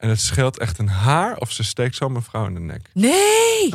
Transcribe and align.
En 0.00 0.08
het 0.08 0.20
scheelt 0.20 0.58
echt 0.58 0.78
een 0.78 0.88
haar 0.88 1.36
of 1.36 1.52
ze 1.52 1.64
steekt 1.64 1.96
zo 1.96 2.08
mijn 2.08 2.24
vrouw 2.24 2.46
in 2.46 2.54
de 2.54 2.60
nek. 2.60 2.90
Nee! 2.92 3.70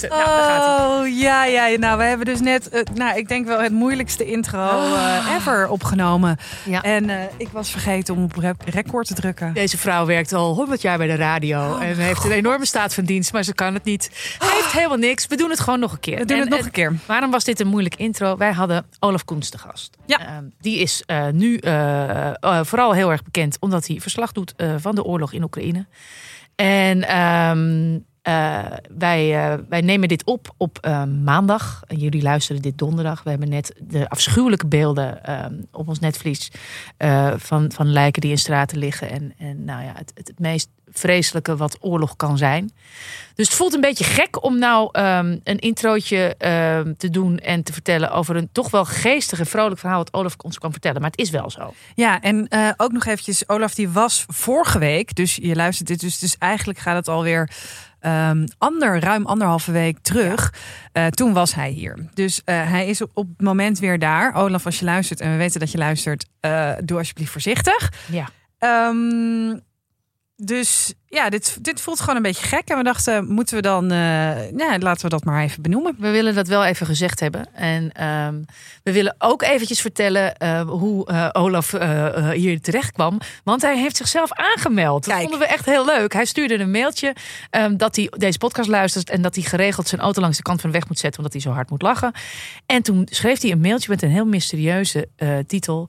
De. 0.00 0.08
Nou, 0.08 0.24
daar 0.24 0.42
gaat 0.50 0.66
hij. 0.78 0.86
Oh, 0.86 1.18
ja, 1.18 1.44
ja. 1.44 1.78
Nou, 1.78 1.98
we 1.98 2.04
hebben 2.04 2.26
dus 2.26 2.40
net, 2.40 2.68
eh, 2.68 2.82
nou, 2.94 3.18
ik 3.18 3.28
denk 3.28 3.46
wel 3.46 3.60
het 3.60 3.72
moeilijkste 3.72 4.24
intro 4.24 4.68
eh, 4.94 5.34
ever 5.36 5.68
opgenomen. 5.68 6.36
Ja. 6.64 6.82
En 6.82 7.10
eh, 7.10 7.16
ik 7.36 7.48
was 7.48 7.70
vergeten 7.70 8.14
om 8.14 8.22
op 8.22 8.34
record 8.64 9.06
te 9.06 9.14
drukken. 9.14 9.54
Deze 9.54 9.78
vrouw 9.78 10.06
werkt 10.06 10.32
al 10.32 10.54
100 10.54 10.82
jaar 10.82 10.98
bij 10.98 11.06
de 11.06 11.14
radio 11.14 11.56
Oh, 11.74 11.82
en 11.82 11.96
heeft 11.96 12.24
een 12.24 12.30
enorme 12.32 12.66
staat 12.66 12.94
van 12.94 13.04
dienst, 13.04 13.32
maar 13.32 13.42
ze 13.42 13.54
kan 13.54 13.74
het 13.74 13.84
niet. 13.84 14.10
Heeft 14.38 14.72
helemaal 14.72 14.96
niks. 14.96 15.26
We 15.26 15.36
doen 15.36 15.50
het 15.50 15.60
gewoon 15.60 15.80
nog 15.80 15.92
een 15.92 16.00
keer. 16.00 16.18
We 16.18 16.24
doen 16.24 16.36
En- 16.36 16.42
het 16.42 16.50
nog 16.50 16.58
en 16.58 16.64
een 16.64 16.70
keer. 16.70 16.92
Waarom 17.06 17.30
was 17.30 17.44
dit 17.44 17.60
een 17.60 17.66
moeilijk 17.66 17.94
intro? 17.96 18.36
Wij 18.36 18.52
hadden 18.52 18.86
Olaf 19.00 19.24
Koens 19.24 19.48
te 19.50 19.58
gast. 19.58 19.96
Ja. 20.06 20.20
Ehm, 20.20 20.44
die 20.60 20.78
is 20.78 21.02
nu 21.32 21.60
vooral 22.62 22.92
heel 22.92 23.10
erg 23.10 23.22
bekend 23.22 23.56
omdat 23.60 23.86
hij 23.86 24.00
verslag 24.00 24.32
doet 24.32 24.54
van 24.78 24.94
de 24.94 25.04
oorlog 25.04 25.32
in 25.32 25.42
Oekraïne. 25.42 25.86
En 26.56 27.08
ehm, 27.08 27.98
eh, 28.28 28.64
wij, 28.98 29.52
eh, 29.52 29.58
wij 29.68 29.80
nemen 29.80 30.08
dit 30.08 30.24
op 30.24 30.54
op 30.56 30.78
eh, 30.80 31.04
maandag. 31.04 31.82
Jullie 31.86 32.22
luisteren 32.22 32.62
dit 32.62 32.78
donderdag. 32.78 33.22
We 33.22 33.30
hebben 33.30 33.48
net 33.48 33.72
de 33.78 34.08
afschuwelijke 34.08 34.66
beelden 34.66 35.24
ehm, 35.24 35.54
op 35.72 35.88
ons 35.88 35.98
netvlies 35.98 36.50
eh, 36.96 37.32
van, 37.36 37.72
van 37.72 37.92
lijken 37.92 38.20
die 38.20 38.30
in 38.30 38.38
straten 38.38 38.78
liggen. 38.78 39.10
En, 39.10 39.34
en 39.38 39.64
nou 39.64 39.84
ja, 39.84 39.92
het, 39.94 40.12
het, 40.14 40.38
meest 40.38 40.68
vreselijke 40.90 41.56
wat 41.56 41.78
oorlog 41.80 42.16
kan 42.16 42.38
zijn. 42.38 42.72
Dus 43.34 43.46
het 43.46 43.56
voelt 43.56 43.74
een 43.74 43.80
beetje 43.80 44.04
gek 44.04 44.44
om 44.44 44.58
nou 44.58 44.88
ehm, 44.92 45.38
een 45.44 45.58
introotje 45.58 46.34
te 46.96 47.10
doen 47.10 47.38
en 47.38 47.62
te 47.62 47.72
vertellen 47.72 48.10
over 48.10 48.36
een 48.36 48.48
toch 48.52 48.70
wel 48.70 48.84
geestig 48.84 49.38
en 49.38 49.46
vrolijk 49.46 49.80
verhaal 49.80 49.98
wat 49.98 50.12
Olaf 50.12 50.34
ons 50.38 50.58
kan 50.58 50.72
vertellen. 50.72 51.00
Maar 51.00 51.10
het 51.10 51.20
is 51.20 51.30
wel 51.30 51.50
zo. 51.50 51.72
Ja, 51.94 52.20
en 52.20 52.48
ook 52.76 52.92
nog 52.92 53.06
eventjes, 53.06 53.48
Olaf 53.48 53.74
die 53.74 53.88
was 53.88 54.24
vorige 54.28 54.78
week, 54.78 55.14
dus 55.14 55.36
je 55.36 55.54
luistert 55.54 55.88
dit 55.88 56.00
dus, 56.00 56.18
dus 56.18 56.36
eigenlijk 56.38 56.78
gaat 56.78 56.96
het 56.96 57.08
alweer 57.08 57.50
ehm 58.00 58.46
ander, 58.58 59.00
ruim 59.00 59.26
anderhalve 59.26 59.72
week 59.72 59.98
terug. 60.02 60.54
Eh, 60.92 61.06
toen 61.06 61.32
was 61.32 61.54
hij 61.54 61.70
hier. 61.70 62.08
Dus 62.14 62.42
eh, 62.44 62.70
hij 62.70 62.86
is 62.86 63.02
op, 63.02 63.10
op 63.14 63.28
het 63.28 63.40
moment 63.40 63.78
weer 63.78 63.98
daar. 63.98 64.34
Olaf, 64.34 64.66
als 64.66 64.78
je 64.78 64.84
luistert, 64.84 65.20
en 65.20 65.30
we 65.30 65.36
weten 65.36 65.60
dat 65.60 65.70
je 65.70 65.78
luistert, 65.78 66.26
eh, 66.40 66.72
doe 66.84 66.98
alsjeblieft 66.98 67.30
voorzichtig. 67.30 67.92
Ja. 68.10 68.28
Ehm, 68.58 69.58
dus 70.42 70.92
ja, 71.08 71.28
dit, 71.28 71.58
dit 71.64 71.80
voelt 71.80 72.00
gewoon 72.00 72.16
een 72.16 72.22
beetje 72.22 72.46
gek. 72.46 72.68
En 72.68 72.76
we 72.76 72.82
dachten, 72.82 73.26
moeten 73.26 73.56
we 73.56 73.62
dan, 73.62 73.88
ja, 74.56 74.78
laten 74.78 75.02
we 75.02 75.08
dat 75.08 75.24
maar 75.24 75.42
even 75.42 75.62
benoemen. 75.62 75.96
We 75.98 76.10
willen 76.10 76.34
dat 76.34 76.48
wel 76.48 76.64
even 76.64 76.86
gezegd 76.86 77.20
hebben. 77.20 77.54
En 77.54 77.92
ehm, 77.92 78.42
we 78.82 78.92
willen 78.92 79.14
ook 79.18 79.42
eventjes 79.42 79.80
vertellen 79.80 80.36
eh, 80.36 80.60
hoe 80.60 81.06
eh, 81.06 81.28
Olaf 81.32 81.70
hier 82.32 82.60
terecht 82.60 82.92
kwam. 82.92 83.20
Want 83.44 83.62
hij 83.62 83.78
heeft 83.78 83.96
zichzelf 83.96 84.32
aangemeld. 84.32 85.04
Dat 85.04 85.14
Kijk. 85.14 85.28
vonden 85.28 85.48
we 85.48 85.54
echt 85.54 85.64
heel 85.64 85.84
leuk. 85.84 86.12
Hij 86.12 86.24
stuurde 86.24 86.58
een 86.58 86.70
mailtje 86.70 87.14
ehm, 87.50 87.76
dat 87.76 87.96
hij 87.96 88.10
deze 88.16 88.38
podcast 88.38 88.68
luistert. 88.68 89.10
En 89.10 89.22
dat 89.22 89.34
hij 89.34 89.44
geregeld 89.44 89.88
zijn 89.88 90.00
auto 90.00 90.20
langs 90.20 90.36
de 90.36 90.42
kant 90.42 90.60
van 90.60 90.70
de 90.70 90.76
weg 90.76 90.88
moet 90.88 90.98
zetten. 90.98 91.18
Omdat 91.18 91.32
hij 91.32 91.42
zo 91.42 91.50
hard 91.56 91.70
moet 91.70 91.82
lachen. 91.82 92.12
En 92.66 92.82
toen 92.82 93.08
schreef 93.10 93.40
hij 93.42 93.50
een 93.50 93.60
mailtje 93.60 93.90
met 93.90 94.02
een 94.02 94.10
heel 94.10 94.26
mysterieuze 94.26 95.08
titel. 95.46 95.88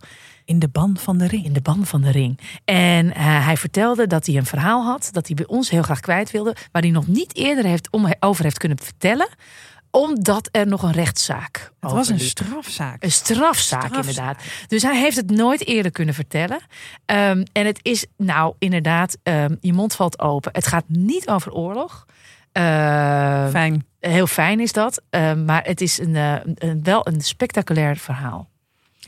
In 0.50 0.60
de 0.60 0.68
ban 0.68 0.98
van 0.98 1.18
de 1.18 1.28
ring. 1.28 1.46
In 1.46 1.54
de 1.54 1.62
ban 1.62 1.86
van 1.86 2.02
de 2.02 2.12
ring. 2.12 2.40
En 2.66 3.14
eh, 3.14 3.46
hij 3.46 3.58
vertelde 3.58 4.08
dat 4.08 4.26
hij 4.26 4.36
een 4.36 4.46
verhaal 4.46 4.84
had. 4.84 5.10
Dat 5.12 5.28
hij 5.28 5.36
bij 5.36 5.48
ons 5.48 5.70
heel 5.70 5.82
graag 5.82 6.00
kwijt 6.00 6.32
wilde. 6.32 6.56
Waar 6.72 6.82
hij 6.82 6.92
nog 6.92 7.08
niet 7.08 7.36
eerder 7.36 7.66
heeft, 7.66 7.92
om, 7.92 8.14
over 8.20 8.44
heeft 8.44 8.58
kunnen 8.58 8.78
vertellen. 8.84 9.28
Omdat 9.92 10.50
er 10.52 10.68
nog 10.68 10.84
een 10.84 10.92
rechtszaak 10.92 11.72
Het 11.80 11.92
was 11.92 12.10
een 12.10 12.20
strafzaak. 12.20 13.04
Een 13.04 13.12
strafzaak, 13.12 13.84
Strafzaak. 13.84 14.06
inderdaad. 14.06 14.42
Dus 14.68 14.82
hij 14.82 15.00
heeft 15.00 15.16
het 15.16 15.32
nooit 15.32 15.68
eerder 15.68 15.92
kunnen 15.92 16.14
vertellen. 16.14 16.60
Ehm, 17.06 17.44
en 17.52 17.66
het 17.66 17.80
is, 17.82 18.06
nou, 18.18 18.54
inderdaad, 18.60 19.18
ehm, 19.24 19.56
je 19.62 19.74
mond 19.74 19.96
valt 19.96 20.20
open. 20.20 20.52
Het 20.54 20.68
gaat 20.68 20.86
niet 20.88 21.30
over 21.30 21.52
oorlog. 21.52 22.06
Ehm, 22.52 23.50
Fijn. 23.50 23.86
heel 24.00 24.28
fijn 24.28 24.60
is 24.60 24.72
dat. 24.72 25.02
Maar 25.46 25.64
het 25.64 25.82
is 25.82 26.00
een, 26.00 26.16
eh, 26.16 26.36
een, 26.56 26.84
wel 26.84 27.08
een 27.08 27.22
spectaculair 27.22 27.98
verhaal. 27.98 28.48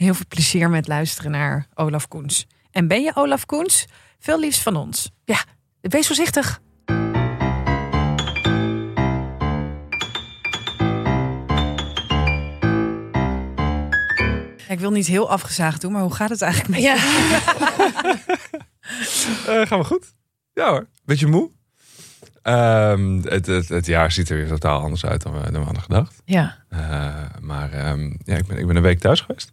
Heel 0.02 0.14
veel 0.14 0.26
plezier 0.28 0.70
met 0.70 0.88
luisteren 0.88 1.32
naar 1.32 1.68
Olaf 1.74 2.08
Koens. 2.08 2.48
En 2.72 2.88
ben 2.88 3.02
je 3.02 3.12
Olaf 3.16 3.46
Koens? 3.46 3.86
Veel 4.20 4.40
liefst 4.40 4.62
van 4.62 4.76
ons. 4.76 5.12
Ja, 5.26 5.44
wees 5.82 6.08
voorzichtig. 6.08 6.62
Ik 14.68 14.80
wil 14.80 14.92
niet 14.92 15.08
heel 15.08 15.30
afgezaagd 15.30 15.82
doen, 15.82 15.92
maar 15.92 16.02
hoe 16.02 16.14
gaat 16.14 16.30
het 16.30 16.42
eigenlijk 16.42 16.74
met 16.74 16.82
je? 16.82 16.88
Ja. 16.88 18.20
Eh, 19.48 19.68
gaan 19.68 19.80
we 19.80 19.86
goed? 19.86 20.14
Ja 20.54 20.70
hoor. 20.70 20.88
Beetje 21.04 21.28
moe? 21.28 21.52
Ehm, 22.42 23.22
het, 23.22 23.46
het, 23.46 23.70
het 23.70 23.86
jaar 23.86 24.12
ziet 24.12 24.30
er 24.30 24.36
weer 24.36 24.48
totaal 24.48 24.82
anders 24.82 25.06
uit 25.06 25.22
dan 25.22 25.34
we, 25.34 25.52
dan 25.52 25.60
we 25.60 25.66
hadden 25.66 25.82
gedacht. 25.82 26.22
ja. 26.26 26.58
Eh, 26.70 27.26
maar 27.40 27.72
ehm, 27.72 28.16
ja, 28.24 28.36
ik 28.36 28.48
ben, 28.48 28.58
ik 28.58 28.68
ben 28.68 28.76
een 28.76 28.82
week 28.82 29.00
thuis 29.00 29.22
geweest. 29.22 29.52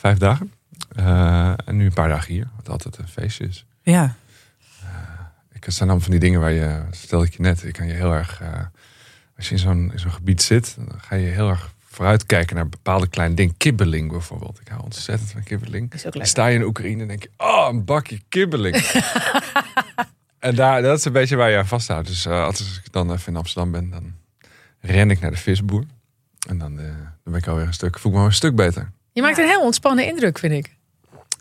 Vijf 0.00 0.18
dagen. 0.18 0.52
Eh, 0.96 1.52
en 1.64 1.76
nu 1.76 1.84
een 1.84 1.92
paar 1.92 2.08
dagen 2.08 2.32
hier. 2.32 2.48
Wat 2.56 2.68
altijd 2.68 2.98
een 2.98 3.08
feestje 3.08 3.46
is. 3.46 3.64
Ja. 3.82 4.14
Ik, 5.52 5.64
het 5.64 5.74
zijn 5.74 5.88
allemaal 5.88 6.08
van 6.08 6.10
die 6.10 6.20
dingen 6.20 6.40
waar 6.40 6.52
je, 6.52 6.82
vertelde 6.90 7.26
ik 7.26 7.32
je 7.32 7.42
net, 7.42 7.60
je 7.60 7.70
kan 7.70 7.86
je 7.86 7.92
heel 7.92 8.12
erg, 8.12 8.40
eh, 8.40 8.48
als 9.36 9.48
je 9.48 9.54
in 9.54 9.60
zo'n, 9.60 9.92
zo'n 9.94 10.12
gebied 10.12 10.42
zit, 10.42 10.76
dan 10.78 11.00
ga 11.00 11.16
je 11.16 11.26
heel 11.26 11.48
erg 11.48 11.72
vooruitkijken 11.84 12.56
naar 12.56 12.68
bepaalde 12.68 13.08
kleine 13.08 13.34
dingen. 13.34 13.56
Kibbeling 13.56 14.10
bijvoorbeeld. 14.10 14.60
Ik 14.60 14.68
hou 14.68 14.82
ontzettend 14.82 15.30
van 15.30 15.42
kibbeling. 15.42 15.94
Is 15.94 16.06
ook 16.06 16.12
Dan 16.12 16.26
sta 16.26 16.46
je 16.46 16.58
in 16.58 16.64
Oekraïne 16.64 17.02
en 17.02 17.08
denk 17.08 17.22
je, 17.22 17.30
oh, 17.36 17.68
een 17.70 17.84
bakje 17.84 18.20
kibbeling. 18.28 18.76
en 20.38 20.54
daar, 20.54 20.82
dat 20.82 20.98
is 20.98 21.04
een 21.04 21.12
beetje 21.12 21.36
waar 21.36 21.50
je 21.50 21.56
aan 21.56 21.66
vasthoudt. 21.66 22.08
Dus 22.08 22.26
eh, 22.26 22.44
als 22.44 22.80
ik 22.84 22.92
dan 22.92 23.12
even 23.12 23.32
in 23.32 23.38
Amsterdam 23.38 23.72
ben, 23.72 23.90
dan 23.90 24.14
ren 24.80 25.10
ik 25.10 25.20
naar 25.20 25.30
de 25.30 25.36
visboer. 25.36 25.84
En 26.48 26.58
dan, 26.58 26.78
eh, 26.78 26.84
dan 26.84 27.32
ben 27.32 27.34
ik 27.34 27.46
alweer 27.46 27.66
een 27.66 27.74
stuk, 27.74 27.98
voel 27.98 28.12
ik 28.12 28.18
me 28.18 28.24
een 28.24 28.32
stuk 28.32 28.54
beter. 28.54 28.92
Je 29.12 29.22
maakt 29.22 29.38
een 29.38 29.46
heel 29.48 29.62
ontspannen 29.62 30.06
indruk, 30.06 30.38
vind 30.38 30.52
ik. 30.52 30.76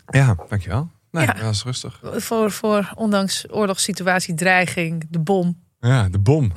Ja, 0.10 0.36
dankjewel. 0.50 0.90
Nee, 1.12 1.26
Ja. 1.26 1.34
dat 1.34 1.54
is 1.54 1.64
rustig. 1.64 2.00
Voor, 2.16 2.52
voor 2.52 2.92
ondanks 2.96 3.46
oorlogssituatie, 3.52 4.34
dreiging, 4.34 5.06
de 5.10 5.20
bom. 5.20 5.60
Ja, 5.80 6.10
de 6.10 6.20
bom. 6.20 6.44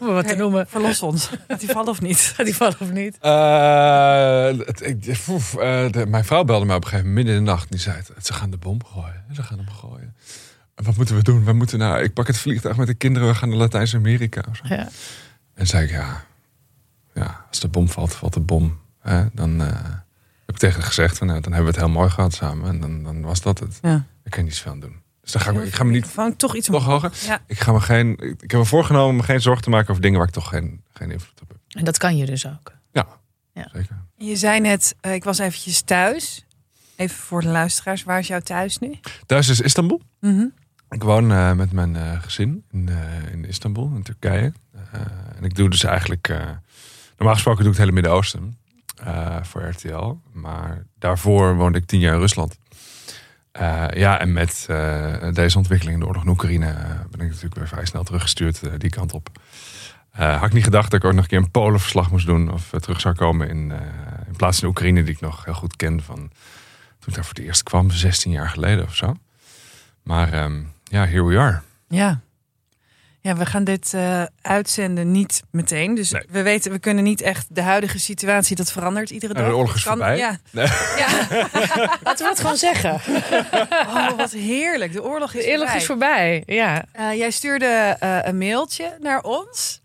Om 0.00 0.06
wat 0.08 0.28
te 0.28 0.34
noemen. 0.36 0.66
Verlos 0.68 1.02
ons. 1.02 1.30
Gaat 1.48 1.60
die 1.60 1.68
vallen 1.68 1.88
of 1.88 2.00
niet? 2.00 2.18
Gaat 2.36 2.46
die 2.46 2.56
vallen 2.56 2.76
of 2.80 2.90
niet? 2.92 3.18
Eh, 3.20 4.44
het- 4.66 4.86
ik- 5.06 5.16
foef, 5.16 5.54
eh, 5.56 5.90
de- 5.90 6.06
mijn 6.06 6.24
vrouw 6.24 6.44
belde 6.44 6.64
me 6.64 6.74
op 6.74 6.82
een 6.82 6.88
gegeven 6.88 7.06
moment 7.08 7.24
midden 7.26 7.34
in 7.40 7.44
de 7.44 7.50
nacht. 7.50 7.70
Die 7.70 7.80
zei, 7.80 7.96
het, 7.96 8.26
ze 8.26 8.32
gaan 8.32 8.50
de 8.50 8.56
bom 8.56 8.84
gooien. 8.84 9.24
Ze 9.32 9.42
gaan 9.42 9.58
hem 9.58 9.68
gooien. 9.70 10.14
En 10.74 10.84
wat 10.84 10.96
moeten 10.96 11.16
we 11.16 11.22
doen? 11.22 11.44
We 11.44 11.52
moeten 11.52 11.78
nou, 11.78 12.02
ik 12.02 12.12
pak 12.12 12.26
het 12.26 12.38
vliegtuig 12.38 12.76
met 12.76 12.86
de 12.86 12.94
kinderen. 12.94 13.28
We 13.28 13.34
gaan 13.34 13.48
naar 13.48 13.58
Latijns-Amerika. 13.58 14.42
Ja. 14.62 14.88
En 15.54 15.66
zei 15.66 15.84
ik, 15.84 15.90
ja, 15.90 16.24
ja, 17.14 17.44
als 17.48 17.60
de 17.60 17.68
bom 17.68 17.88
valt, 17.88 18.14
valt 18.14 18.32
de 18.34 18.40
bom. 18.40 18.80
Hè? 19.02 19.24
Dan 19.32 19.60
eh, 19.62 19.66
heb 20.46 20.54
ik 20.54 20.56
tegen 20.56 20.76
haar 20.80 20.86
gezegd, 20.88 21.18
van, 21.18 21.26
nou, 21.26 21.40
dan 21.40 21.52
hebben 21.52 21.72
we 21.72 21.78
het 21.78 21.86
heel 21.88 21.96
mooi 21.98 22.10
gehad 22.10 22.34
samen. 22.34 22.68
En 22.68 22.80
dan, 22.80 23.02
dan 23.02 23.22
was 23.22 23.40
dat 23.40 23.58
het. 23.58 23.78
Ja. 23.82 24.04
Ik 24.24 24.30
kan 24.30 24.44
niets 24.44 24.60
veel 24.60 24.72
aan 24.72 24.80
doen. 24.80 25.00
Dus 25.20 25.32
dan 25.32 25.42
ga 25.42 25.50
ik, 25.50 25.56
me- 25.56 25.64
ik 25.66 25.74
ga 25.74 25.84
me 25.84 25.90
niet 25.92 26.06
Vang 26.06 26.38
toch 26.38 26.56
iets 26.56 26.68
nog 26.68 26.84
hoger. 26.84 27.12
Ja. 27.26 27.40
Ik 27.46 27.60
ga 27.60 27.72
me 27.72 27.80
geen, 27.80 28.10
ik, 28.12 28.42
ik 28.42 28.50
heb 28.50 28.60
me 28.60 28.66
voorgenomen 28.66 29.16
me 29.16 29.22
geen 29.22 29.40
zorgen 29.40 29.62
te 29.62 29.70
maken 29.70 29.90
over 29.90 30.02
dingen 30.02 30.18
waar 30.18 30.26
ik 30.28 30.34
toch 30.34 30.48
geen, 30.48 30.82
geen 30.92 31.10
invloed 31.10 31.40
op 31.42 31.48
heb. 31.48 31.58
En 31.68 31.84
dat 31.84 31.98
kan 31.98 32.16
je 32.16 32.26
dus 32.26 32.46
ook. 32.46 32.72
Ja, 32.92 33.06
Ja. 33.52 33.68
zeker. 33.72 33.96
Je 34.16 34.36
zei 34.36 34.60
net, 34.60 34.94
eh, 35.00 35.14
ik 35.14 35.24
was 35.24 35.38
eventjes 35.38 35.80
thuis. 35.80 36.44
Even 36.96 37.16
voor 37.16 37.40
de 37.40 37.48
luisteraars, 37.48 38.02
waar 38.02 38.18
is 38.18 38.26
jouw 38.26 38.40
thuis 38.40 38.78
nu? 38.78 38.98
Thuis 39.26 39.48
is 39.48 39.60
Istanbul. 39.60 40.02
Mhm. 40.20 40.44
Ik 40.88 41.02
woon 41.02 41.32
eh, 41.32 41.52
met 41.52 41.72
mijn 41.72 41.96
eh, 41.96 42.22
gezin 42.22 42.64
in, 42.70 42.88
eh, 42.88 43.32
in 43.32 43.44
Istanbul, 43.44 43.92
in 43.94 44.02
Turkije. 44.02 44.52
Eh, 44.74 45.00
en 45.36 45.44
ik 45.44 45.54
doe 45.54 45.70
dus 45.70 45.84
eigenlijk... 45.84 46.28
eh, 46.28 46.36
normaal 47.16 47.34
gesproken 47.34 47.62
doe 47.64 47.72
ik 47.72 47.78
het 47.78 47.86
hele 47.88 47.92
Midden-Oosten 47.92 48.56
eh, 49.04 49.36
voor 49.42 49.62
RTL. 49.62 50.14
Maar 50.32 50.86
daarvoor 50.98 51.56
woonde 51.56 51.78
ik 51.78 51.86
tien 51.86 52.00
jaar 52.00 52.14
in 52.14 52.20
Rusland. 52.20 52.58
Eh, 53.52 53.84
ja, 53.90 54.20
en 54.20 54.32
met 54.32 54.66
eh, 54.68 55.32
deze 55.32 55.56
ontwikkeling 55.56 55.94
in 55.94 56.00
de 56.00 56.06
oorlog 56.06 56.22
in 56.22 56.30
Oekraïne... 56.30 56.74
ben 57.10 57.20
ik 57.20 57.28
natuurlijk 57.28 57.54
weer 57.54 57.68
vrij 57.68 57.84
snel 57.84 58.04
teruggestuurd 58.04 58.80
die 58.80 58.90
kant 58.90 59.12
op. 59.12 59.28
Had 60.10 60.44
ik 60.44 60.52
niet 60.52 60.64
gedacht 60.64 60.90
dat 60.90 61.00
ik 61.00 61.06
ook 61.06 61.14
nog 61.14 61.22
een 61.22 61.28
keer 61.28 61.38
een 61.38 61.50
Polenverslag 61.50 62.10
moest 62.10 62.26
doen... 62.26 62.52
of 62.52 62.70
terug 62.80 63.00
zou 63.00 63.14
komen 63.14 63.48
in, 63.48 63.72
in 64.26 64.36
plaats 64.36 64.58
van 64.58 64.68
Oekraïne... 64.68 65.02
die 65.02 65.14
ik 65.14 65.20
nog 65.20 65.44
heel 65.44 65.54
goed 65.54 65.76
ken 65.76 66.02
van 66.02 66.16
toen 66.98 67.08
ik 67.08 67.14
daar 67.14 67.24
voor 67.24 67.34
het 67.34 67.44
eerst 67.44 67.62
kwam... 67.62 67.90
16 67.90 68.32
jaar 68.32 68.48
geleden 68.48 68.84
of 68.84 68.96
zo. 68.96 69.16
Maar 70.02 70.32
ehm, 70.32 70.62
ja, 70.84 71.06
here 71.06 71.24
we 71.24 71.38
are. 71.38 71.60
Ja. 71.88 72.20
Ja, 73.24 73.36
we 73.36 73.46
gaan 73.46 73.64
dit 73.64 73.94
eh, 73.94 74.22
uitzenden 74.40 75.10
niet 75.10 75.42
meteen. 75.50 75.94
Dus 75.94 76.10
Nee. 76.10 76.22
we 76.30 76.42
weten, 76.42 76.72
we 76.72 76.78
kunnen 76.78 77.04
niet 77.04 77.20
echt 77.20 77.46
de 77.50 77.62
huidige 77.62 77.98
situatie, 77.98 78.56
dat 78.56 78.72
verandert 78.72 79.10
iedere 79.10 79.34
En 79.34 79.40
dag. 79.40 79.48
de 79.50 79.56
oorlog 79.56 79.74
is 79.74 79.82
Kan- 79.82 79.92
voorbij. 79.96 80.16
Ja. 80.16 80.38
Nee. 80.50 80.66
ja. 80.96 81.08
Laten 82.04 82.24
we 82.24 82.30
het 82.30 82.40
gewoon 82.40 82.56
zeggen. 82.56 83.00
Oh, 83.70 84.10
wat 84.16 84.30
heerlijk. 84.30 84.92
De 84.92 85.02
oorlog 85.02 85.34
is 85.34 85.44
De 85.44 85.50
oorlog 85.50 85.66
voorbij. 85.68 85.78
is 85.80 85.86
voorbij. 85.86 86.42
Ja. 86.56 86.84
Eh, 86.92 87.12
jij 87.18 87.30
stuurde 87.30 87.96
eh, 88.00 88.18
een 88.22 88.38
mailtje 88.38 88.96
naar 89.00 89.22
ons. 89.22 89.80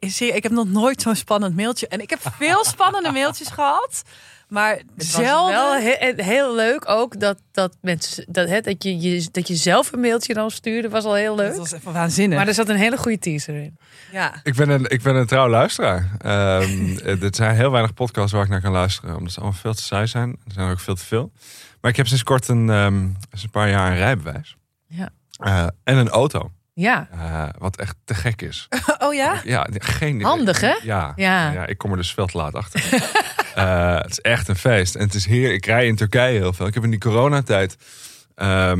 Zie 0.00 0.32
Ik 0.32 0.42
heb 0.42 0.52
nog 0.52 0.66
nooit 0.68 1.02
zo'n 1.02 1.14
spannend 1.16 1.56
mailtje. 1.56 1.88
En 1.88 2.00
ik 2.00 2.10
heb 2.10 2.20
veel 2.38 2.64
spannende 2.64 3.12
mailtjes 3.12 3.48
gehad. 3.48 4.02
Maar 4.48 4.70
Het 4.76 4.86
was 4.96 5.10
zelden... 5.10 5.54
wel 5.54 5.72
he- 5.74 6.12
heel, 6.16 6.54
leuk 6.54 6.88
ook 6.88 7.20
dat, 7.20 7.38
dat, 7.52 7.76
mensen, 7.80 8.24
dat, 8.28 8.48
hè, 8.48 8.60
dat, 8.60 8.82
je, 8.82 8.98
je, 9.00 9.28
dat 9.32 9.48
je 9.48 9.54
zelf 9.54 9.92
een 9.92 10.00
mailtje 10.00 10.34
dan 10.34 10.50
stuurde, 10.50 10.88
was 10.88 11.04
al 11.04 11.14
heel 11.14 11.34
leuk. 11.34 11.48
Dat 11.48 11.58
was 11.58 11.72
even 11.72 11.92
waanzinnig. 11.92 12.38
Maar 12.38 12.48
er 12.48 12.54
zat 12.54 12.68
een 12.68 12.76
hele 12.76 12.96
goede 12.96 13.18
teaser 13.18 13.54
in. 13.62 13.78
ja. 14.12 14.34
Ik 14.42 14.54
ben 14.54 14.68
een, 14.68 14.84
ik 14.90 15.02
ben 15.02 15.14
een 15.14 15.26
trouw 15.26 15.48
luisteraar. 15.48 16.10
Ehm, 16.18 16.98
er 17.24 17.28
zijn 17.34 17.56
heel 17.56 17.70
weinig 17.70 17.94
podcasts 17.94 18.32
waar 18.32 18.42
ik 18.44 18.48
naar 18.48 18.60
kan 18.60 18.72
luisteren. 18.72 19.16
Omdat 19.16 19.32
ze 19.32 19.40
allemaal 19.40 19.58
veel 19.58 19.74
te 19.74 19.82
saai 19.82 20.06
zijn. 20.06 20.30
Er 20.30 20.52
zijn 20.52 20.66
er 20.66 20.72
ook 20.72 20.80
veel 20.80 20.94
te 20.94 21.04
veel. 21.06 21.32
Maar 21.80 21.90
ik 21.90 21.96
heb 21.96 22.06
sinds 22.06 22.22
kort 22.22 22.48
een, 22.48 22.70
ehm, 22.70 23.06
sinds 23.28 23.42
een 23.44 23.50
paar 23.50 23.68
jaar 23.70 23.90
een 23.90 23.96
rijbewijs. 23.96 24.56
Ja. 24.86 25.08
Eh, 25.38 25.66
en 25.84 25.96
een 25.96 26.08
auto. 26.08 26.50
Ja, 26.74 27.08
Eh, 27.12 27.48
wat 27.58 27.76
echt 27.76 27.96
te 28.04 28.14
gek 28.14 28.42
is. 28.42 28.68
Oh 28.98 29.14
ja? 29.14 29.40
Ja, 29.44 29.66
geen 29.72 30.22
Handig, 30.22 30.60
hè? 30.60 30.74
Ja, 30.82 31.12
Ja. 31.16 31.50
ja. 31.52 31.66
ik 31.66 31.78
kom 31.78 31.90
er 31.90 31.96
dus 31.96 32.14
veel 32.14 32.26
te 32.26 32.36
laat 32.36 32.54
achter. 32.54 32.82
Eh, 33.54 34.00
het 34.00 34.10
is 34.10 34.20
echt 34.20 34.48
een 34.48 34.56
feest. 34.56 34.94
En 34.94 35.04
het 35.04 35.14
is 35.14 35.26
hier, 35.26 35.52
ik 35.52 35.66
rij 35.66 35.86
in 35.86 35.96
Turkije 35.96 36.38
heel 36.38 36.52
veel. 36.52 36.66
Ik 36.66 36.74
heb 36.74 36.84
in 36.84 36.90
die 36.90 37.00
coronatijd, 37.00 37.76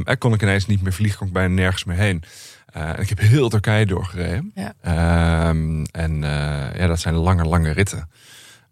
er 0.05 0.19
kon 0.19 0.35
ik 0.35 0.43
ineens 0.43 0.67
niet 0.67 0.83
meer 0.83 0.93
vliegen, 0.93 1.19
kon 1.19 1.27
ik 1.27 1.33
bijna 1.33 1.55
nergens 1.55 1.85
meer 1.85 1.97
heen. 1.97 2.25
Eh, 2.73 2.99
ik 2.99 3.09
heb 3.09 3.19
heel 3.19 3.49
Turkije 3.49 3.87
doorgereden. 3.87 4.53
Ja. 4.55 4.73
Ehm, 4.81 5.85
en 5.85 6.25
eh, 6.25 6.81
ja, 6.81 6.87
dat 6.87 7.01
zijn 7.01 7.15
lange, 7.15 7.45
lange 7.45 7.71
ritten. 7.71 8.11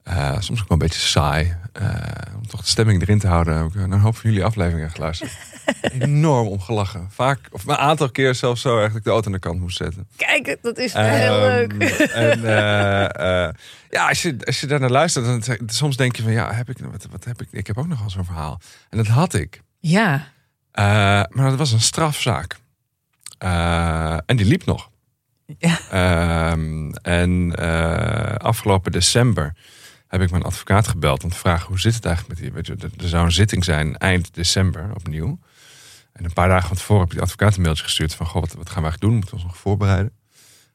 Eh, 0.03 0.41
soms 0.41 0.61
ook 0.61 0.69
wel 0.69 0.79
een 0.79 0.87
beetje 0.87 1.01
saai. 1.01 1.57
Om 2.37 2.47
toch 2.47 2.61
de 2.61 2.67
stemming 2.67 3.03
erin 3.03 3.19
te 3.19 3.27
houden, 3.27 3.57
heb 3.57 3.67
ik 3.67 3.75
een 3.75 3.93
hoop 3.93 4.17
van 4.17 4.31
jullie 4.31 4.45
afleveringen 4.45 4.91
geluisterd. 4.91 5.33
Enorm 6.01 6.47
om 6.47 6.61
gelachen. 6.61 7.09
Vaak, 7.11 7.39
of 7.51 7.67
een 7.67 7.77
aantal 7.77 8.11
keer 8.11 8.35
zelfs 8.35 8.61
zo 8.61 8.79
erg 8.79 8.89
dat 8.89 8.97
ik 8.97 9.05
de 9.05 9.11
auto 9.11 9.27
aan 9.27 9.33
de 9.33 9.39
kant 9.39 9.61
moest 9.61 9.77
zetten. 9.77 10.09
kijk, 10.17 10.57
dat 10.63 10.79
is 10.79 10.93
heel 10.93 11.41
leuk. 11.41 11.73
Ehm, 11.73 12.11
En 12.27 12.45
eh, 12.45 13.45
eh, 13.47 13.55
ja, 13.91 14.09
als 14.09 14.23
je, 14.23 14.37
als 14.45 14.61
je 14.61 14.67
daar 14.67 14.81
naar 14.81 14.91
luistert, 14.91 15.47
dan 15.47 15.69
soms 15.69 15.97
denk 15.97 16.17
je 16.17 16.23
van 16.23 16.33
ja, 16.33 16.53
heb 16.53 16.69
ik, 16.69 16.79
wat, 16.79 17.07
wat 17.11 17.25
heb 17.25 17.43
ik? 17.43 17.49
Ik 17.51 17.67
heb 17.67 17.79
ook 17.79 17.87
nog 17.87 17.99
wel 18.01 18.11
zo'n 18.11 18.25
verhaal. 18.25 18.61
En 18.91 18.97
dat 18.97 19.07
had 19.07 19.35
ik. 19.35 19.63
Ja, 19.81 20.35
Eh, 20.73 20.85
maar 21.29 21.49
dat 21.49 21.59
was 21.59 21.73
een 21.73 21.81
strafzaak. 21.81 22.57
En 23.39 24.37
die 24.37 24.47
liep 24.47 24.65
nog. 24.65 24.91
Ja. 25.59 25.79
Ehm, 25.91 26.91
en 27.03 27.55
afgelopen 28.39 28.93
december 28.93 29.55
heb 30.09 30.21
ik 30.21 30.31
mijn 30.31 30.43
advocaat 30.43 30.89
gebeld 30.89 31.25
om 31.25 31.31
te 31.31 31.37
vragen 31.37 31.67
hoe 31.67 31.81
zit 31.81 31.95
het 31.95 32.05
eigenlijk 32.05 32.35
met 32.35 32.45
die. 32.45 32.55
Weet 32.55 32.67
je, 32.67 32.89
er 33.03 33.09
zou 33.09 33.25
een 33.25 33.33
zitting 33.33 33.65
zijn 33.65 33.97
eind 33.97 34.35
december 34.35 34.91
opnieuw. 34.95 35.39
En 36.17 36.25
een 36.25 36.33
paar 36.33 36.49
dagen 36.49 36.69
van 36.69 36.77
tevoren 36.77 37.01
heb 37.03 37.11
ik 37.11 37.15
die 37.15 37.23
advocaat 37.23 37.57
een 37.57 37.63
mailtje 37.63 37.85
gestuurd 37.85 38.15
van 38.15 38.27
goh, 38.27 38.41
wat, 38.41 38.53
wat 38.53 38.71
gaan 38.71 38.83
we 38.83 38.89
eigenlijk 38.89 39.01
doen? 39.01 39.13
Moeten 39.13 39.31
we 39.31 39.37
ons 39.37 39.45
nog 39.45 39.57
voorbereiden? 39.57 40.13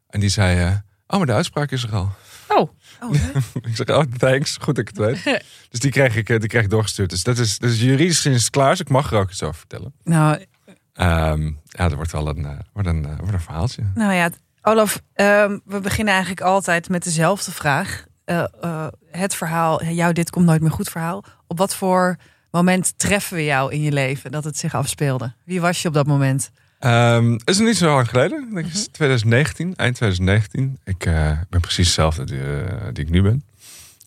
En 0.07 0.19
die 0.19 0.29
zei, 0.29 0.59
eh, 0.59 0.75
oh, 1.07 1.17
maar 1.17 1.25
de 1.25 1.33
uitspraak 1.33 1.71
is 1.71 1.83
er 1.83 1.95
al. 1.95 2.11
Oh, 2.47 2.69
Oh. 2.99 3.13
Ik 3.69 3.75
zeg, 3.75 3.87
oh, 3.87 4.03
thanks. 4.17 4.57
Goed 4.61 4.75
dat 4.75 4.77
ik 4.77 4.87
het 4.87 4.97
weet. 4.97 5.23
dus 5.71 5.79
die 5.79 5.91
kreeg 5.91 6.15
ik, 6.15 6.29
eh, 6.29 6.39
die 6.39 6.49
kreeg 6.49 6.63
ik 6.63 6.69
doorgestuurd. 6.69 7.09
Dus 7.09 7.23
dat 7.23 7.37
is, 7.37 7.57
dus 7.57 7.81
juridisch 7.81 8.15
gezien 8.15 8.33
is 8.33 8.49
klaar. 8.49 8.69
Dus 8.69 8.79
ik 8.79 8.89
mag 8.89 9.11
er 9.11 9.17
ook 9.19 9.29
iets 9.29 9.43
over 9.43 9.55
vertellen. 9.59 9.93
nou, 10.03 10.45
Ehm, 10.93 11.45
ja, 11.65 11.87
dat 11.87 11.93
wordt 11.93 12.11
wel 12.11 12.27
een, 12.27 12.45
eh, 12.45 12.59
wordt 12.73 12.87
een, 12.87 13.15
wordt 13.17 13.33
een 13.33 13.39
verhaaltje. 13.41 13.83
nou 13.95 14.13
ja, 14.13 14.29
Olaf, 14.61 15.01
ehm, 15.13 15.57
we 15.65 15.79
beginnen 15.79 16.13
eigenlijk 16.13 16.43
altijd 16.43 16.89
met 16.89 17.03
dezelfde 17.03 17.51
vraag. 17.51 18.05
Eh, 18.25 18.43
eh, 18.61 18.87
het 19.11 19.35
verhaal, 19.35 19.83
jouw 19.83 20.11
dit 20.11 20.29
komt 20.29 20.45
nooit 20.45 20.61
meer 20.61 20.71
goed 20.71 20.89
verhaal. 20.89 21.23
Op 21.47 21.57
wat 21.57 21.75
voor 21.75 22.15
moment 22.51 22.93
treffen 22.97 23.35
we 23.35 23.43
jou 23.43 23.71
in 23.71 23.81
je 23.81 23.91
leven 23.91 24.31
dat 24.31 24.43
het 24.43 24.57
zich 24.57 24.75
afspeelde? 24.75 25.33
Wie 25.43 25.61
was 25.61 25.81
je 25.81 25.87
op 25.87 25.93
dat 25.93 26.07
moment? 26.07 26.51
Het 26.81 27.49
is 27.49 27.57
nog 27.57 27.67
niet 27.67 27.77
zo 27.77 27.85
lang 27.85 28.09
geleden. 28.09 28.43
Ik 28.43 28.53
denk 28.53 28.65
het 28.65 28.75
is 28.75 28.87
2019, 28.87 29.75
eind 29.75 29.95
2019. 29.95 30.79
Ik 30.83 31.05
eh, 31.05 31.31
ben 31.49 31.61
precies 31.61 31.85
hetzelfde 31.85 32.23
die, 32.23 32.61
eh, 32.61 32.87
die 32.93 33.03
ik 33.03 33.09
nu 33.09 33.21
ben. 33.21 33.43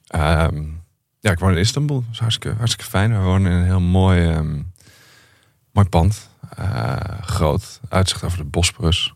Ehm, 0.06 0.62
ja, 1.20 1.30
ik 1.30 1.38
woon 1.38 1.52
in 1.52 1.58
Istanbul. 1.58 2.00
Dat 2.00 2.12
is 2.12 2.18
hartstikke, 2.18 2.56
hartstikke 2.56 2.90
fijn. 2.90 3.12
We 3.12 3.24
wonen 3.24 3.52
in 3.52 3.58
een 3.58 3.64
heel 3.64 3.80
mooi, 3.80 4.28
ehm, 4.28 4.60
mooi 5.72 5.88
pand. 5.88 6.28
Eh, 6.56 6.96
groot. 7.20 7.80
Uitzicht 7.88 8.24
over 8.24 8.38
de 8.38 8.44
Bosporus. 8.44 9.14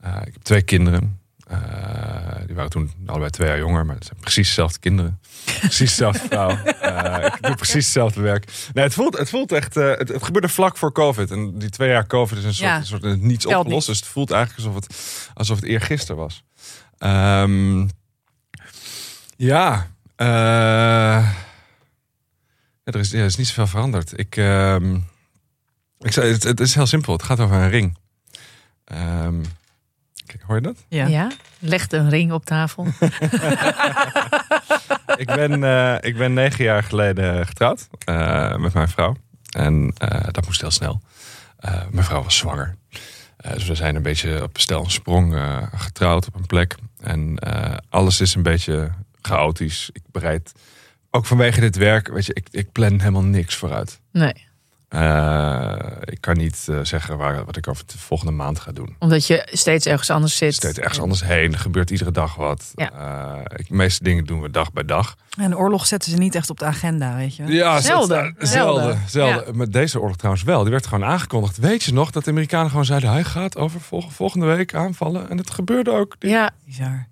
Ik 0.00 0.32
heb 0.32 0.42
twee 0.42 0.62
kinderen. 0.62 1.20
Eh, 1.52 2.46
die 2.46 2.54
waren 2.54 2.70
toen 2.70 2.92
allebei 3.06 3.30
twee 3.30 3.48
jaar 3.48 3.58
jonger, 3.58 3.86
maar 3.86 3.94
het 3.94 4.04
zijn 4.04 4.20
precies 4.20 4.46
dezelfde 4.46 4.78
kinderen. 4.78 5.20
Precies 5.60 5.78
dezelfde 5.90 6.26
vrouw. 6.28 6.50
Eh, 6.50 7.26
ik 7.26 7.42
doe 7.42 7.54
precies 7.54 7.74
hetzelfde 7.84 8.20
werk. 8.20 8.52
Nee, 8.72 8.84
het 8.84 8.94
voelt, 8.94 9.18
het 9.18 9.28
voelt 9.30 9.52
echt. 9.52 9.76
eh, 9.76 9.88
het, 9.96 10.08
het 10.08 10.22
gebeurde 10.22 10.48
vlak 10.48 10.76
voor 10.76 10.92
COVID. 10.92 11.30
En 11.30 11.58
die 11.58 11.68
twee 11.70 11.88
jaar 11.88 12.06
COVID 12.06 12.38
is 12.38 12.44
een 12.44 12.54
soort, 12.54 12.68
Ja. 12.70 12.76
een 12.76 12.86
soort 12.86 13.20
niets 13.22 13.46
opgelost. 13.46 13.86
Dus 13.86 13.96
het 13.96 14.06
voelt 14.06 14.30
eigenlijk 14.30 14.66
alsof 14.66 14.82
het, 14.82 14.96
alsof 15.34 15.56
het 15.56 15.64
eergisteren 15.68 16.16
was. 16.16 16.44
Ehm, 16.98 17.80
ja. 19.36 19.90
ja, 20.16 21.32
er, 22.84 22.96
is, 22.96 23.10
ja, 23.10 23.18
er 23.18 23.24
is 23.24 23.36
niet 23.36 23.46
zoveel 23.46 23.66
veranderd. 23.66 24.18
Ik, 24.18 24.36
ehm, 24.36 24.94
ik 25.98 26.12
zei, 26.12 26.32
het, 26.32 26.42
het 26.42 26.60
is 26.60 26.74
heel 26.74 26.86
simpel. 26.86 27.12
Het 27.12 27.22
gaat 27.22 27.40
over 27.40 27.56
een 27.56 27.70
ring. 27.70 27.98
Ehm, 28.84 29.42
kijk, 30.32 30.42
hoor 30.46 30.56
je 30.56 30.62
dat? 30.62 30.84
ja. 30.88 31.30
Legde 31.58 31.96
een 31.96 32.08
ring 32.08 32.32
op 32.32 32.44
tafel. 32.44 32.86
ik, 35.16 35.26
ben, 35.26 35.64
eh, 35.64 35.96
ik 36.00 36.16
ben 36.16 36.32
negen 36.32 36.64
jaar 36.64 36.82
geleden 36.82 37.46
getrouwd 37.46 37.88
eh, 38.04 38.56
met 38.56 38.72
mijn 38.74 38.88
vrouw. 38.88 39.16
En 39.56 39.92
eh, 39.98 40.28
dat 40.30 40.46
moest 40.46 40.60
heel 40.60 40.70
snel. 40.70 41.00
Eh, 41.58 41.80
mijn 41.90 42.04
vrouw 42.04 42.22
was 42.22 42.36
zwanger. 42.36 42.74
Eh, 43.36 43.52
dus 43.52 43.66
we 43.66 43.74
zijn 43.74 43.96
een 43.96 44.02
beetje 44.02 44.42
op 44.42 44.58
stel 44.58 44.84
en 44.84 44.90
sprong 44.90 45.34
eh, 45.34 45.62
getrouwd 45.74 46.26
op 46.26 46.34
een 46.34 46.46
plek. 46.46 46.74
En 47.00 47.38
eh, 47.38 47.76
alles 47.88 48.20
is 48.20 48.34
een 48.34 48.42
beetje 48.42 48.90
chaotisch. 49.22 49.90
Ik 49.92 50.02
bereid, 50.10 50.52
ook 51.10 51.26
vanwege 51.26 51.60
dit 51.60 51.76
werk, 51.76 52.08
weet 52.08 52.26
je, 52.26 52.34
ik, 52.34 52.46
ik 52.50 52.72
plan 52.72 52.98
helemaal 52.98 53.22
niks 53.24 53.54
vooruit. 53.56 54.00
Nee, 54.12 54.46
Eh, 54.92 55.76
ik 56.04 56.20
kan 56.20 56.36
niet 56.36 56.66
eh, 56.70 56.78
zeggen 56.82 57.16
waar, 57.16 57.44
wat 57.44 57.56
ik 57.56 57.68
over 57.68 57.84
de 57.86 57.98
volgende 57.98 58.32
maand 58.32 58.60
ga 58.60 58.72
doen. 58.72 58.96
omdat 58.98 59.26
je 59.26 59.48
steeds 59.52 59.86
ergens 59.86 60.10
anders 60.10 60.36
zit. 60.36 60.54
Steeds 60.54 60.78
ergens 60.78 61.00
anders 61.00 61.24
heen. 61.24 61.52
Er 61.52 61.58
gebeurt 61.58 61.90
iedere 61.90 62.10
dag 62.10 62.34
wat. 62.34 62.72
Ja. 62.74 62.90
Eh, 62.92 63.40
ik, 63.56 63.68
de 63.68 63.74
meeste 63.74 64.04
dingen 64.04 64.24
doen 64.24 64.40
we 64.40 64.50
dag 64.50 64.72
bij 64.72 64.84
dag. 64.84 65.16
En 65.38 65.56
oorlog 65.56 65.86
zetten 65.86 66.10
ze 66.10 66.16
niet 66.16 66.34
echt 66.34 66.50
op 66.50 66.58
de 66.58 66.64
agenda, 66.64 67.16
weet 67.16 67.36
je? 67.36 67.44
Ja, 67.46 67.80
Zelden. 67.80 68.34
Zelden. 68.38 68.48
Zelden. 68.48 68.98
zelden. 69.08 69.56
Met 69.56 69.72
deze 69.72 70.00
oorlog 70.00 70.16
trouwens 70.16 70.44
wel. 70.44 70.62
Die 70.62 70.70
werd 70.72 70.86
gewoon 70.86 71.04
aangekondigd. 71.08 71.56
Weet 71.56 71.82
je 71.82 71.92
nog 71.92 72.10
dat 72.10 72.24
de 72.24 72.30
Amerikanen 72.30 72.70
gewoon 72.70 72.84
zeiden... 72.84 73.10
hij 73.10 73.24
gaat 73.24 73.56
over 73.56 73.80
vol- 73.80 74.08
volgende 74.10 74.46
week 74.46 74.74
aanvallen. 74.74 75.30
En 75.30 75.38
het 75.38 75.50
gebeurde 75.50 75.90
ook. 75.90 76.16
Ja, 76.18 76.50
Bizar. 76.64 77.06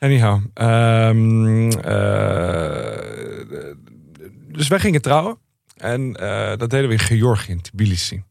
Anyhow. 0.00 0.40
ehm, 0.54 1.70
eh, 1.70 2.98
dus 4.52 4.68
wij 4.68 4.78
gingen 4.78 5.02
trouwen. 5.02 5.36
En 5.82 6.16
eh, 6.16 6.56
dat 6.56 6.70
deden 6.70 6.88
we 6.88 6.92
in 6.92 6.98
Georgië, 6.98 7.50
in 7.50 7.60
Tbilisi. 7.60 8.22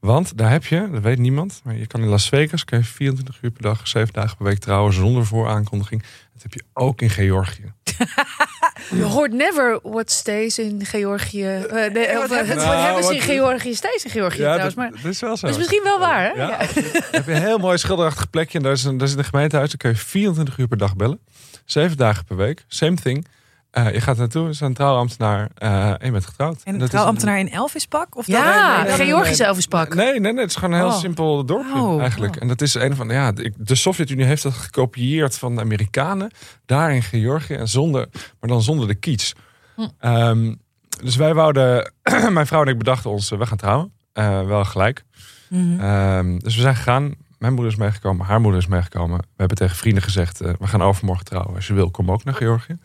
Want 0.00 0.38
daar 0.38 0.50
heb 0.50 0.64
je, 0.64 0.88
dat 0.90 1.02
weet 1.02 1.18
niemand... 1.18 1.60
maar 1.64 1.76
je 1.76 1.86
kan 1.86 2.00
in 2.00 2.08
Las 2.08 2.28
Vegas 2.28 2.64
kan 2.64 2.78
je 2.78 2.84
24 2.84 3.38
uur 3.42 3.50
per 3.50 3.62
dag... 3.62 3.88
7 3.88 4.12
dagen 4.12 4.36
per 4.36 4.46
week 4.46 4.58
trouwen 4.58 4.92
zonder 4.92 5.26
vooraankondiging. 5.26 6.02
Dat 6.32 6.42
heb 6.42 6.52
je 6.52 6.62
ook 6.72 7.00
in 7.00 7.10
Georgië. 7.10 7.72
je 8.90 9.02
hoort 9.02 9.32
never 9.32 9.80
what 9.82 10.10
stays 10.10 10.58
in 10.58 10.84
Georgië. 10.84 11.44
Eh, 11.44 11.72
nee, 11.72 12.06
eh, 12.06 12.18
hebben 12.18 12.38
het 12.38 12.46
hebben 12.46 13.04
ze 13.04 13.10
Nou, 13.10 13.14
in 13.14 13.20
Georgië 13.20 13.74
stays 13.74 14.04
in 14.04 14.10
Georgië 14.10 14.38
trouwens. 14.38 14.74
Maar 14.74 14.90
dat, 14.90 15.02
dat 15.02 15.12
is 15.12 15.20
wel 15.20 15.36
zo. 15.36 15.46
dat 15.46 15.54
is 15.54 15.60
misschien 15.60 15.82
wel 15.82 15.98
waar, 15.98 16.22
hè? 16.22 16.30
Ja, 16.30 16.48
Ja. 16.48 16.58
heb 17.10 17.26
je 17.26 17.32
een 17.32 17.42
heel 17.42 17.58
mooi 17.58 17.78
schilderachtig 17.78 18.30
plekje. 18.30 18.58
En 18.58 18.64
daar 18.64 18.72
is 18.72 18.84
een, 18.84 18.98
daar 18.98 19.08
zit 19.08 19.18
een 19.18 19.24
gemeentehuis. 19.24 19.68
Dan 19.68 19.78
kun 19.78 19.90
je 19.90 19.96
24 19.96 20.58
uur 20.58 20.68
per 20.68 20.78
dag 20.78 20.96
bellen. 20.96 21.20
Zeven 21.64 21.96
dagen 21.96 22.24
per 22.24 22.36
week. 22.36 22.64
Same 22.68 22.96
thing. 22.96 23.26
Eh, 23.70 23.92
je 23.92 24.00
gaat 24.00 24.16
naartoe, 24.16 24.48
is 24.48 24.60
een 24.60 24.74
trouwambtenaar 24.74 25.48
eh, 25.54 25.88
en 25.88 25.98
je 26.00 26.10
bent 26.10 26.26
getrouwd. 26.26 26.60
En 26.64 26.74
een 26.74 26.80
is 26.80 26.88
trouwambtenaar 26.88 27.38
in 27.38 27.50
Elvispak? 27.50 28.16
Of 28.16 28.26
Ja, 28.26 28.82
nee, 28.82 28.96
nee, 28.96 29.06
Georgisch. 29.06 29.40
Elvispak. 29.40 29.94
Nee, 29.94 30.20
nee, 30.20 30.32
nee. 30.32 30.40
Het 30.40 30.50
is 30.50 30.56
gewoon 30.56 30.74
een 30.74 30.80
heel 30.80 30.88
Oh. 30.88 30.98
simpel 30.98 31.44
dorpje 31.44 31.80
Oh, 31.80 32.00
eigenlijk. 32.00 32.34
oh. 32.36 32.42
En 32.42 32.48
dat 32.48 32.60
is 32.60 32.74
een 32.74 32.96
van, 32.96 33.08
ja, 33.08 33.32
de, 33.32 33.52
de 33.56 33.74
Sovjet-Unie 33.74 34.24
heeft 34.24 34.42
dat 34.42 34.52
gekopieerd 34.52 35.38
van 35.38 35.54
de 35.54 35.60
Amerikanen. 35.60 36.30
Daar 36.66 36.94
in 36.94 37.02
Georgië. 37.02 37.54
En 37.54 37.68
zonder, 37.68 38.08
maar 38.40 38.50
dan 38.50 38.62
zonder 38.62 38.86
de 38.86 38.94
kiets. 38.94 39.32
Hm. 39.76 39.86
Ehm, 39.98 40.54
dus 41.02 41.16
wij 41.16 41.34
wouden, 41.34 41.92
mijn 42.30 42.46
vrouw 42.46 42.62
en 42.62 42.68
ik 42.68 42.78
bedachten 42.78 43.10
ons, 43.10 43.30
eh, 43.30 43.38
we 43.38 43.46
gaan 43.46 43.58
trouwen. 43.58 43.92
Eh, 44.12 44.46
wel 44.46 44.64
gelijk. 44.64 45.04
Mhm. 45.48 45.80
Ehm, 45.80 46.38
dus 46.38 46.54
we 46.54 46.60
zijn 46.60 46.76
gegaan. 46.76 47.14
Mijn 47.38 47.52
moeder 47.52 47.72
is 47.72 47.78
meegekomen, 47.78 48.26
haar 48.26 48.40
moeder 48.40 48.60
is 48.60 48.66
meegekomen. 48.66 49.18
We 49.18 49.24
hebben 49.36 49.56
tegen 49.56 49.76
vrienden 49.76 50.02
gezegd, 50.02 50.38
we 50.38 50.56
gaan 50.66 50.82
overmorgen 50.82 51.24
trouwen. 51.24 51.54
Als 51.54 51.66
je 51.66 51.74
wil, 51.74 51.90
kom 51.90 52.10
ook 52.10 52.24
naar 52.24 52.34
Georgië. 52.34 52.78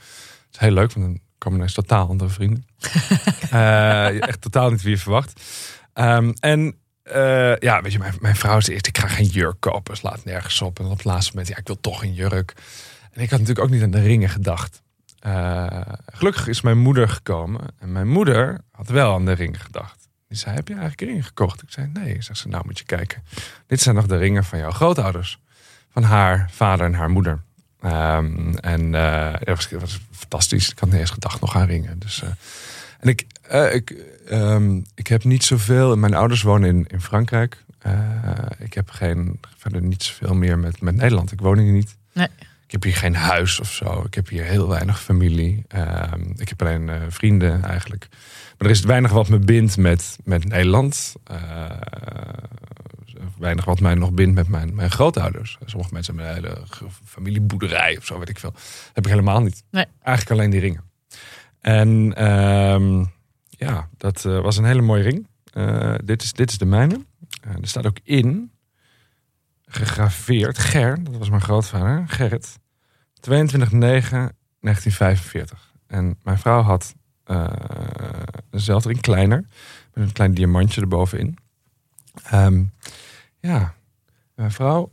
Is 0.56 0.62
heel 0.62 0.72
leuk, 0.72 0.94
want 0.94 1.06
dan 1.06 1.20
komen 1.38 1.58
ineens 1.58 1.74
totaal 1.74 2.08
andere 2.08 2.30
vrienden. 2.30 2.66
Eh, 3.52 4.22
echt 4.22 4.42
totaal 4.42 4.70
niet 4.70 4.82
wie 4.82 4.92
je 4.92 4.98
verwacht. 4.98 5.42
Ehm, 5.94 6.34
en 6.40 6.76
eh, 7.04 7.58
ja, 7.58 7.82
weet 7.82 7.92
je, 7.92 8.00
mijn, 8.00 8.14
mijn 8.20 8.36
vrouw 8.36 8.60
zei 8.60 8.72
eerst, 8.72 8.88
ik 8.88 8.98
ga 8.98 9.08
geen 9.08 9.26
jurk 9.26 9.60
kopen. 9.60 9.98
Slaat 9.98 10.26
nergens 10.26 10.62
op. 10.62 10.80
En 10.80 10.86
op 10.86 10.92
het 10.92 11.04
laatste 11.04 11.32
moment, 11.32 11.50
ja, 11.50 11.58
ik 11.58 11.68
wil 11.68 11.80
toch 11.80 12.04
een 12.04 12.14
jurk. 12.14 12.54
En 13.12 13.22
ik 13.22 13.30
had 13.30 13.40
natuurlijk 13.40 13.68
ook 13.68 13.74
niet 13.74 13.84
aan 13.84 13.92
de 13.92 14.02
ringen 14.02 14.30
gedacht. 14.30 14.82
Eh, 15.20 15.82
gelukkig 16.06 16.48
is 16.48 16.62
mijn 16.62 16.78
moeder 16.78 17.10
gekomen. 17.10 17.62
En 17.80 17.92
mijn 17.92 18.08
moeder 18.08 18.62
had 18.72 18.88
wel 18.88 19.14
aan 19.14 19.26
de 19.26 19.32
ringen 19.32 19.60
gedacht. 19.60 20.10
Die 20.28 20.38
zei, 20.38 20.56
heb 20.56 20.68
je 20.68 20.74
eigenlijk 20.74 21.10
ringen 21.10 21.24
gekocht? 21.24 21.62
Ik 21.62 21.72
zei, 21.72 21.90
nee. 21.94 22.22
Zegt 22.22 22.40
ze, 22.40 22.48
nou 22.48 22.66
moet 22.66 22.80
je 22.80 22.86
kijken. 22.86 23.24
Dit 23.68 23.82
zijn 23.82 23.96
nog 23.96 24.06
de 24.06 24.18
ringen 24.18 24.44
van 24.44 24.60
jouw 24.60 24.72
grootouders. 24.72 25.40
Van 25.90 26.04
haar 26.04 26.50
vader 26.52 26.86
en 26.86 26.94
haar 26.94 27.10
moeder. 27.10 27.44
Ehm, 27.86 28.54
en 28.56 28.96
eh 28.96 29.34
dat 29.34 29.56
was, 29.56 29.70
dat 29.70 29.82
was 29.82 30.00
fantastisch. 30.12 30.70
Ik 30.70 30.80
had 30.80 30.90
niet 30.90 31.00
eens 31.00 31.10
gedacht 31.10 31.42
nog 31.42 31.56
aan 31.56 31.68
ringen. 31.68 32.00
Dus, 32.00 32.22
eh, 32.22 32.30
en 33.00 33.10
ik, 33.10 33.26
eh, 33.42 33.74
ik, 33.74 33.96
ehm, 34.28 34.82
ik 34.96 35.08
heb 35.08 35.24
niet 35.24 35.44
zoveel. 35.44 35.98
Mijn 35.98 36.14
ouders 36.14 36.42
wonen 36.42 36.70
in, 36.70 36.86
in 36.88 37.02
Frankrijk. 37.02 37.64
Ik 38.58 38.74
heb 38.74 38.90
geen, 38.90 39.40
verder 39.58 39.82
niet 39.82 40.04
zoveel 40.04 40.36
meer 40.36 40.60
met, 40.60 40.82
met 40.82 40.96
Nederland. 40.96 41.32
Ik 41.32 41.42
woon 41.42 41.58
hier 41.58 41.72
niet. 41.72 41.96
Nee. 42.14 42.28
Ik 42.66 42.72
heb 42.72 42.84
hier 42.84 42.96
geen 42.96 43.16
huis 43.16 43.60
of 43.60 43.72
zo. 43.72 44.04
Ik 44.06 44.14
heb 44.14 44.30
hier 44.30 44.44
heel 44.44 44.68
weinig 44.68 45.02
familie. 45.02 45.64
Ehm, 45.68 46.22
ik 46.36 46.50
heb 46.50 46.62
alleen 46.62 46.92
vrienden 47.10 47.64
eigenlijk. 47.64 48.08
Maar 48.58 48.68
er 48.68 48.74
is 48.74 48.82
weinig 48.82 49.12
wat 49.12 49.30
me 49.30 49.40
bindt 49.40 49.78
met, 49.78 50.18
met 50.24 50.46
Nederland. 50.46 51.16
Weinig 53.38 53.66
wat 53.66 53.80
mij 53.80 53.96
nog 53.96 54.12
bindt 54.12 54.36
met 54.36 54.48
mijn, 54.48 54.76
mijn 54.76 54.92
grootouders. 54.92 55.58
Sommige 55.66 55.94
mensen 55.94 56.18
hebben 56.18 56.38
een 56.38 56.44
hele 56.44 56.58
familieboerderij 57.06 57.98
of 57.98 58.06
zo, 58.06 58.20
weet 58.20 58.30
ik 58.30 58.40
veel. 58.40 58.52
Dat 58.52 58.92
heb 58.94 59.06
ik 59.06 59.12
helemaal 59.12 59.42
niet. 59.42 59.64
Nee. 59.72 59.86
Eigenlijk 60.02 60.40
alleen 60.40 60.52
die 60.52 60.60
ringen. 60.60 60.84
En 61.62 62.14
ehm, 62.16 63.06
ja, 63.50 63.90
dat 63.98 64.26
eh, 64.26 64.42
was 64.42 64.58
een 64.58 64.66
hele 64.66 64.82
mooie 64.82 65.04
ring. 65.04 65.28
Eh, 65.52 65.96
dit, 66.04 66.24
is, 66.24 66.34
dit 66.34 66.50
is 66.50 66.58
de 66.58 66.66
mijne. 66.66 67.06
Eh, 67.42 67.52
er 67.62 67.68
staat 67.68 67.86
ook 67.86 68.00
in, 68.04 68.52
gegraveerd, 69.66 70.58
Ger, 70.58 71.04
dat 71.04 71.18
was 71.18 71.30
mijn 71.30 71.42
grootvader, 71.42 72.04
Gerrit. 72.08 72.60
22-9-1945. 73.30 73.34
En 75.88 76.20
mijn 76.24 76.40
vrouw 76.40 76.62
had 76.62 76.96
eh 77.24 77.54
dezelfde 78.50 78.90
ring, 78.90 79.02
kleiner. 79.02 79.46
Met 79.94 80.08
een 80.08 80.12
klein 80.12 80.34
diamantje 80.34 80.82
erbovenin. 80.82 81.38
Ehm, 82.24 82.64
ja, 83.46 83.74
mijn 84.36 84.52
vrouw... 84.52 84.92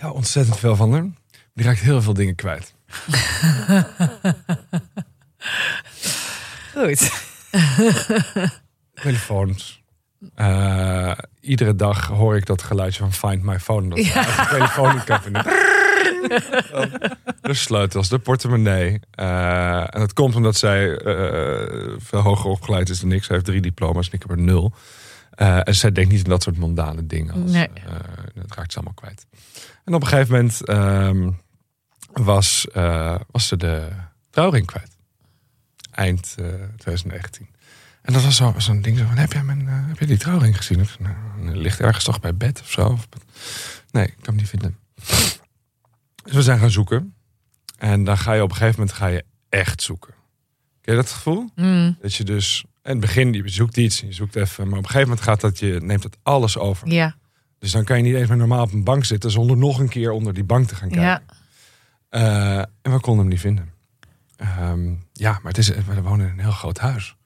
Ja, 0.00 0.10
ontzettend 0.10 0.58
veel 0.58 0.76
van 0.76 0.92
haar. 0.92 1.06
Die 1.54 1.64
raakt 1.64 1.80
heel 1.80 2.02
veel 2.02 2.14
dingen 2.14 2.34
kwijt. 2.34 2.74
Goed. 6.74 7.10
Telefoons. 9.02 9.82
Eh, 10.34 11.12
iedere 11.40 11.76
dag 11.76 12.06
hoor 12.06 12.36
ik 12.36 12.46
dat 12.46 12.62
geluidje 12.62 12.98
van 12.98 13.12
Find 13.12 13.42
My 13.42 13.58
Phone. 13.58 13.88
Dat 13.88 14.04
Ja. 14.04 14.22
vinden. 15.20 15.44
De 17.40 17.54
sleutels, 17.54 18.08
de 18.08 18.18
portemonnee. 18.18 19.00
Eh, 19.10 19.80
en 19.80 20.00
dat 20.00 20.12
komt 20.12 20.34
omdat 20.36 20.56
zij 20.56 20.96
eh, 20.96 21.94
veel 21.98 22.20
hoger 22.20 22.50
opgeleid 22.50 22.88
is 22.88 23.00
dan 23.00 23.12
ik. 23.12 23.24
Ze 23.24 23.32
heeft 23.32 23.44
drie 23.44 23.60
diploma's 23.60 24.06
en 24.06 24.12
ik 24.12 24.22
heb 24.22 24.30
er 24.30 24.38
nul. 24.42 24.72
Eh, 25.34 25.68
en 25.68 25.74
zij 25.74 25.92
denkt 25.92 26.10
niet 26.12 26.24
aan 26.24 26.30
dat 26.30 26.42
soort 26.42 26.56
mondane 26.58 27.06
dingen. 27.06 27.42
Als, 27.42 27.50
Nee. 27.50 27.68
eh, 27.68 27.84
dat 28.34 28.54
raakt 28.54 28.70
ze 28.72 28.76
allemaal 28.78 28.94
kwijt. 28.94 29.26
En 29.84 29.94
op 29.94 30.02
een 30.02 30.08
gegeven 30.08 30.34
moment 30.34 30.64
ehm, 30.64 31.30
was, 32.12 32.68
eh, 32.72 33.16
was 33.30 33.46
ze 33.48 33.56
de 33.56 33.88
trouwring 34.30 34.66
kwijt. 34.66 34.96
Eind 35.90 36.34
eh, 36.38 36.44
2019. 36.76 37.48
En 38.02 38.12
dat 38.12 38.22
was 38.22 38.36
zo- 38.36 38.54
zo'n 38.58 38.80
ding 38.82 38.98
zo 38.98 39.04
van, 39.06 39.16
heb 39.16 39.32
jij, 39.32 39.42
mijn, 39.42 39.68
eh, 39.68 39.74
heb 39.86 39.98
jij 39.98 40.06
die 40.06 40.18
trouwring 40.18 40.56
gezien? 40.56 40.86
Zei, 40.86 40.98
nou, 41.02 41.52
die 41.52 41.60
ligt 41.60 41.80
ergens 41.80 42.04
toch 42.04 42.20
bij 42.20 42.36
bed 42.36 42.60
of 42.60 42.70
zo? 42.70 42.86
Of- 42.88 43.08
nee, 43.90 44.04
ik 44.06 44.14
kan 44.14 44.24
hem 44.24 44.36
niet 44.36 44.48
vinden. 44.48 44.78
Dus 46.24 46.34
we 46.34 46.42
zijn 46.42 46.58
gaan 46.58 46.70
zoeken. 46.70 47.14
En 47.78 48.04
dan 48.04 48.18
ga 48.18 48.32
je 48.32 48.42
op 48.42 48.50
een 48.50 48.56
gegeven 48.56 48.78
moment 48.80 48.96
ga 48.98 49.06
je 49.06 49.24
echt 49.48 49.82
zoeken. 49.82 50.14
Ken 50.84 50.94
je 50.94 51.00
dat 51.00 51.10
gevoel? 51.10 51.50
Mm, 51.54 51.96
Dat 52.00 52.14
je 52.14 52.24
dus, 52.24 52.64
in 52.82 52.90
het 52.90 53.00
begin, 53.00 53.32
je 53.32 53.48
zoekt 53.48 53.76
iets, 53.76 54.00
je 54.00 54.12
zoekt 54.12 54.36
even. 54.36 54.68
Maar 54.68 54.78
op 54.78 54.84
een 54.84 54.90
gegeven 54.90 55.08
moment 55.08 55.26
gaat 55.26 55.40
dat, 55.40 55.58
je 55.58 55.78
neemt 55.82 56.02
het 56.02 56.16
alles 56.22 56.58
over. 56.58 56.88
ja, 56.92 57.16
Dus 57.58 57.70
dan 57.72 57.84
kan 57.84 57.96
je 57.96 58.02
niet 58.02 58.28
meer 58.28 58.36
normaal 58.36 58.62
op 58.62 58.72
een 58.72 58.84
bank 58.84 59.04
zitten 59.04 59.30
zonder 59.30 59.56
nog 59.56 59.78
een 59.78 59.88
keer 59.88 60.10
onder 60.10 60.34
die 60.34 60.44
bank 60.44 60.68
te 60.68 60.74
gaan 60.74 60.88
kijken. 60.88 61.06
ja. 61.06 61.22
Eh, 62.08 62.58
en 62.58 62.92
we 62.92 63.00
konden 63.00 63.18
hem 63.20 63.28
niet 63.28 63.40
vinden. 63.40 63.72
Ehm, 64.36 64.92
ja, 65.12 65.30
maar 65.32 65.52
het 65.52 65.58
is, 65.58 65.68
we 65.68 66.02
wonen 66.02 66.26
in 66.26 66.32
een 66.32 66.38
heel 66.40 66.50
groot 66.50 66.78
huis. 66.78 67.16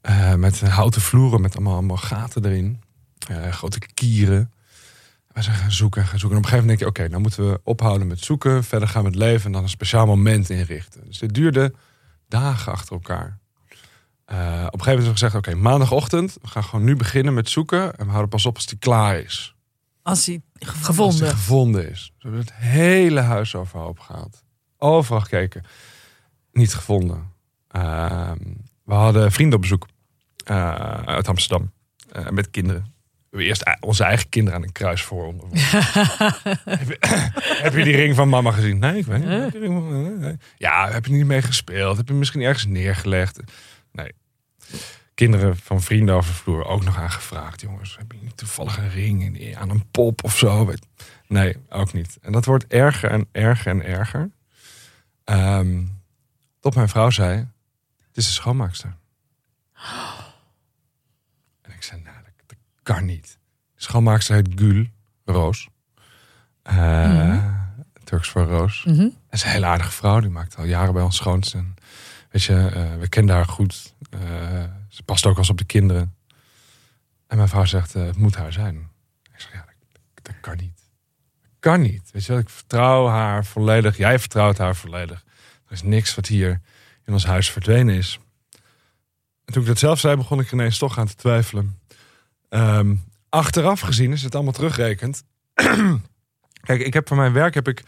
Eh, 0.00 0.34
met 0.34 0.60
houten 0.60 1.00
vloeren, 1.00 1.40
met 1.40 1.54
allemaal, 1.54 1.72
allemaal 1.74 1.96
gaten 1.96 2.44
erin. 2.44 2.80
Eh, 3.28 3.48
grote 3.52 3.78
kieren. 3.94 4.52
We 5.32 5.42
zijn 5.42 5.56
gaan 5.56 5.72
zoeken 5.72 6.00
en 6.02 6.06
gaan 6.08 6.18
zoeken. 6.18 6.38
En 6.38 6.44
op 6.44 6.50
een 6.52 6.58
gegeven 6.58 6.76
moment 6.76 6.78
denk 6.78 6.96
je, 6.96 7.02
oké, 7.02 7.08
nou 7.10 7.22
moeten 7.22 7.50
we 7.50 7.60
ophouden 7.64 8.06
met 8.06 8.20
zoeken. 8.24 8.64
Verder 8.64 8.88
gaan 8.88 9.02
we 9.02 9.08
het 9.08 9.18
leven 9.18 9.46
en 9.46 9.52
dan 9.52 9.62
een 9.62 9.68
speciaal 9.68 10.06
moment 10.06 10.50
inrichten. 10.50 11.00
Dus 11.06 11.18
dit 11.18 11.34
duurde 11.34 11.72
dagen 12.32 12.72
achter 12.72 12.92
elkaar. 12.92 13.38
Eh, 14.24 14.36
op 14.36 14.40
een 14.48 14.52
gegeven 14.54 14.70
moment 14.70 14.84
hebben 14.86 15.04
we 15.04 15.10
gezegd, 15.12 15.34
oké, 15.34 15.54
maandagochtend. 15.54 16.38
We 16.42 16.48
gaan 16.48 16.64
gewoon 16.64 16.84
nu 16.84 16.96
beginnen 16.96 17.34
met 17.34 17.48
zoeken. 17.48 17.94
En 17.96 18.04
we 18.04 18.10
houden 18.10 18.28
pas 18.30 18.46
op 18.46 18.54
als 18.54 18.66
die 18.66 18.78
klaar 18.78 19.18
is. 19.18 19.54
Als 20.02 20.26
hij 20.26 20.42
Als 20.58 20.68
Gevonden. 20.70 21.20
hij 21.20 21.30
gevonden 21.30 21.90
is. 21.90 22.12
We 22.18 22.22
hebben 22.22 22.40
het 22.40 22.52
hele 22.54 23.20
huis 23.20 23.54
overhoop 23.54 23.98
gehaald. 23.98 24.42
Overal 24.78 25.20
gekeken. 25.20 25.64
Niet 26.52 26.74
gevonden. 26.74 27.30
Ehm, 27.68 28.38
we 28.84 28.94
hadden 28.94 29.32
vrienden 29.32 29.54
op 29.54 29.60
bezoek. 29.60 29.86
eh, 30.44 30.74
uit 31.04 31.28
Amsterdam. 31.28 31.72
eh, 32.12 32.28
met 32.28 32.50
kinderen. 32.50 32.91
Hebben 33.32 33.50
eerst 33.50 33.76
onze 33.80 34.04
eigen 34.04 34.28
kinderen 34.28 34.58
aan 34.58 34.64
een 34.66 34.72
kruis 34.72 35.02
voor. 35.02 35.34
heb, 36.64 36.88
je, 36.88 36.96
heb 37.62 37.74
je 37.74 37.84
die 37.84 37.96
ring 37.96 38.14
van 38.14 38.28
mama 38.28 38.50
gezien? 38.50 38.78
Nee, 38.78 38.98
ik 38.98 39.06
weet 39.06 39.24
niet. 39.24 40.36
Ja, 40.56 40.90
heb 40.90 41.06
je 41.06 41.12
niet 41.12 41.26
mee 41.26 41.42
gespeeld? 41.42 41.96
Heb 41.96 42.08
je 42.08 42.14
misschien 42.14 42.40
ergens 42.42 42.66
neergelegd? 42.66 43.40
Nee. 43.92 44.12
Kinderen 45.14 45.56
van 45.56 45.82
vrienden 45.82 46.14
over 46.14 46.30
de 46.32 46.36
vloer 46.38 46.64
ook 46.64 46.84
nog 46.84 46.96
aangevraagd. 46.98 47.60
Jongens, 47.60 47.96
heb 47.98 48.12
je 48.12 48.18
niet 48.22 48.36
toevallig 48.36 48.76
een 48.78 48.90
ring 48.90 49.38
in- 49.38 49.56
aan 49.56 49.70
een 49.70 49.90
pop 49.90 50.24
of 50.24 50.38
zo? 50.38 50.72
Nee, 51.26 51.56
ook 51.68 51.92
niet. 51.92 52.18
En 52.22 52.32
dat 52.32 52.44
wordt 52.44 52.66
erger 52.66 53.10
en 53.10 53.28
erger 53.32 53.70
en 53.72 53.84
erger. 53.84 54.30
Ehm, 55.24 55.82
tot 56.60 56.74
mijn 56.74 56.88
vrouw 56.88 57.10
zei, 57.10 57.36
het 58.06 58.16
is 58.16 58.26
de 58.26 58.32
schoonmaakster. 58.32 58.96
En 61.62 61.72
ik 61.72 61.82
zei, 61.82 62.00
nou, 62.00 62.16
dat, 62.16 62.32
dat 62.46 62.56
kan 62.82 63.04
niet. 63.04 63.38
De 63.74 63.82
schoonmaakster 63.82 64.34
heet 64.34 64.48
Gül, 64.54 64.86
Roos. 65.24 65.68
Eh, 66.62 67.46
Turks 68.04 68.28
voor 68.28 68.42
Roos. 68.42 68.84
Mhm. 68.84 68.96
Ze 68.96 69.12
is 69.30 69.44
een 69.44 69.50
hele 69.50 69.66
aardige 69.66 69.90
vrouw. 69.90 70.20
Die 70.20 70.30
maakt 70.30 70.56
al 70.56 70.64
jaren 70.64 70.92
bij 70.92 71.02
ons 71.02 71.16
schoons. 71.16 71.54
En 71.54 71.74
weet 72.30 72.42
je, 72.42 72.66
eh, 72.66 72.96
we 72.98 73.08
kenden 73.08 73.34
haar 73.34 73.46
goed. 73.46 73.94
Eh, 74.10 74.20
ze 74.88 75.02
past 75.02 75.26
ook 75.26 75.38
als 75.38 75.50
op 75.50 75.58
de 75.58 75.64
kinderen. 75.64 76.14
En 77.26 77.36
mijn 77.36 77.48
vrouw 77.48 77.64
zegt, 77.64 77.92
het 77.92 78.16
moet 78.16 78.36
haar 78.36 78.52
zijn. 78.52 78.90
Ik 79.22 79.40
zeg, 79.40 79.52
ja, 79.52 79.64
dat, 80.14 80.24
dat 80.24 80.34
kan 80.40 80.56
niet. 80.56 80.80
Dat 81.40 81.50
kan 81.58 81.80
niet. 81.80 82.10
Weet 82.12 82.24
je 82.24 82.34
ik 82.34 82.48
vertrouw 82.48 83.06
haar 83.06 83.44
volledig. 83.44 83.96
Jij 83.96 84.18
vertrouwt 84.18 84.58
haar 84.58 84.76
volledig. 84.76 85.24
Er 85.66 85.72
is 85.72 85.82
niks 85.82 86.14
wat 86.14 86.26
hier 86.26 86.60
in 87.04 87.12
ons 87.12 87.26
huis 87.26 87.50
verdwenen 87.50 87.94
is. 87.94 88.18
En 89.44 89.52
toen 89.52 89.62
ik 89.62 89.68
dat 89.68 89.78
zelf 89.78 90.00
zei, 90.00 90.16
begon 90.16 90.40
ik 90.40 90.52
ineens 90.52 90.78
toch 90.78 90.98
aan 90.98 91.06
te 91.06 91.14
twijfelen. 91.14 91.80
Ehm, 92.52 92.94
achteraf 93.28 93.80
gezien 93.80 94.12
is 94.12 94.22
het 94.22 94.34
allemaal 94.34 94.52
terugrekend. 94.52 95.22
Kijk, 96.66 96.80
ik 96.80 96.92
heb 96.92 97.08
voor 97.08 97.16
mijn 97.16 97.32
werk 97.32 97.54
heb 97.54 97.68
ik 97.68 97.82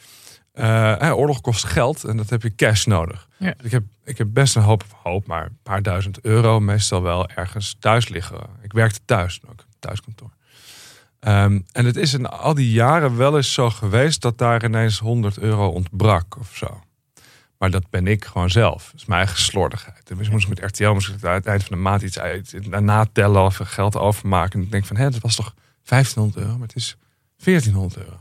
eh, 0.53 1.09
eh, 1.09 1.19
oorlog 1.19 1.41
kost 1.41 1.65
geld 1.65 2.05
en 2.05 2.17
dat 2.17 2.31
heb 2.31 2.43
je 2.43 2.55
cash 2.55 2.85
nodig. 2.85 3.29
Ja. 3.39 3.55
Dus 3.57 3.67
ik, 3.67 3.71
heb, 3.71 3.83
ik 4.05 4.19
heb 4.19 4.29
best 4.31 4.57
een 4.57 4.63
hoop, 4.63 4.85
hoop, 5.03 5.27
maar 5.27 5.45
een 5.45 5.59
paar 5.63 5.83
duizend 5.83 6.21
euro 6.21 6.61
meestal 6.61 7.03
wel 7.03 7.29
ergens 7.29 7.77
thuis 7.79 8.09
liggen. 8.09 8.41
Ik 8.63 8.73
werkte 8.73 9.01
thuis, 9.05 9.41
ook 9.51 9.65
thuiskantoor. 9.79 10.31
Ehm, 11.21 11.61
en 11.73 11.85
het 11.85 11.97
is 11.97 12.15
in 12.15 12.27
al 12.27 12.55
die 12.55 12.71
jaren 12.71 13.17
wel 13.17 13.37
eens 13.37 13.53
zo 13.53 13.71
geweest 13.71 14.23
dat 14.23 14.39
daar 14.39 14.65
ineens 14.65 14.99
100 14.99 15.39
euro 15.39 15.69
ontbrak 15.69 16.39
of 16.39 16.57
zo. 16.57 16.84
Maar 17.59 17.71
dat 17.71 17.91
ben 17.91 18.07
ik 18.07 18.25
gewoon 18.25 18.51
zelf. 18.51 18.85
Dat 18.85 19.01
is 19.01 19.05
mijn 19.07 19.21
eigen 19.21 19.43
slordigheid. 19.43 20.07
Dus 20.17 20.29
moest 20.29 20.49
ik 20.49 20.61
met 20.61 20.71
RTL 20.71 20.89
moest 20.93 21.09
ik 21.09 21.25
aan 21.25 21.35
het 21.35 21.47
eind 21.47 21.65
van 21.65 21.77
de 21.77 21.83
maand 21.83 22.03
iets 22.03 22.19
uit, 22.19 22.69
natellen 22.81 23.43
of 23.45 23.57
geld 23.63 23.97
overmaken. 23.97 24.59
En 24.59 24.65
ik 24.65 24.71
denk 24.71 24.85
van, 24.87 24.97
hé, 24.97 25.11
dat 25.11 25.21
was 25.21 25.35
toch 25.35 25.55
1500 25.85 26.45
euro, 26.45 26.59
maar 26.59 26.67
het 26.67 26.77
is 26.77 26.97
1400 27.45 27.97
euro. 28.05 28.19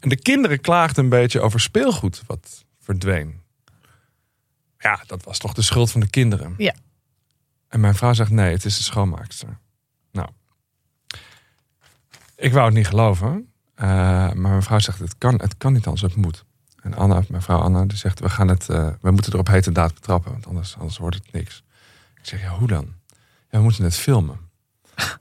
En 0.00 0.08
de 0.08 0.16
kinderen 0.22 0.60
klaagden 0.60 1.04
een 1.04 1.10
beetje 1.10 1.40
over 1.40 1.60
speelgoed 1.60 2.22
wat 2.26 2.64
verdween. 2.80 3.40
Ja, 4.78 5.02
dat 5.06 5.24
was 5.24 5.38
toch 5.38 5.52
de 5.52 5.62
schuld 5.62 5.90
van 5.90 6.00
de 6.00 6.10
kinderen. 6.10 6.54
Ja. 6.58 6.74
En 7.68 7.80
mijn 7.80 7.94
vrouw 7.94 8.12
zegt 8.12 8.30
nee, 8.30 8.52
het 8.52 8.64
is 8.64 8.76
de 8.76 8.82
schoonmaakster. 8.82 9.58
Nou, 10.12 10.28
ik 12.36 12.52
wou 12.52 12.64
het 12.66 12.74
niet 12.74 12.86
geloven. 12.86 13.52
eh, 13.74 13.86
maar 13.86 14.36
mijn 14.38 14.62
vrouw 14.62 14.78
zegt 14.78 14.98
het 14.98 15.18
kan, 15.18 15.34
het 15.40 15.56
kan 15.56 15.72
niet 15.72 15.84
anders, 15.86 16.02
het 16.02 16.16
moet. 16.16 16.44
En 16.86 16.94
Anna, 16.94 17.22
mijn 17.28 17.42
vrouw 17.42 17.58
Anna, 17.58 17.84
die 17.84 17.98
zegt 17.98 18.20
we 18.20 18.28
gaan 18.28 18.48
het, 18.48 18.68
eh, 18.68 18.88
we 19.00 19.10
moeten 19.10 19.32
er 19.32 19.38
op 19.38 19.46
hete 19.46 19.72
daad 19.72 19.94
betrappen, 19.94 20.32
want 20.32 20.46
anders, 20.46 20.76
anders 20.76 20.98
wordt 20.98 21.16
het 21.16 21.32
niks. 21.32 21.62
Ik 22.14 22.26
zeg 22.26 22.40
ja, 22.40 22.48
hoe 22.48 22.68
dan? 22.68 22.94
Ja, 23.50 23.58
we 23.58 23.62
moeten 23.62 23.84
het 23.84 23.96
filmen. 23.96 24.38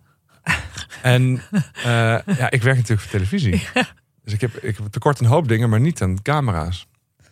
En 1.02 1.42
eh, 1.74 2.20
ja, 2.26 2.52
ik 2.52 2.62
werk 2.62 2.76
natuurlijk 2.76 3.02
voor 3.02 3.12
televisie. 3.12 3.68
Dus 4.24 4.34
ik 4.34 4.42
heb, 4.42 4.56
ik 4.56 4.78
heb 4.78 4.88
tekort 4.88 5.20
een 5.20 5.26
hoop 5.26 5.48
dingen, 5.48 5.70
maar 5.70 5.80
niet 5.80 6.02
aan 6.02 6.22
camera's. 6.22 6.88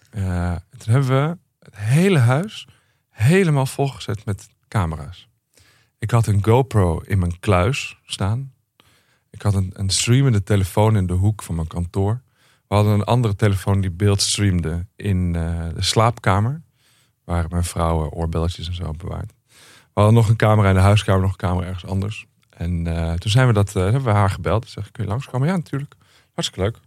Eh, 0.10 0.56
toen 0.78 0.94
hebben 0.94 1.10
we 1.10 1.38
het 1.60 1.76
hele 1.76 2.20
huis 2.20 2.68
helemaal 3.10 3.66
volgezet 3.66 4.26
met 4.26 4.50
camera's. 4.68 5.30
Ik 6.00 6.12
had 6.12 6.28
een 6.28 6.44
GoPro 6.44 7.00
in 7.00 7.20
mijn 7.20 7.40
kluis 7.40 7.98
staan. 8.06 8.54
Ik 9.30 9.42
had 9.42 9.54
een, 9.54 9.72
een 9.74 9.90
streamende 9.90 10.44
telefoon 10.44 10.96
in 10.96 11.08
de 11.08 11.14
hoek 11.14 11.44
van 11.44 11.56
mijn 11.56 11.68
kantoor. 11.68 12.22
We 12.74 12.80
hadden 12.80 13.00
een 13.00 13.06
andere 13.06 13.36
telefoon 13.36 13.82
die 13.82 13.92
beeld 13.92 14.22
streamde 14.22 14.86
in 14.96 15.36
eh, 15.36 15.68
de 15.76 15.84
slaapkamer. 15.84 16.62
Waar 17.24 17.46
mijn 17.50 17.64
vrouw 17.64 18.06
eh, 18.06 18.18
oorbelletjes 18.18 18.68
en 18.68 18.76
zo 18.76 18.92
bewaard. 18.92 19.34
We 19.48 19.56
hadden 19.94 20.14
nog 20.14 20.30
een 20.30 20.36
camera 20.36 20.70
in 20.70 20.76
de 20.76 20.82
huiskamer, 20.82 21.22
nog 21.22 21.32
een 21.32 21.38
camera 21.38 21.68
ergens 21.68 21.86
anders. 21.86 22.26
En 22.50 22.88
eh, 22.88 23.14
toen 23.14 23.32
zijn 23.32 23.48
we 23.48 23.54
dat, 23.54 23.74
hebben 23.74 24.04
we 24.04 24.10
haar 24.10 24.30
gebeld. 24.30 24.70
Zeg, 24.70 24.92
kun 24.92 25.04
je 25.04 25.10
langskomen? 25.10 25.48
Ja, 25.48 25.56
natuurlijk. 25.56 25.94
Hartstikke 26.34 26.62
leuk. 26.62 26.78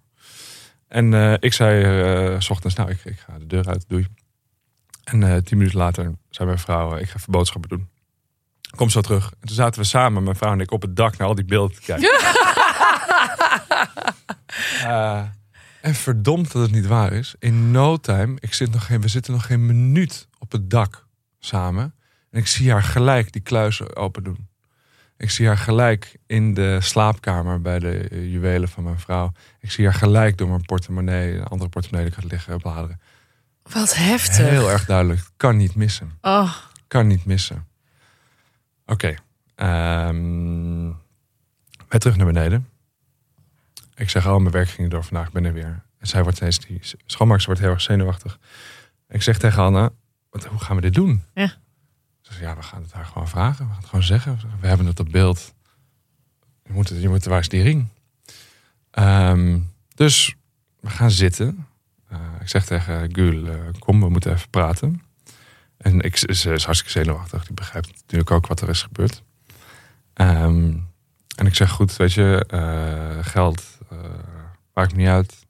En 0.89 1.39
ik 1.41 1.53
zei 1.53 2.41
s 2.41 2.51
ochtends, 2.51 2.77
nou, 2.77 2.91
ik, 2.91 3.05
ik 3.05 3.19
ga 3.19 3.39
de 3.39 3.47
deur 3.47 3.67
uit, 3.69 3.85
doei. 3.89 4.07
En 5.05 5.45
tien 5.45 5.59
minuten 5.59 5.79
later 5.79 6.13
zei 6.31 6.49
mijn 6.49 6.61
vrouw, 6.61 6.97
ik 6.97 7.09
ga 7.09 7.17
even 7.17 7.33
boodschappen 7.33 7.71
doen. 7.71 7.89
Kom 8.77 8.89
zo 8.89 9.01
terug. 9.01 9.31
En 9.41 9.47
toen 9.47 9.57
zaten 9.57 9.81
we 9.81 9.87
samen, 9.87 10.23
mijn 10.23 10.37
vrouw 10.37 10.53
en 10.53 10.61
ik, 10.61 10.71
op 10.71 10.83
het 10.83 10.97
dak 10.97 11.17
naar 11.17 11.29
al 11.29 11.35
die 11.35 11.45
beelden 11.45 11.77
te 11.77 11.83
kijken. 11.83 12.11
En 15.81 15.95
verdomd 15.95 16.53
dat 16.53 16.63
het 16.63 16.73
niet 16.73 16.87
waar 16.87 17.13
is. 17.13 17.35
In 17.39 17.71
no 17.71 17.97
time, 17.97 18.37
ik 18.41 18.55
zit 18.55 18.73
nog 18.73 18.87
geen, 18.87 19.01
we 19.01 19.09
zitten 19.09 19.33
nog 19.33 19.47
geen 19.47 19.67
minuut 19.67 20.29
op 20.39 20.53
het 20.53 20.71
dak 20.71 21.07
samen. 21.39 21.95
En 22.31 22.39
ik 22.41 22.47
zie 22.47 22.71
haar 22.71 22.83
gelijk 22.83 23.33
die 23.33 23.43
kluis 23.43 23.95
open 23.95 24.25
doen. 24.25 24.49
Ik 25.17 25.31
zie 25.31 25.47
haar 25.47 25.59
gelijk 25.59 26.17
in 26.27 26.55
de 26.55 26.79
slaapkamer 26.81 27.61
bij 27.61 27.79
de 27.79 28.09
juwelen 28.31 28.69
van 28.69 28.85
mijn 28.85 29.01
vrouw. 29.01 29.33
Ik 29.61 29.71
zie 29.71 29.85
haar 29.85 29.95
gelijk 29.95 30.39
door 30.39 30.49
mijn 30.49 30.65
portemonnee, 30.65 31.35
een 31.35 31.45
andere 31.45 31.71
portemonnee 31.71 32.13
had 32.15 32.25
liggen 32.25 32.59
bladeren. 32.59 33.01
Wat 33.63 33.95
heftig. 33.97 34.37
Heel 34.49 34.71
erg 34.71 34.85
duidelijk. 34.87 35.21
Kan 35.37 35.57
niet 35.57 35.75
missen. 35.75 36.19
Oh, 36.21 36.57
Kan 36.89 37.07
niet 37.07 37.25
missen. 37.25 37.67
Oké. 38.87 39.15
ehm, 39.55 40.87
wij 41.89 41.99
terug 41.99 42.17
naar 42.17 42.27
beneden. 42.27 42.69
Ik 43.97 44.11
zeg, 44.11 44.27
oh, 44.27 44.37
mijn 44.37 44.51
werk 44.51 44.69
ging 44.69 44.91
door 44.91 45.05
vandaag, 45.05 45.27
ik 45.27 45.33
ben 45.33 45.45
er 45.45 45.53
weer. 45.53 45.85
En 45.99 46.07
zij 46.07 46.23
wordt 46.23 46.37
steeds, 46.37 46.59
die 46.59 46.81
schoonmaakster 47.07 47.47
wordt 47.47 47.63
heel 47.63 47.73
erg 47.73 47.81
zenuwachtig. 47.81 48.39
Ik 49.09 49.23
zeg 49.23 49.39
tegen 49.39 49.63
Anne, 49.63 49.93
wat, 50.31 50.45
hoe 50.45 50.59
gaan 50.59 50.77
we 50.77 50.83
dit 50.83 50.95
doen? 50.95 51.23
Ja. 51.35 51.47
Ze 51.47 52.33
zegt, 52.33 52.41
ja, 52.41 52.57
we 52.57 52.63
gaan 52.63 52.83
het 52.83 52.93
haar 52.93 53.05
gewoon 53.05 53.29
vragen. 53.29 53.65
We 53.65 53.71
gaan 53.71 53.81
het 53.81 53.89
gewoon 53.89 54.05
zeggen. 54.05 54.39
We 54.61 54.67
hebben 54.67 54.87
het 54.87 55.01
op 55.01 55.11
beeld. 55.11 55.55
Je 56.63 56.73
moet, 56.73 56.89
het, 56.89 57.01
je 57.01 57.09
moet 57.09 57.25
waar 57.25 57.39
is 57.39 57.49
die 57.49 57.63
ring? 57.63 57.89
Ehm, 58.91 59.59
dus 59.95 60.35
we 60.81 60.91
gaan 60.91 61.11
zitten. 61.11 61.67
Eh, 62.09 62.19
ik 62.41 62.49
zeg 62.49 62.65
tegen 62.65 63.15
Gul, 63.15 63.47
eh, 63.47 63.55
kom, 63.79 64.01
we 64.01 64.09
moeten 64.09 64.33
even 64.33 64.51
praten. 64.51 65.03
En 65.77 66.01
ik, 66.01 66.17
ze 66.17 66.53
is 66.53 66.65
hartstikke 66.65 66.99
zenuwachtig. 66.99 67.45
Die 67.45 67.55
begrijpt 67.55 67.93
natuurlijk 67.93 68.31
ook 68.31 68.47
wat 68.47 68.61
er 68.61 68.69
is 68.69 68.83
gebeurd. 68.83 69.23
Ehm, 70.13 70.77
en 71.37 71.47
ik 71.47 71.55
zeg, 71.55 71.71
goed, 71.71 71.97
weet 71.97 72.13
je, 72.13 72.45
eh, 72.49 73.25
geld 73.25 73.76
maakt 74.75 74.93
me 74.93 74.99
niet 74.99 75.09
uit. 75.09 75.47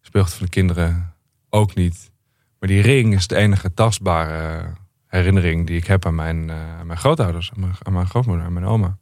Speelgoed 0.00 0.32
van 0.32 0.44
de 0.46 0.52
kinderen 0.52 1.14
ook 1.48 1.74
niet. 1.74 2.10
Maar 2.58 2.68
die 2.68 2.82
ring 2.82 3.14
is 3.14 3.26
de 3.26 3.36
enige 3.36 3.74
tastbare 3.74 4.70
herinnering 5.06 5.66
die 5.66 5.76
ik 5.76 5.86
heb 5.86 6.06
aan 6.06 6.14
mijn, 6.14 6.50
eh, 6.50 6.78
aan 6.78 6.86
mijn 6.86 6.98
grootouders. 6.98 7.52
Aan 7.54 7.60
mijn, 7.60 7.72
aan 7.82 7.92
mijn 7.92 8.06
grootmoeder, 8.06 8.44
aan 8.44 8.52
mijn 8.52 8.66
oma. 8.66 8.96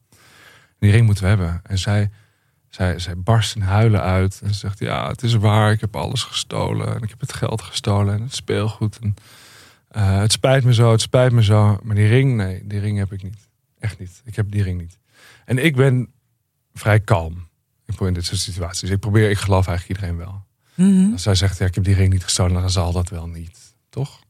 Die 0.79 0.91
ring 0.91 1.07
moeten 1.07 1.25
we 1.25 1.29
hebben. 1.31 1.61
En 1.63 1.79
zij, 1.79 2.11
zij, 2.69 2.99
zij 2.99 3.17
barst 3.19 3.57
in 3.57 3.63
huilen 3.63 4.01
uit. 4.01 4.41
En 4.43 4.49
ze 4.49 4.59
zegt, 4.59 4.79
ja, 4.79 5.09
het 5.09 5.23
is 5.23 5.35
waar. 5.35 5.73
Ik 5.73 5.81
heb 5.81 5.97
alles 5.97 6.23
gestolen. 6.23 6.95
En 6.95 7.03
ik 7.03 7.11
heb 7.11 7.21
het 7.21 7.33
geld 7.33 7.63
gestolen 7.63 8.15
en 8.15 8.23
het 8.23 8.35
speelgoed. 8.35 8.99
En, 8.99 9.15
eh, 9.89 10.19
het 10.19 10.33
spijt 10.33 10.65
me 10.65 10.75
zo, 10.75 10.91
het 10.91 11.01
spijt 11.01 11.33
me 11.33 11.43
zo. 11.43 11.79
Maar 11.83 11.97
die 11.97 12.09
ring, 12.09 12.37
nee, 12.37 12.67
die 12.67 12.81
ring 12.81 12.99
heb 12.99 13.13
ik 13.13 13.23
niet. 13.23 13.49
Echt 13.79 13.99
niet. 13.99 14.23
Ik 14.25 14.37
heb 14.37 14.51
die 14.51 14.63
ring 14.63 14.81
niet. 14.81 14.99
En 15.45 15.65
ik 15.65 15.77
ben 15.77 16.13
vrij 16.75 17.01
kalm 17.01 17.46
in 17.87 18.15
dit 18.15 18.25
soort 18.25 18.41
situaties. 18.41 18.91
Ik 18.91 19.01
probeer, 19.01 19.31
ik 19.31 19.39
geloof 19.39 19.67
eigenlijk 19.67 20.01
iedereen 20.01 20.19
wel. 20.19 20.45
Mhm. 20.75 21.13
Als 21.13 21.23
zij 21.23 21.35
zegt, 21.35 21.59
ja, 21.59 21.67
ik 21.67 21.75
heb 21.75 21.85
die 21.85 21.95
ring 21.95 22.13
niet 22.13 22.25
gestolen, 22.25 22.61
dan 22.61 22.71
zal 22.71 22.93
dat 22.93 23.09
wel 23.09 23.27
niet. 23.27 23.75
Toch? 23.89 24.21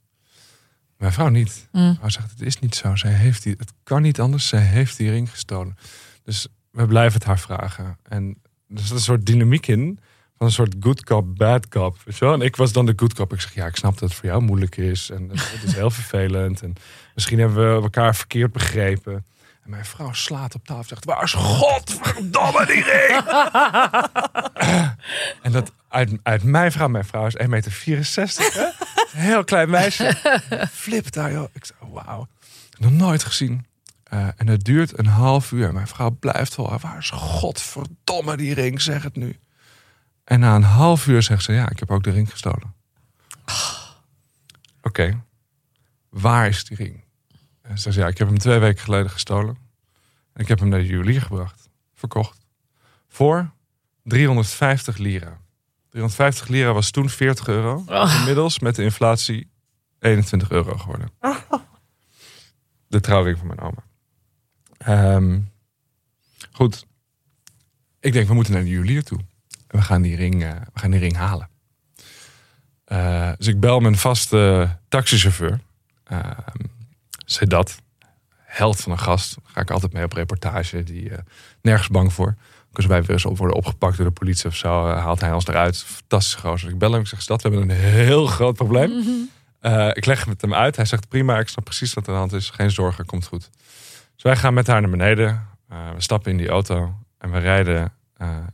Mijn 0.96 1.12
vrouw 1.12 1.28
niet. 1.28 1.68
Mm. 1.72 1.82
Mijn 1.82 1.96
vrouw 1.96 2.08
zegt, 2.08 2.30
het 2.30 2.42
is 2.42 2.58
niet 2.58 2.74
zo. 2.74 2.96
Zij 2.96 3.12
heeft 3.12 3.42
die, 3.42 3.54
het 3.58 3.72
kan 3.82 4.02
niet 4.02 4.20
anders. 4.20 4.48
Zij 4.48 4.60
heeft 4.60 4.96
die 4.96 5.10
ring 5.10 5.30
gestolen. 5.30 5.76
Dus 6.22 6.48
we 6.70 6.86
blijven 6.86 7.18
het 7.18 7.24
haar 7.24 7.38
vragen. 7.38 7.98
En 8.02 8.36
er 8.68 8.80
zit 8.80 8.90
een 8.90 9.00
soort 9.00 9.26
dynamiek 9.26 9.66
in. 9.66 9.98
Van 10.36 10.46
een 10.46 10.52
soort 10.52 10.74
good 10.80 11.04
cop, 11.04 11.36
bad 11.36 11.68
cop. 11.68 11.96
Weet 12.04 12.16
je 12.18 12.24
wel? 12.24 12.34
En 12.34 12.40
ik 12.40 12.56
was 12.56 12.72
dan 12.72 12.86
de 12.86 12.92
good 12.96 13.14
cop. 13.14 13.32
Ik 13.32 13.40
zeg, 13.40 13.54
ja, 13.54 13.66
ik 13.66 13.76
snap 13.76 13.92
dat 13.98 14.08
het 14.08 14.18
voor 14.18 14.28
jou 14.28 14.42
moeilijk 14.42 14.76
is. 14.76 15.10
En 15.10 15.28
het 15.28 15.62
is 15.64 15.74
heel 15.74 15.90
vervelend. 16.00 16.62
En 16.62 16.72
misschien 17.14 17.38
hebben 17.38 17.76
we 17.76 17.82
elkaar 17.82 18.16
verkeerd 18.16 18.52
begrepen. 18.52 19.24
En 19.66 19.72
mijn 19.72 19.84
vrouw 19.84 20.12
slaat 20.12 20.54
op 20.54 20.64
tafel 20.64 20.82
en 20.82 20.88
zegt, 20.88 21.04
waar 21.04 21.22
is 21.22 21.32
godverdomme 21.32 22.66
die 22.66 22.82
ring? 22.82 23.22
en 25.42 25.52
dat 25.52 25.72
uit, 25.88 26.10
uit 26.22 26.42
mijn 26.42 26.72
vrouw, 26.72 26.88
mijn 26.88 27.04
vrouw 27.04 27.26
is 27.26 27.36
1,64 27.36 27.48
meter. 27.48 27.72
Hè? 27.82 28.64
Een 29.12 29.20
heel 29.20 29.44
klein 29.44 29.70
meisje. 29.70 30.16
Flip 30.72 31.12
daar, 31.12 31.32
joh. 31.32 31.48
Ik 31.52 31.64
zei, 31.64 31.78
wauw. 31.92 32.28
Nog 32.78 32.92
nooit 32.92 33.24
gezien. 33.24 33.66
Eh, 34.02 34.28
en 34.36 34.48
het 34.48 34.64
duurt 34.64 34.98
een 34.98 35.06
half 35.06 35.52
uur. 35.52 35.72
Mijn 35.72 35.86
vrouw 35.86 36.10
blijft 36.10 36.56
wel, 36.56 36.78
waar 36.80 36.98
is 36.98 37.10
godverdomme 37.10 38.36
die 38.36 38.54
ring? 38.54 38.82
Zeg 38.82 39.02
het 39.02 39.16
nu. 39.16 39.38
En 40.24 40.40
na 40.40 40.54
een 40.54 40.62
half 40.62 41.06
uur 41.06 41.22
zegt 41.22 41.42
ze, 41.42 41.52
ja, 41.52 41.70
ik 41.70 41.78
heb 41.78 41.90
ook 41.90 42.04
de 42.04 42.10
ring 42.10 42.30
gestolen. 42.30 42.74
Oké, 44.82 45.22
waar 46.08 46.48
is 46.48 46.64
die 46.64 46.76
ring? 46.76 47.05
En 47.68 47.78
zegt, 47.78 47.96
ja, 47.96 48.06
ik 48.06 48.18
heb 48.18 48.28
hem 48.28 48.38
twee 48.38 48.58
weken 48.58 48.82
geleden 48.82 49.10
gestolen. 49.10 49.56
En 50.32 50.42
ik 50.42 50.48
heb 50.48 50.58
hem 50.58 50.68
naar 50.68 50.78
de 50.78 50.86
juwelier 50.86 51.22
gebracht. 51.22 51.68
Verkocht. 51.94 52.46
Voor 53.08 53.50
350 54.02 54.96
lira. 54.96 55.40
350 55.90 56.48
lira 56.48 56.72
was 56.72 56.90
toen 56.90 57.08
40 57.10 57.48
euro. 57.48 57.84
Oh. 57.86 58.14
Inmiddels 58.18 58.58
met 58.58 58.74
de 58.74 58.82
inflatie 58.82 59.50
21 59.98 60.50
euro 60.50 60.76
geworden. 60.76 61.10
De 62.88 63.00
trouwring 63.00 63.38
van 63.38 63.46
mijn 63.46 63.60
oma. 63.60 63.84
Ehm, 64.78 65.40
goed. 66.52 66.86
Ik 68.00 68.12
denk, 68.12 68.28
we 68.28 68.34
moeten 68.34 68.52
naar 68.52 68.62
de 68.62 68.68
juwelier 68.68 69.02
toe. 69.02 69.18
En 69.66 69.78
we 69.78 69.82
gaan 69.84 70.02
die 70.02 70.16
ring, 70.16 70.44
eh, 70.44 70.50
we 70.50 70.80
gaan 70.80 70.90
die 70.90 71.00
ring 71.00 71.16
halen. 71.16 71.48
Eh, 72.84 73.32
dus 73.36 73.46
ik 73.46 73.60
bel 73.60 73.80
mijn 73.80 73.96
vaste 73.96 74.70
taxichauffeur. 74.88 75.60
Uh, 76.12 76.30
Sedat. 77.26 77.82
Held 78.44 78.80
van 78.80 78.92
een 78.92 78.98
gast. 78.98 79.34
Daar 79.34 79.52
ga 79.52 79.60
ik 79.60 79.70
altijd 79.70 79.92
mee 79.92 80.04
op 80.04 80.12
reportage. 80.12 80.82
Die 80.82 81.10
eh, 81.10 81.18
nergens 81.62 81.88
bang 81.88 82.12
voor. 82.12 82.36
Ook 82.68 82.76
als 82.76 82.86
wij 82.86 83.00
weer 83.00 83.10
eens 83.10 83.24
op 83.24 83.38
worden 83.38 83.56
opgepakt 83.56 83.96
door 83.96 84.06
de 84.06 84.12
politie 84.12 84.48
of 84.48 84.54
zo, 84.54 84.86
eh, 84.86 85.02
haalt 85.02 85.20
hij 85.20 85.32
ons 85.32 85.46
eruit. 85.46 85.82
Fantastische 85.82 86.38
gozer. 86.38 86.70
Ik 86.70 86.78
bel 86.78 86.92
hem, 86.92 87.00
ik 87.00 87.06
zeg, 87.06 87.22
Sedat, 87.22 87.42
we 87.42 87.48
hebben 87.48 87.70
een 87.70 87.76
heel 87.76 88.26
groot 88.26 88.54
probleem. 88.54 88.90
Eh, 89.60 89.88
ik 89.92 90.06
leg 90.06 90.18
het 90.18 90.28
met 90.28 90.40
hem 90.40 90.54
uit. 90.54 90.76
Hij 90.76 90.84
zegt, 90.84 91.08
prima, 91.08 91.38
ik 91.38 91.48
snap 91.48 91.64
precies 91.64 91.94
wat 91.94 92.06
er 92.06 92.08
aan 92.08 92.14
de 92.14 92.20
hand 92.20 92.42
is. 92.42 92.50
Geen 92.50 92.70
zorgen, 92.70 93.06
komt 93.06 93.26
goed. 93.26 93.50
Dus 94.14 94.22
wij 94.22 94.36
gaan 94.36 94.54
met 94.54 94.66
haar 94.66 94.80
naar 94.80 94.90
beneden. 94.90 95.48
We 95.68 96.00
stappen 96.02 96.30
in 96.30 96.36
die 96.36 96.48
auto 96.48 96.94
en 97.18 97.30
we 97.30 97.38
rijden. 97.38 97.92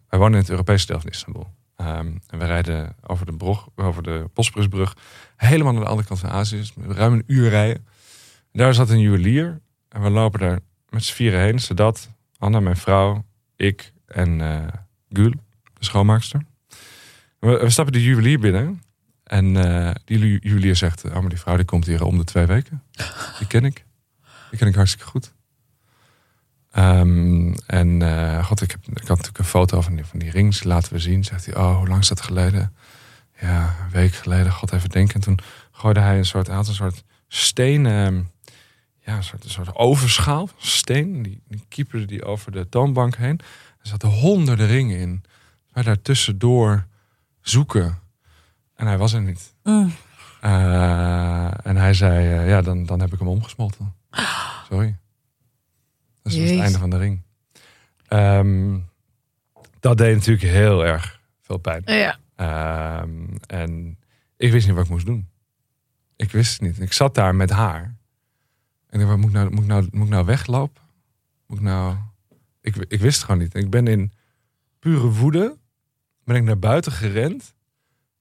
Wij 0.09 0.19
wonen 0.19 0.33
in 0.33 0.39
het 0.39 0.51
Europese 0.51 0.87
deel 0.87 1.01
van 1.01 1.11
Istanbul. 1.11 1.47
Um, 1.77 2.21
en 2.27 2.39
we 2.39 2.45
rijden 2.45 2.97
over 3.07 3.27
de, 3.27 3.33
brug, 3.33 3.67
over 3.77 4.03
de 4.03 4.31
Bosporusbrug 4.35 4.97
helemaal 5.37 5.73
naar 5.73 5.83
de 5.83 5.89
andere 5.89 6.09
kant 6.09 6.21
van 6.21 6.31
Azië. 6.31 6.57
Dus 6.57 6.73
ruim 6.89 7.13
een 7.13 7.25
uur 7.27 7.49
rijden. 7.49 7.87
Daar 8.53 8.75
zat 8.75 8.91
een 8.91 9.01
juwelier. 9.01 9.61
En 9.89 10.03
we 10.03 10.11
lopen 10.11 10.41
daar 10.41 10.61
met 10.89 11.05
z'n 11.05 11.15
vieren 11.15 11.41
heen. 11.41 11.61
Zodat 11.61 12.11
Anna, 12.39 12.61
mijn 12.61 12.77
vrouw, 12.77 13.25
ik 13.57 13.93
en 14.07 14.39
uh, 14.41 14.67
Gul, 15.09 15.31
de 15.75 15.85
schoonmaakster. 15.85 16.43
We, 17.39 17.59
we, 17.59 17.71
stappen 17.71 17.93
de 17.93 18.03
juwelier 18.03 18.39
binnen. 18.39 18.83
En 19.25 19.55
uh, 19.55 19.91
die 20.05 20.39
juwelier 20.41 20.77
zegt, 20.77 21.05
oh, 21.05 21.13
maar 21.13 21.29
die 21.29 21.39
vrouw 21.39 21.57
die 21.57 21.65
komt 21.65 21.87
hier 21.87 22.05
om 22.05 22.19
de 22.19 22.25
twee 22.25 22.47
weken. 22.47 22.83
Die 23.39 23.47
ken 23.47 23.65
ik. 23.65 23.85
Die 24.51 24.59
ken 24.59 24.69
ik 24.69 24.75
hartstikke 24.75 25.07
goed. 25.07 25.33
Um, 26.77 27.55
en 27.67 28.01
uh, 28.01 28.45
god, 28.45 28.61
ik, 28.61 28.71
heb, 28.71 28.81
ik 28.85 28.99
had 28.99 29.09
natuurlijk 29.09 29.39
een 29.39 29.45
foto 29.45 29.81
van 29.81 29.95
die, 29.95 30.05
van 30.05 30.19
die 30.19 30.31
rings 30.31 30.63
laten 30.63 30.93
we 30.93 30.99
zien. 30.99 31.25
Zegt 31.25 31.47
hij, 31.47 31.57
oh, 31.57 31.77
hoe 31.77 31.89
lang 31.89 32.01
is 32.01 32.09
dat 32.09 32.21
geleden? 32.21 32.75
Ja, 33.41 33.77
een 33.85 33.91
week 33.91 34.13
geleden. 34.13 34.53
God, 34.53 34.73
even 34.73 34.91
denken. 34.91 35.15
En 35.15 35.21
toen 35.21 35.39
gooide 35.71 36.01
hij 36.01 36.19
een 36.19 36.25
soort, 36.25 36.49
een 36.49 36.65
soort 36.65 37.05
steen, 37.29 37.87
um, 37.87 38.31
ja, 39.05 39.17
een 39.17 39.25
soort, 39.25 39.45
een 39.45 39.51
soort 39.51 39.75
overschaal, 39.75 40.49
steen. 40.57 41.23
Die, 41.23 41.43
die 41.49 41.65
kieperde 41.69 42.07
die 42.07 42.25
over 42.25 42.53
de 42.53 42.69
toonbank 42.69 43.17
heen. 43.17 43.39
Er 43.81 43.89
zaten 43.89 44.09
honderden 44.09 44.67
ringen 44.67 44.99
in. 44.99 45.25
Wij 45.73 45.83
daar 45.83 46.03
tussendoor 46.03 46.87
zoeken. 47.41 47.99
En 48.75 48.87
hij 48.87 48.99
was 48.99 49.13
er 49.13 49.23
niet. 49.23 49.55
Mm. 49.63 49.93
Uh, 50.45 51.67
en 51.67 51.77
hij 51.77 51.95
zei, 51.95 52.41
uh, 52.41 52.49
ja, 52.49 52.63
dan, 52.63 52.87
dan 52.87 53.01
heb 53.01 53.13
ik 53.13 53.19
hem 53.19 53.29
omgesmolten. 53.29 53.95
Sorry. 54.71 54.97
Dat 56.23 56.33
is 56.33 56.51
het 56.51 56.61
einde 56.61 56.79
van 56.79 56.91
de 56.91 56.99
ring. 56.99 57.23
Um, 58.09 58.91
dat 59.81 59.99
deed 59.99 60.15
natuurlijk 60.15 60.47
heel 60.47 60.87
erg 60.87 61.21
veel 61.41 61.57
pijn. 61.57 61.83
Ja. 61.85 62.19
Ehm, 62.37 63.37
en 63.47 63.99
ik 64.37 64.53
wist 64.53 64.67
niet 64.67 64.75
wat 64.75 64.85
ik 64.85 64.91
moest 64.91 65.07
doen. 65.07 65.29
Ik 66.17 66.31
wist 66.31 66.53
het 66.53 66.61
niet. 66.61 66.81
Ik 66.81 66.93
zat 66.93 67.15
daar 67.15 67.35
met 67.35 67.51
haar. 67.51 67.97
En 68.93 69.01
ik 69.01 69.07
dacht, 69.07 69.19
moet 69.19 69.29
ik 69.29 69.35
nou, 69.35 69.51
moet 69.51 69.63
ik 69.63 69.69
nou, 69.69 69.89
moet 69.91 70.07
ik 70.07 70.13
nou 70.13 70.25
weglopen? 70.25 70.83
Moet 71.47 71.59
ik 71.59 71.65
nou... 71.65 71.97
Ik, 72.61 72.77
ik 72.77 73.01
wist 73.01 73.17
het 73.17 73.25
gewoon 73.25 73.41
niet. 73.41 73.55
Ik 73.55 73.71
ben 73.71 73.87
in 73.87 74.13
pure 74.79 75.09
woede 75.09 75.57
ben 76.25 76.37
ik 76.37 76.43
naar 76.43 76.59
buiten 76.59 76.93
gerend. 76.93 77.55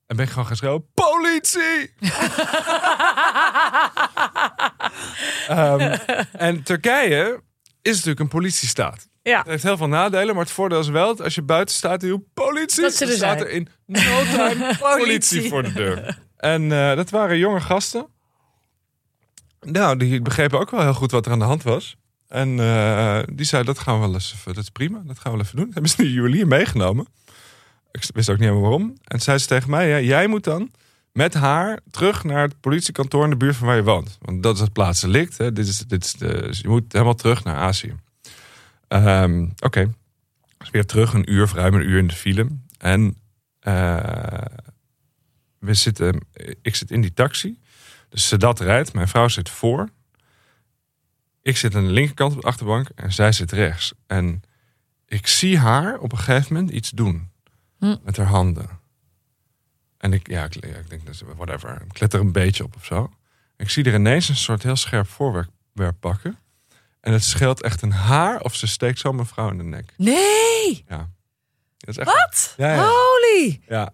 En 0.05 0.15
ben 0.15 0.25
ik 0.25 0.31
gewoon 0.31 0.45
gaan 0.47 0.55
schreeuwen, 0.55 0.85
politie! 0.93 1.93
Ehm, 5.47 5.97
en 6.31 6.63
Turkije 6.63 7.41
is 7.81 7.91
natuurlijk 7.91 8.19
een 8.19 8.27
politiestaat. 8.27 9.09
Ja. 9.21 9.37
Het 9.37 9.47
heeft 9.47 9.63
heel 9.63 9.77
veel 9.77 9.87
nadelen, 9.87 10.35
maar 10.35 10.43
het 10.43 10.53
voordeel 10.53 10.79
is 10.79 10.87
wel 10.87 11.07
dat 11.07 11.21
als 11.21 11.35
je 11.35 11.41
buiten 11.41 11.75
staat 11.75 12.03
en 12.03 12.09
je 12.09 12.19
politie, 12.33 12.81
Dat 12.81 12.93
ze 12.93 13.05
er 13.05 13.11
staat 13.11 13.41
er 13.41 13.49
in 13.49 13.67
no 13.85 14.23
time 14.23 14.77
politie 14.97 15.49
voor 15.49 15.63
de 15.63 15.73
deur. 15.73 16.17
En 16.37 16.71
eh, 16.71 16.95
dat 16.95 17.09
waren 17.09 17.37
jonge 17.37 17.61
gasten. 17.61 18.07
Nou, 19.65 19.97
die 19.97 20.21
begrepen 20.21 20.59
ook 20.59 20.71
wel 20.71 20.81
heel 20.81 20.93
goed 20.93 21.11
wat 21.11 21.25
er 21.25 21.31
aan 21.31 21.39
de 21.39 21.45
hand 21.45 21.63
was. 21.63 21.97
En 22.27 22.59
eh, 22.59 23.19
die 23.33 23.45
zei, 23.45 23.63
dat 23.63 23.79
gaan 23.79 23.93
we 23.93 24.05
wel 24.05 24.13
eens 24.13 24.33
even, 24.33 24.53
dat 24.53 24.63
is 24.63 24.69
prima, 24.69 25.01
dat 25.05 25.19
gaan 25.19 25.31
we 25.31 25.37
wel 25.37 25.47
even 25.47 25.57
doen. 25.57 25.71
Hebben 25.73 25.91
ze 25.91 25.97
die 25.97 26.13
juwelier 26.13 26.47
meegenomen. 26.47 27.07
Ik 27.91 28.05
wist 28.13 28.29
ook 28.29 28.37
niet 28.37 28.47
helemaal 28.47 28.69
waarom. 28.69 28.97
En 29.03 29.19
zei 29.19 29.37
ze 29.37 29.47
tegen 29.47 29.69
mij, 29.69 29.89
ja, 29.89 29.99
jij 29.99 30.27
moet 30.27 30.43
dan 30.43 30.71
met 31.11 31.33
haar 31.33 31.79
terug 31.89 32.23
naar 32.23 32.41
het 32.41 32.59
politiekantoor 32.59 33.23
in 33.23 33.29
de 33.29 33.35
buurt 33.35 33.55
van 33.55 33.67
waar 33.67 33.75
je 33.75 33.83
woont. 33.83 34.17
Want 34.21 34.43
dat 34.43 34.55
is 34.55 34.61
het 34.61 34.73
plaatselijk. 34.73 35.37
Dit 35.37 35.57
is, 35.57 35.77
dit 35.77 36.03
is 36.03 36.13
de, 36.13 36.41
dus 36.41 36.59
je 36.59 36.67
moet 36.67 36.91
helemaal 36.91 37.15
terug 37.15 37.43
naar 37.43 37.55
Azië. 37.55 37.95
Ehm, 38.87 39.47
Oké. 39.59 39.93
Dus 40.57 40.69
weer 40.69 40.85
terug 40.85 41.13
een 41.13 41.31
uur, 41.31 41.51
ruim 41.55 41.73
een 41.73 41.89
uur 41.89 41.97
in 41.97 42.07
de 42.07 42.13
file. 42.13 42.47
En 42.77 43.17
eh, 43.59 44.45
we 45.59 45.73
zitten, 45.73 46.19
ik 46.61 46.75
zit 46.75 46.91
in 46.91 47.01
die 47.01 47.13
taxi. 47.13 47.57
Dus 48.11 48.27
Sedat 48.27 48.59
rijdt, 48.59 48.93
mijn 48.93 49.07
vrouw 49.07 49.27
zit 49.27 49.49
voor. 49.49 49.89
Ik 51.41 51.57
zit 51.57 51.75
aan 51.75 51.85
de 51.85 51.91
linkerkant 51.91 52.35
op 52.35 52.41
de 52.41 52.47
achterbank 52.47 52.89
en 52.95 53.13
zij 53.13 53.31
zit 53.31 53.51
rechts. 53.51 53.93
En 54.07 54.41
ik 55.05 55.27
zie 55.27 55.57
haar 55.57 55.97
op 55.99 56.11
een 56.11 56.17
gegeven 56.17 56.53
moment 56.53 56.71
iets 56.73 56.89
doen. 56.89 57.31
Hm. 57.77 57.95
Met 58.03 58.17
haar 58.17 58.25
handen. 58.25 58.79
En 59.97 60.13
ik, 60.13 60.27
ja, 60.29 60.43
ik, 60.43 60.53
ja, 60.65 60.75
ik 60.77 60.89
denk, 60.89 61.05
dat 61.05 61.15
ze- 61.15 61.35
whatever. 61.35 61.81
Ik 61.89 61.99
let 61.99 62.13
er 62.13 62.19
een 62.19 62.31
beetje 62.31 62.63
op 62.63 62.75
of 62.75 62.85
zo. 62.85 63.11
Ik 63.57 63.69
zie 63.69 63.83
er 63.83 63.93
ineens 63.93 64.29
een 64.29 64.35
soort 64.35 64.63
heel 64.63 64.75
scherp 64.75 65.07
voorwerp 65.07 65.95
pakken. 65.99 66.37
En 66.99 67.13
het 67.13 67.23
scheelt 67.23 67.61
echt 67.61 67.81
een 67.81 67.91
haar 67.91 68.41
of 68.41 68.55
ze 68.55 68.67
steekt 68.67 68.99
zo 68.99 69.11
mijn 69.13 69.27
vrouw 69.27 69.49
in 69.49 69.57
de 69.57 69.63
nek. 69.63 69.93
Nee! 69.97 70.83
Ja. 70.87 71.09
Dat 71.77 71.89
is 71.89 71.97
echt 71.97 72.13
Wat? 72.13 72.53
Ja, 72.57 72.73
ja. 72.73 72.87
Holy! 72.89 73.61
Ja. 73.67 73.91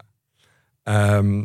Ehm, 0.84 1.43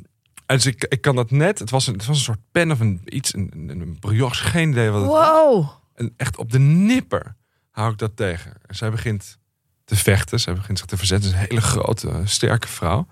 en 0.52 0.58
dus 0.58 0.66
ik, 0.66 0.84
ik 0.84 1.00
kan 1.00 1.16
dat 1.16 1.30
net. 1.30 1.58
Het 1.58 1.70
was 1.70 1.86
een, 1.86 1.92
het 1.92 2.06
was 2.06 2.16
een 2.16 2.22
soort 2.22 2.40
pen 2.50 2.70
of 2.70 2.80
een 2.80 3.00
iets, 3.04 3.34
een, 3.34 3.50
een, 3.54 3.80
een 3.80 3.98
brioche, 3.98 4.44
geen 4.44 4.70
idee 4.70 4.90
wat 4.90 5.00
het 5.00 5.10
was. 5.10 5.28
Wow. 5.28 5.70
En 5.94 6.14
echt 6.16 6.36
op 6.36 6.52
de 6.52 6.58
nipper 6.58 7.36
hou 7.70 7.92
ik 7.92 7.98
dat 7.98 8.16
tegen. 8.16 8.52
En 8.66 8.74
zij 8.74 8.90
begint 8.90 9.38
te 9.84 9.96
vechten. 9.96 10.40
Zij 10.40 10.54
begint 10.54 10.78
zich 10.78 10.86
te 10.86 10.96
verzetten. 10.96 11.30
Het 11.30 11.36
is 11.36 11.42
een 11.42 11.48
hele 11.48 11.66
grote, 11.66 12.20
sterke 12.24 12.68
vrouw. 12.68 13.06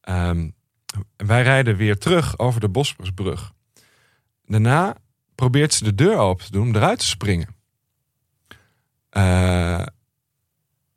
Ehm, 0.00 0.50
en 1.16 1.26
wij 1.26 1.42
rijden 1.42 1.76
weer 1.76 1.98
terug 1.98 2.38
over 2.38 2.60
de 2.60 2.68
Bosporusbrug. 2.68 3.52
Daarna 4.46 4.96
probeert 5.34 5.74
ze 5.74 5.84
de 5.84 5.94
deur 5.94 6.16
open 6.16 6.44
te 6.44 6.50
doen 6.50 6.66
om 6.66 6.76
eruit 6.76 6.98
te 6.98 7.06
springen. 7.06 7.56
Eh, 9.10 9.86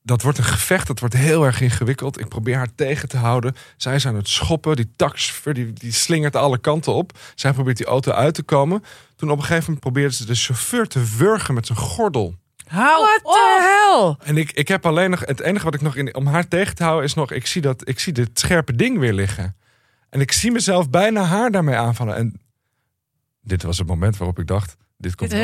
dat 0.07 0.21
wordt 0.21 0.37
een 0.37 0.43
gevecht, 0.43 0.87
dat 0.87 0.99
wordt 0.99 1.15
heel 1.15 1.45
erg 1.45 1.61
ingewikkeld. 1.61 2.19
Ik 2.19 2.27
probeer 2.27 2.55
haar 2.55 2.75
tegen 2.75 3.09
te 3.09 3.17
houden. 3.17 3.55
Zij 3.77 3.95
is 3.95 4.07
aan 4.07 4.15
het 4.15 4.27
schoppen. 4.27 4.75
Die 4.75 4.91
taxichauffeur 4.95 5.53
die, 5.53 5.73
die 5.73 5.91
slingert 5.91 6.35
alle 6.35 6.57
kanten 6.57 6.93
op. 6.93 7.17
Zij 7.35 7.53
probeert 7.53 7.77
die 7.77 7.85
auto 7.85 8.11
uit 8.11 8.33
te 8.33 8.43
komen. 8.43 8.83
Toen 9.15 9.31
op 9.31 9.37
een 9.37 9.43
gegeven 9.43 9.63
moment 9.63 9.79
probeerde 9.79 10.13
ze 10.13 10.25
de 10.25 10.35
chauffeur 10.35 10.87
te 10.87 11.15
wurgen 11.17 11.53
met 11.53 11.65
zijn 11.65 11.77
gordel. 11.77 12.35
Hou 12.67 13.05
What 13.05 13.21
the 13.23 14.15
hell? 14.19 14.27
En 14.27 14.37
ik, 14.37 14.51
ik 14.51 14.67
heb 14.67 14.85
alleen 14.85 15.09
nog, 15.09 15.19
het 15.19 15.39
enige 15.39 15.65
wat 15.65 15.73
ik 15.73 15.81
nog 15.81 15.95
in, 15.95 16.15
om 16.15 16.27
haar 16.27 16.47
tegen 16.47 16.75
te 16.75 16.83
houden 16.83 17.05
is 17.05 17.13
nog, 17.13 17.31
ik 17.31 17.47
zie 17.47 17.61
dat, 17.61 17.87
ik 17.87 17.99
zie 17.99 18.13
dit 18.13 18.29
scherpe 18.33 18.75
ding 18.75 18.99
weer 18.99 19.13
liggen. 19.13 19.55
En 20.09 20.21
ik 20.21 20.31
zie 20.31 20.51
mezelf 20.51 20.89
bijna 20.89 21.23
haar 21.23 21.51
daarmee 21.51 21.75
aanvallen. 21.75 22.15
En 22.15 22.41
dit 23.41 23.63
was 23.63 23.77
het 23.77 23.87
moment 23.87 24.17
waarop 24.17 24.39
ik 24.39 24.47
dacht, 24.47 24.77
dit 24.97 25.15
komt 25.15 25.33
goed. 25.33 25.41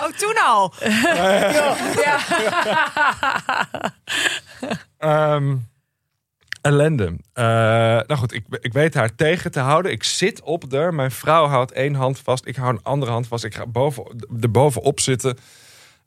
Oh, 0.00 0.10
toen 0.16 0.36
al. 0.44 0.72
Ehm, 4.98 5.56
ellende. 6.60 7.16
Eh, 7.32 7.44
nou 8.06 8.16
goed, 8.16 8.32
ik, 8.32 8.44
ik 8.60 8.72
weet 8.72 8.94
haar 8.94 9.14
tegen 9.14 9.50
te 9.50 9.60
houden. 9.60 9.92
Ik 9.92 10.04
zit 10.04 10.42
op 10.42 10.72
haar. 10.72 10.94
Mijn 10.94 11.10
vrouw 11.10 11.46
houdt 11.46 11.72
één 11.72 11.94
hand 11.94 12.18
vast. 12.18 12.46
Ik 12.46 12.56
hou 12.56 12.72
een 12.72 12.82
andere 12.82 13.12
hand 13.12 13.26
vast. 13.26 13.44
Ik 13.44 13.54
ga 13.54 13.66
boven, 13.66 14.26
er 14.40 14.50
bovenop 14.50 15.00
zitten. 15.00 15.38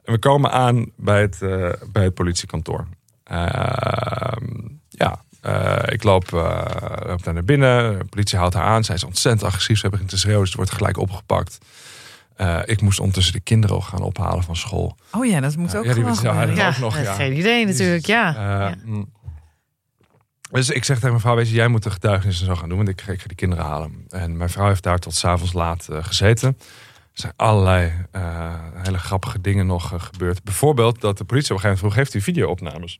En 0.04 0.14
we 0.14 0.20
komen 0.20 0.52
aan 0.52 0.92
bij 0.96 1.22
het, 1.22 1.42
eh, 1.42 1.70
bij 1.92 2.04
het 2.04 2.14
politiekantoor. 2.14 2.88
Ehm, 3.24 4.46
ja, 4.90 5.22
eh, 5.42 5.84
ik 5.86 6.04
loop, 6.04 6.32
loop 7.06 7.24
daar 7.24 7.34
naar 7.34 7.44
binnen. 7.44 7.98
De 8.00 8.06
politie 8.06 8.38
houdt 8.38 8.54
haar 8.54 8.66
aan. 8.66 8.84
Zij 8.84 8.96
is 8.96 9.04
ontzettend 9.04 9.44
agressief. 9.44 9.80
Ze 9.80 9.88
hebben 9.88 10.08
te 10.08 10.18
schreeuwen. 10.18 10.42
Dus 10.42 10.52
ze 10.52 10.58
wordt 10.58 10.72
gelijk 10.72 10.98
opgepakt. 10.98 11.58
Eh, 12.38 12.60
ik 12.66 12.82
moest 12.82 13.00
ondertussen 13.00 13.34
de 13.34 13.40
kinderen 13.40 13.76
ook 13.76 13.84
gaan 13.84 14.02
ophalen 14.02 14.44
van 14.44 14.56
school. 14.56 14.98
Oh 15.12 15.26
ja, 15.26 15.40
dat 15.40 15.56
moet 15.56 15.76
ook 15.76 15.86
Ja, 15.86 15.94
die 15.94 16.14
zou 16.14 16.36
hij 16.36 16.68
ook 16.68 16.78
nog, 16.78 17.00
ja. 17.02 17.14
Geen 17.14 17.38
idee 17.38 17.66
natuurlijk, 17.66 18.06
ja. 18.06 18.36
Eh, 18.70 18.76
mm. 18.86 19.10
Dus 20.52 20.70
ik 20.70 20.84
zeg 20.84 20.96
tegen 20.96 21.10
mijn 21.10 21.22
vrouw, 21.22 21.36
weet 21.36 21.50
je, 21.50 21.56
jij 21.56 21.68
moet 21.68 21.84
de 21.84 21.90
getuigenis 21.92 22.40
en 22.40 22.46
zo 22.46 22.56
gaan 22.56 22.68
doen, 22.70 22.78
want 22.78 22.90
ik, 22.90 23.02
ga- 23.02 23.12
ik 23.12 23.22
ga 23.22 23.28
die 23.28 23.36
kinderen 23.38 23.66
halen. 23.66 24.06
En 24.10 24.38
mijn 24.38 24.50
vrouw 24.50 24.68
heeft 24.68 24.84
daar 24.84 25.00
tot 25.00 25.16
s'avonds 25.16 25.54
laat 25.54 25.88
eh, 25.88 25.98
gezeten. 26.04 26.48
Er 27.14 27.24
zijn 27.24 27.34
allerlei 27.36 27.92
hele 28.84 28.98
grappige 28.98 29.42
dingen 29.42 29.66
nog 29.66 29.94
gebeurd. 30.12 30.44
Bijvoorbeeld 30.44 31.02
dat 31.02 31.18
de 31.18 31.24
politie 31.24 31.52
op 31.52 31.56
een 31.56 31.62
gegeven 31.64 31.86
moment 31.86 31.96
vroeg, 31.96 31.96
heeft 31.96 32.14
u 32.14 32.22
video-opnames? 32.22 33.00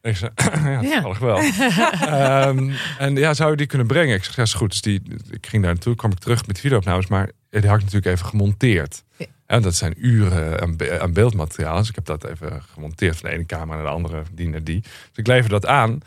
En 0.00 0.10
ik 0.10 0.16
zei, 0.16 0.30
ja, 0.88 1.00
toevallig 1.02 1.18
wel. 1.18 1.36
Ehm, 2.18 2.70
en 2.98 3.16
ja, 3.16 3.34
zou 3.34 3.50
je 3.50 3.56
die 3.56 3.66
kunnen 3.66 3.86
brengen? 3.86 4.16
Ik 4.16 4.24
zeg, 4.24 4.36
ja, 4.36 4.42
is 4.42 4.54
goed. 4.54 4.70
Dus 4.70 4.80
die, 4.80 5.02
ik 5.30 5.46
ging 5.46 5.62
daar 5.62 5.72
naartoe, 5.72 5.94
kwam 5.94 6.10
ik 6.10 6.18
terug 6.18 6.46
met 6.46 6.60
videoopnames, 6.60 7.06
maar 7.06 7.30
die 7.60 7.70
had 7.70 7.78
ik 7.78 7.84
natuurlijk 7.84 8.14
even 8.14 8.26
gemonteerd. 8.26 9.02
Ja. 9.16 9.26
En 9.46 9.62
dat 9.62 9.74
zijn 9.74 9.94
uren 9.96 10.60
aan, 10.60 10.76
be- 10.76 11.00
aan 11.00 11.12
beeldmateriaal. 11.12 11.76
Dus 11.78 11.88
ik 11.88 11.94
heb 11.94 12.04
dat 12.04 12.24
even 12.24 12.62
gemonteerd 12.72 13.16
van 13.16 13.28
de 13.30 13.34
ene 13.36 13.46
camera 13.46 13.74
naar 13.76 13.84
de 13.86 13.90
andere, 13.90 14.22
die 14.32 14.48
naar 14.48 14.64
die. 14.64 14.80
Dus 14.80 14.90
ik 15.14 15.26
lever 15.26 15.50
dat 15.50 15.66
aan. 15.66 16.00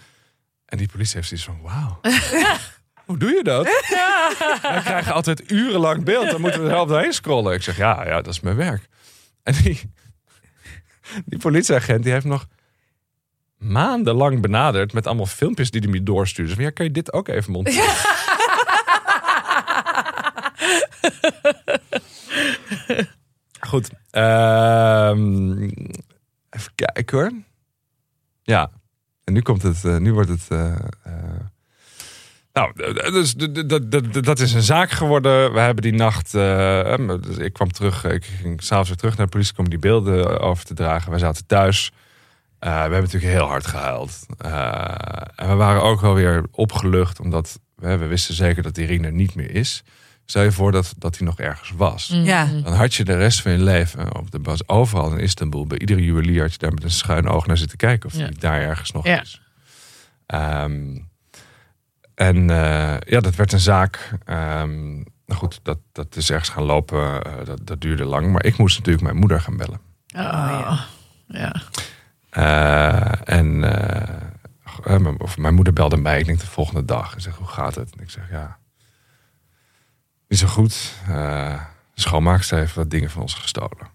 En 0.65 0.77
die 0.77 0.87
politie 0.87 1.15
heeft 1.15 1.27
zoiets 1.27 1.45
van, 1.45 1.61
wauw. 1.61 1.99
Hoe 3.05 3.17
doe 3.17 3.29
je 3.29 3.43
dat? 3.43 3.63
Wij 4.61 4.81
krijgen 4.81 5.13
altijd 5.13 5.51
urenlang 5.51 6.03
beeld. 6.03 6.31
Dan 6.31 6.41
moeten 6.41 6.59
we 6.61 6.65
er 6.67 6.73
helft 6.73 6.89
doorheen 6.89 7.13
scrollen. 7.13 7.53
Ik 7.53 7.61
zeg, 7.63 7.77
ja, 7.77 8.05
ja, 8.05 8.15
dat 8.21 8.33
is 8.33 8.39
mijn 8.39 8.55
werk. 8.55 8.87
En 9.43 9.53
die, 9.53 9.91
die 11.25 11.39
politieagent 11.39 12.03
die 12.03 12.11
heeft 12.11 12.25
nog 12.25 12.47
maandenlang 13.57 14.41
benaderd 14.41 14.93
met 14.93 15.07
allemaal 15.07 15.25
filmpjes 15.25 15.71
die 15.71 15.81
hij 15.81 15.89
me 15.89 16.03
doorstuurde. 16.03 16.55
Dus 16.55 16.63
ja, 16.63 16.69
kan 16.69 16.85
je 16.85 16.91
dit 16.91 17.13
ook 17.13 17.27
even 17.27 17.51
monteren? 17.51 17.93
Goed. 23.69 23.89
ehm, 24.11 25.61
even 26.49 26.71
kijken 26.75 27.17
hoor. 27.17 27.31
Ja. 28.43 28.71
En 29.23 29.33
nu 29.33 29.41
komt 29.41 29.61
het. 29.61 29.85
eh, 29.85 29.97
nu 29.97 30.13
wordt 30.13 30.29
het. 30.29 30.45
eh, 30.49 30.73
eh, 31.03 31.13
nou, 32.53 32.73
dus 33.11 33.33
dat 34.21 34.39
is 34.39 34.53
een 34.53 34.61
zaak 34.61 34.89
geworden. 34.91 35.53
We 35.53 35.59
hebben 35.59 35.83
die 35.83 35.93
nacht. 35.93 36.31
dus 36.31 37.37
ik 37.37 37.53
kwam 37.53 37.71
terug. 37.71 38.03
Ik 38.03 38.25
ging 38.25 38.63
s'avonds 38.63 38.89
weer 38.89 38.97
terug 38.97 39.17
naar 39.17 39.25
de 39.25 39.31
politie 39.31 39.57
om 39.57 39.69
die 39.69 39.79
beelden 39.79 40.39
over 40.39 40.65
te 40.65 40.73
dragen. 40.73 41.09
Wij 41.09 41.19
zaten 41.19 41.45
thuis. 41.45 41.91
We 42.59 42.67
hebben 42.67 43.01
natuurlijk 43.01 43.33
heel 43.33 43.47
hard 43.47 43.67
gehuild. 43.67 44.25
Eh, 44.37 44.95
en 45.35 45.49
we 45.49 45.55
waren 45.55 45.81
ook 45.81 46.01
wel 46.01 46.13
weer 46.13 46.43
opgelucht, 46.51 47.19
omdat 47.19 47.59
we, 47.75 47.97
we 47.97 48.05
wisten 48.05 48.35
zeker 48.35 48.63
dat 48.63 48.77
Irene 48.77 49.07
er 49.07 49.13
niet 49.13 49.35
meer 49.35 49.51
is. 49.51 49.83
Stel 50.25 50.43
je 50.43 50.51
voor 50.51 50.71
dat, 50.71 50.93
dat 50.97 51.17
hij 51.17 51.27
nog 51.27 51.39
ergens 51.39 51.71
was. 51.71 52.09
Ja. 52.13 52.45
Dan 52.63 52.73
had 52.73 52.93
je 52.93 53.03
de 53.03 53.17
rest 53.17 53.41
van 53.41 53.51
je 53.51 53.57
leven 53.57 54.15
op 54.17 54.31
de 54.31 54.39
bas 54.39 54.67
overal 54.67 55.11
in 55.11 55.19
Istanbul. 55.19 55.65
Bij 55.67 55.77
iedere 55.77 56.03
juwelier 56.03 56.41
had 56.41 56.51
je 56.51 56.57
daar 56.57 56.73
met 56.73 56.83
een 56.83 56.91
schuin 56.91 57.27
oog 57.27 57.45
naar 57.47 57.57
zitten 57.57 57.77
kijken 57.77 58.09
of 58.09 58.15
Ja. 58.15 58.27
die 58.27 58.37
daar 58.39 58.61
ergens 58.61 58.91
nog 58.91 59.05
Ja. 59.05 59.21
is. 59.21 59.41
Ehm, 60.25 60.97
en 62.15 62.49
eh, 62.49 62.97
ja, 62.99 63.19
dat 63.19 63.35
werd 63.35 63.51
een 63.53 63.59
zaak. 63.59 64.11
Ehm, 64.25 64.93
nou 65.25 65.39
goed, 65.39 65.59
dat, 65.63 65.77
dat 65.91 66.15
is 66.15 66.29
ergens 66.29 66.49
gaan 66.49 66.63
lopen. 66.63 67.23
eh, 67.23 67.45
dat, 67.45 67.59
dat 67.67 67.81
duurde 67.81 68.05
lang. 68.05 68.31
Maar 68.31 68.45
ik 68.45 68.57
moest 68.57 68.77
natuurlijk 68.77 69.03
mijn 69.05 69.17
moeder 69.17 69.41
gaan 69.41 69.57
bellen. 69.57 69.79
Oh, 70.15 70.81
ja. 71.27 71.55
Eh, 72.29 73.35
en 73.37 73.63
eh, 73.63 74.09
eh, 74.83 74.99
mijn- 74.99 75.19
of 75.19 75.37
mijn 75.37 75.53
moeder 75.53 75.73
belde 75.73 75.97
mij, 75.97 76.19
ik 76.19 76.25
denk 76.25 76.39
de 76.39 76.47
volgende 76.47 76.85
dag. 76.85 77.15
En 77.15 77.21
zegt, 77.21 77.37
hoe 77.37 77.47
gaat 77.47 77.75
het? 77.75 77.95
En 77.95 78.03
ik 78.03 78.09
zeg, 78.09 78.29
ja, 78.31 78.57
niet 80.27 80.39
zo 80.39 80.47
goed. 80.47 80.93
De 81.07 82.01
schoonmaakster 82.01 82.57
heeft 82.57 82.75
wat 82.75 82.89
dingen 82.89 83.09
van 83.09 83.21
ons 83.21 83.33
gestolen. 83.33 83.87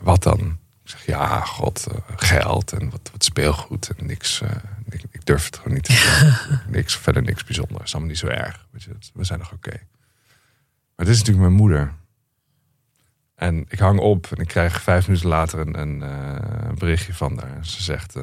Wat 0.00 0.22
dan? 0.22 0.58
Ik 0.84 0.90
zeg, 0.90 1.06
ja, 1.06 1.40
god, 1.40 1.86
eh, 1.86 1.98
geld 2.16 2.72
en 2.72 2.90
wat, 2.90 3.10
wat 3.12 3.24
speelgoed 3.24 3.90
en 3.96 4.06
niks. 4.06 4.40
eh, 4.40 4.50
ik, 4.90 5.02
ik 5.10 5.26
durf 5.26 5.44
het 5.44 5.56
gewoon 5.56 5.72
niet 5.74 5.84
te 5.84 5.92
zeggen. 5.92 6.60
niks, 6.76 6.96
verder 6.96 7.22
niks 7.22 7.44
bijzonders. 7.44 7.92
Allemaal 7.92 8.10
niet 8.10 8.18
zo 8.18 8.26
erg. 8.26 8.66
Weet 8.70 8.82
je, 8.82 8.90
we 9.14 9.24
zijn 9.24 9.38
nog 9.38 9.52
oké. 9.52 9.80
Maar 10.96 11.06
dit 11.06 11.14
is 11.14 11.18
natuurlijk 11.18 11.46
mijn 11.46 11.60
moeder. 11.60 11.92
En 13.34 13.64
ik 13.68 13.78
hang 13.78 13.98
op 13.98 14.26
en 14.26 14.42
ik 14.42 14.48
krijg 14.48 14.82
vijf 14.82 15.06
minuten 15.06 15.28
later 15.28 15.58
een, 15.60 15.78
een, 15.78 16.00
een 16.68 16.78
berichtje 16.78 17.14
van 17.14 17.38
haar. 17.38 17.66
Ze 17.66 17.82
zegt, 17.82 18.16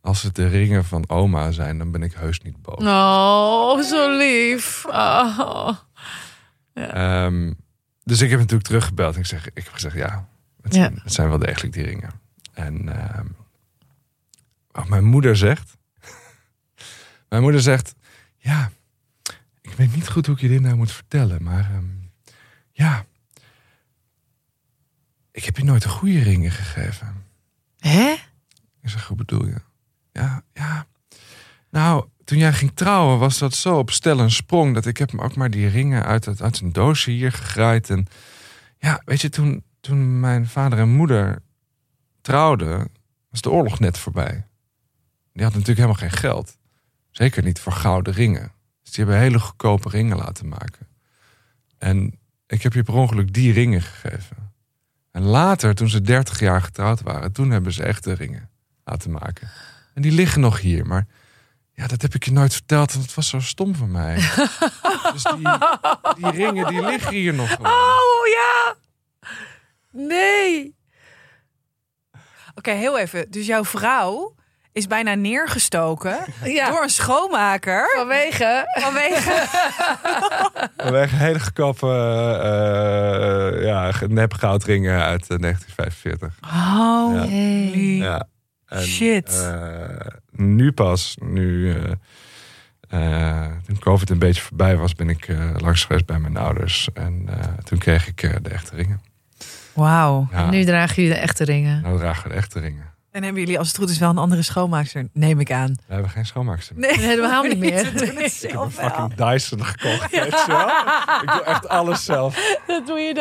als 0.00 0.22
het 0.22 0.34
de 0.34 0.46
ringen 0.46 0.84
van 0.84 1.08
oma 1.08 1.50
zijn, 1.50 1.78
dan 1.78 1.90
ben 1.90 2.02
ik 2.02 2.12
heus 2.12 2.40
niet 2.40 2.62
boos. 2.62 2.84
Oh, 2.84 3.80
zo 3.82 4.16
lief. 4.16 4.84
Oh. 4.86 5.68
Ehm, 6.86 7.52
dus 8.04 8.20
ik 8.20 8.30
heb 8.30 8.38
natuurlijk 8.38 8.66
teruggebeld 8.68 9.14
en 9.14 9.20
ik, 9.20 9.26
zeg, 9.26 9.46
ik 9.46 9.64
heb 9.64 9.72
gezegd, 9.72 9.96
ja, 9.96 10.28
het 10.62 10.74
Ja. 10.74 10.80
zijn, 10.80 11.00
het 11.02 11.12
zijn 11.12 11.28
wel 11.28 11.38
degelijk 11.38 11.72
die 11.72 11.84
ringen. 11.84 12.10
En 12.52 12.88
ehm, 12.88 13.26
wat 14.70 14.88
mijn 14.88 15.04
moeder 15.04 15.36
zegt, 15.36 15.76
mijn 17.28 17.42
moeder 17.42 17.60
zegt, 17.60 17.94
ja, 18.36 18.70
ik 19.60 19.72
weet 19.72 19.94
niet 19.94 20.08
goed 20.08 20.26
hoe 20.26 20.34
ik 20.34 20.40
je 20.40 20.48
dit 20.48 20.60
nou 20.60 20.76
moet 20.76 20.92
vertellen, 20.92 21.42
maar 21.42 21.70
ehm, 21.70 21.84
ja, 22.72 23.04
ik 25.30 25.44
heb 25.44 25.56
je 25.56 25.64
nooit 25.64 25.82
de 25.82 25.88
goede 25.88 26.22
ringen 26.22 26.50
gegeven. 26.50 27.24
Hè? 27.78 28.12
Ik 28.82 28.88
zeg, 28.88 29.06
hoe 29.06 29.16
bedoel 29.16 29.46
je? 29.46 29.60
Ja, 30.12 30.42
ja. 30.52 30.86
Nou, 31.70 32.08
toen 32.28 32.38
jij 32.38 32.52
ging 32.52 32.70
trouwen 32.74 33.18
was 33.18 33.38
dat 33.38 33.54
zo 33.54 33.78
op 33.78 33.90
stel 33.90 34.20
en 34.20 34.30
sprong... 34.30 34.74
dat 34.74 34.86
ik 34.86 34.96
heb 34.96 35.12
me 35.12 35.22
ook 35.22 35.34
maar 35.34 35.50
die 35.50 35.68
ringen 35.68 36.04
uit, 36.04 36.24
het, 36.24 36.42
uit 36.42 36.60
een 36.60 36.72
doosje 36.72 37.10
hier 37.10 37.32
gegraaid. 37.32 37.90
En 37.90 38.06
ja, 38.78 39.02
weet 39.04 39.20
je, 39.20 39.28
toen, 39.28 39.64
toen 39.80 40.20
mijn 40.20 40.46
vader 40.46 40.78
en 40.78 40.88
moeder 40.88 41.42
trouwden... 42.20 42.88
was 43.30 43.40
de 43.40 43.50
oorlog 43.50 43.78
net 43.80 43.98
voorbij. 43.98 44.46
Die 45.32 45.42
hadden 45.42 45.60
natuurlijk 45.60 45.78
helemaal 45.78 46.08
geen 46.08 46.18
geld. 46.18 46.56
Zeker 47.10 47.42
niet 47.42 47.60
voor 47.60 47.72
gouden 47.72 48.12
ringen. 48.12 48.52
Dus 48.82 48.92
die 48.92 49.04
hebben 49.04 49.22
hele 49.22 49.40
goedkope 49.40 49.88
ringen 49.88 50.16
laten 50.16 50.48
maken. 50.48 50.86
En 51.78 52.18
ik 52.46 52.62
heb 52.62 52.72
je 52.72 52.82
per 52.82 52.94
ongeluk 52.94 53.32
die 53.32 53.52
ringen 53.52 53.82
gegeven. 53.82 54.52
En 55.10 55.22
later, 55.22 55.74
toen 55.74 55.88
ze 55.88 56.00
30 56.00 56.40
jaar 56.40 56.62
getrouwd 56.62 57.02
waren... 57.02 57.32
toen 57.32 57.50
hebben 57.50 57.72
ze 57.72 57.82
echte 57.82 58.12
ringen 58.12 58.50
laten 58.84 59.10
maken. 59.10 59.50
En 59.94 60.02
die 60.02 60.12
liggen 60.12 60.40
nog 60.40 60.60
hier, 60.60 60.86
maar 60.86 61.06
ja, 61.78 61.86
dat 61.86 62.02
heb 62.02 62.14
ik 62.14 62.24
je 62.24 62.32
nooit 62.32 62.52
verteld 62.52 62.92
en 62.94 63.00
het 63.00 63.14
was 63.14 63.28
zo 63.28 63.40
stom 63.40 63.74
van 63.74 63.90
mij. 63.90 64.14
dus 65.12 65.22
die, 65.22 65.48
die 66.16 66.30
ringen, 66.30 66.66
die 66.66 66.82
liggen 66.84 67.12
hier 67.12 67.34
nog 67.34 67.50
gewoon. 67.50 67.72
Oh 67.72 68.26
ja. 68.26 68.74
Nee. 69.92 70.76
Oké, 72.54 72.70
heel 72.70 72.98
even. 72.98 73.30
Dus 73.30 73.46
jouw 73.46 73.64
vrouw 73.64 74.34
is 74.72 74.86
bijna 74.86 75.14
neergestoken 75.14 76.18
Ja. 76.44 76.70
door 76.70 76.82
een 76.82 76.88
schoonmaker 76.90 77.92
Vanwege. 77.96 78.62
vanwege. 78.80 79.30
We 80.76 80.82
hebben 80.82 81.08
hele 81.08 81.40
goedkope 81.40 81.86
eh, 82.42 83.64
ja, 83.64 83.92
nep 84.08 84.32
goudringen 84.32 85.02
uit 85.02 85.28
eh, 85.30 85.38
1945. 85.38 86.34
Oh, 86.44 87.14
Ja. 87.14 87.24
nee. 87.24 87.96
Ja. 87.96 88.26
En, 88.68 88.82
Shit. 88.82 89.42
eh, 89.46 90.06
nu 90.30 90.72
pas, 90.72 91.16
nu 91.20 91.74
eh, 91.74 91.92
eh, 93.42 93.52
toen 93.66 93.78
COVID 93.78 94.10
een 94.10 94.18
beetje 94.18 94.42
voorbij 94.42 94.76
was, 94.76 94.94
ben 94.94 95.08
ik 95.08 95.28
eh, 95.28 95.50
langs 95.56 95.84
geweest 95.84 96.06
bij 96.06 96.18
mijn 96.18 96.36
ouders. 96.36 96.88
En 96.94 97.22
eh, 97.28 97.44
toen 97.64 97.78
kreeg 97.78 98.06
ik 98.06 98.22
eh, 98.22 98.34
de 98.42 98.48
echte 98.50 98.76
ringen. 98.76 99.00
Wauw. 99.74 100.28
Ja, 100.32 100.50
Nu 100.50 100.64
dragen 100.64 100.94
jullie 101.02 101.10
de 101.16 101.20
echte 101.20 101.44
ringen. 101.44 101.82
nou 101.82 101.98
dragen 101.98 102.22
we 102.22 102.28
de 102.28 102.34
echte 102.34 102.60
ringen. 102.60 102.86
En 103.10 103.22
hebben 103.22 103.42
jullie 103.42 103.58
als 103.58 103.68
het 103.68 103.76
goed 103.76 103.90
is 103.90 103.98
wel 103.98 104.10
een 104.10 104.18
andere 104.18 104.42
schoonmaakster, 104.42 105.08
neem 105.12 105.40
ik 105.40 105.52
aan. 105.52 105.74
We 105.86 105.92
hebben 105.92 106.10
geen 106.10 106.26
schoonmaakster 106.26 106.76
meer. 106.76 106.96
Nee, 106.96 107.06
helemaal 107.06 107.42
niet 107.42 107.58
meer. 107.58 107.78
Ze 107.84 107.92
doen 107.92 108.16
het 108.16 108.42
Ik 108.44 108.50
heb 108.50 108.50
een 108.50 108.56
wel. 108.58 108.70
fucking 108.70 109.14
Dyson 109.14 109.64
gekocht. 109.64 110.10
Weet 110.10 110.24
je 110.24 110.44
wel? 110.46 110.68
Ik 111.22 111.32
doe 111.32 111.42
echt 111.44 111.68
alles 111.68 112.04
zelf. 112.04 112.36
Dat 112.66 112.86
doe 112.86 112.98
je 112.98 113.08
it. 113.08 113.18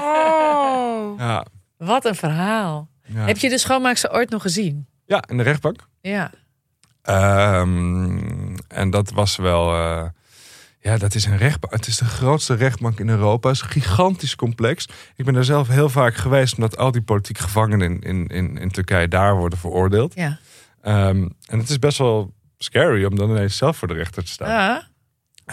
Oh. 0.00 1.18
Ja. 1.18 1.44
Wat 1.78 2.04
een 2.04 2.14
verhaal. 2.14 2.88
Ja. 3.12 3.26
Heb 3.26 3.38
je 3.38 3.48
de 3.48 3.58
schoonmaakster 3.58 4.12
ooit 4.12 4.30
nog 4.30 4.42
gezien? 4.42 4.86
ja, 5.06 5.24
in 5.28 5.36
de 5.36 5.42
rechtbank. 5.42 5.88
Ja. 6.00 6.30
Ehm, 7.02 8.56
en 8.68 8.90
dat 8.90 9.10
was 9.10 9.36
wel. 9.36 9.74
eh, 9.74 10.04
ja, 10.80 10.96
dat 10.96 11.14
is 11.14 11.24
een 11.24 11.36
rechtbank. 11.36 11.72
Het 11.74 11.86
is 11.86 11.96
de 11.98 12.04
grootste 12.04 12.54
rechtbank 12.54 12.98
in 13.00 13.08
Europa. 13.08 13.48
Het 13.48 13.56
is 13.56 13.62
een 13.62 13.68
gigantisch 13.82 14.36
complex. 14.36 14.88
Ik 15.16 15.24
ben 15.24 15.34
daar 15.34 15.44
zelf 15.44 15.68
heel 15.68 15.88
vaak 15.88 16.14
geweest, 16.14 16.54
omdat 16.54 16.76
al 16.76 16.90
die 16.90 17.02
politieke 17.02 17.42
gevangenen 17.42 17.90
in, 17.90 18.00
in, 18.00 18.26
in, 18.26 18.58
in 18.58 18.70
Turkije 18.70 19.08
daar 19.08 19.36
worden 19.36 19.58
veroordeeld. 19.58 20.14
Ja. 20.14 20.38
Ehm, 20.82 21.28
en 21.46 21.58
het 21.58 21.68
is 21.68 21.78
best 21.78 21.98
wel 21.98 22.32
scary 22.58 23.04
om 23.04 23.16
dan 23.16 23.30
ineens 23.30 23.56
zelf 23.56 23.76
voor 23.76 23.88
de 23.88 23.94
rechter 23.94 24.24
te 24.24 24.30
staan. 24.30 24.76
Ah. 24.76 24.82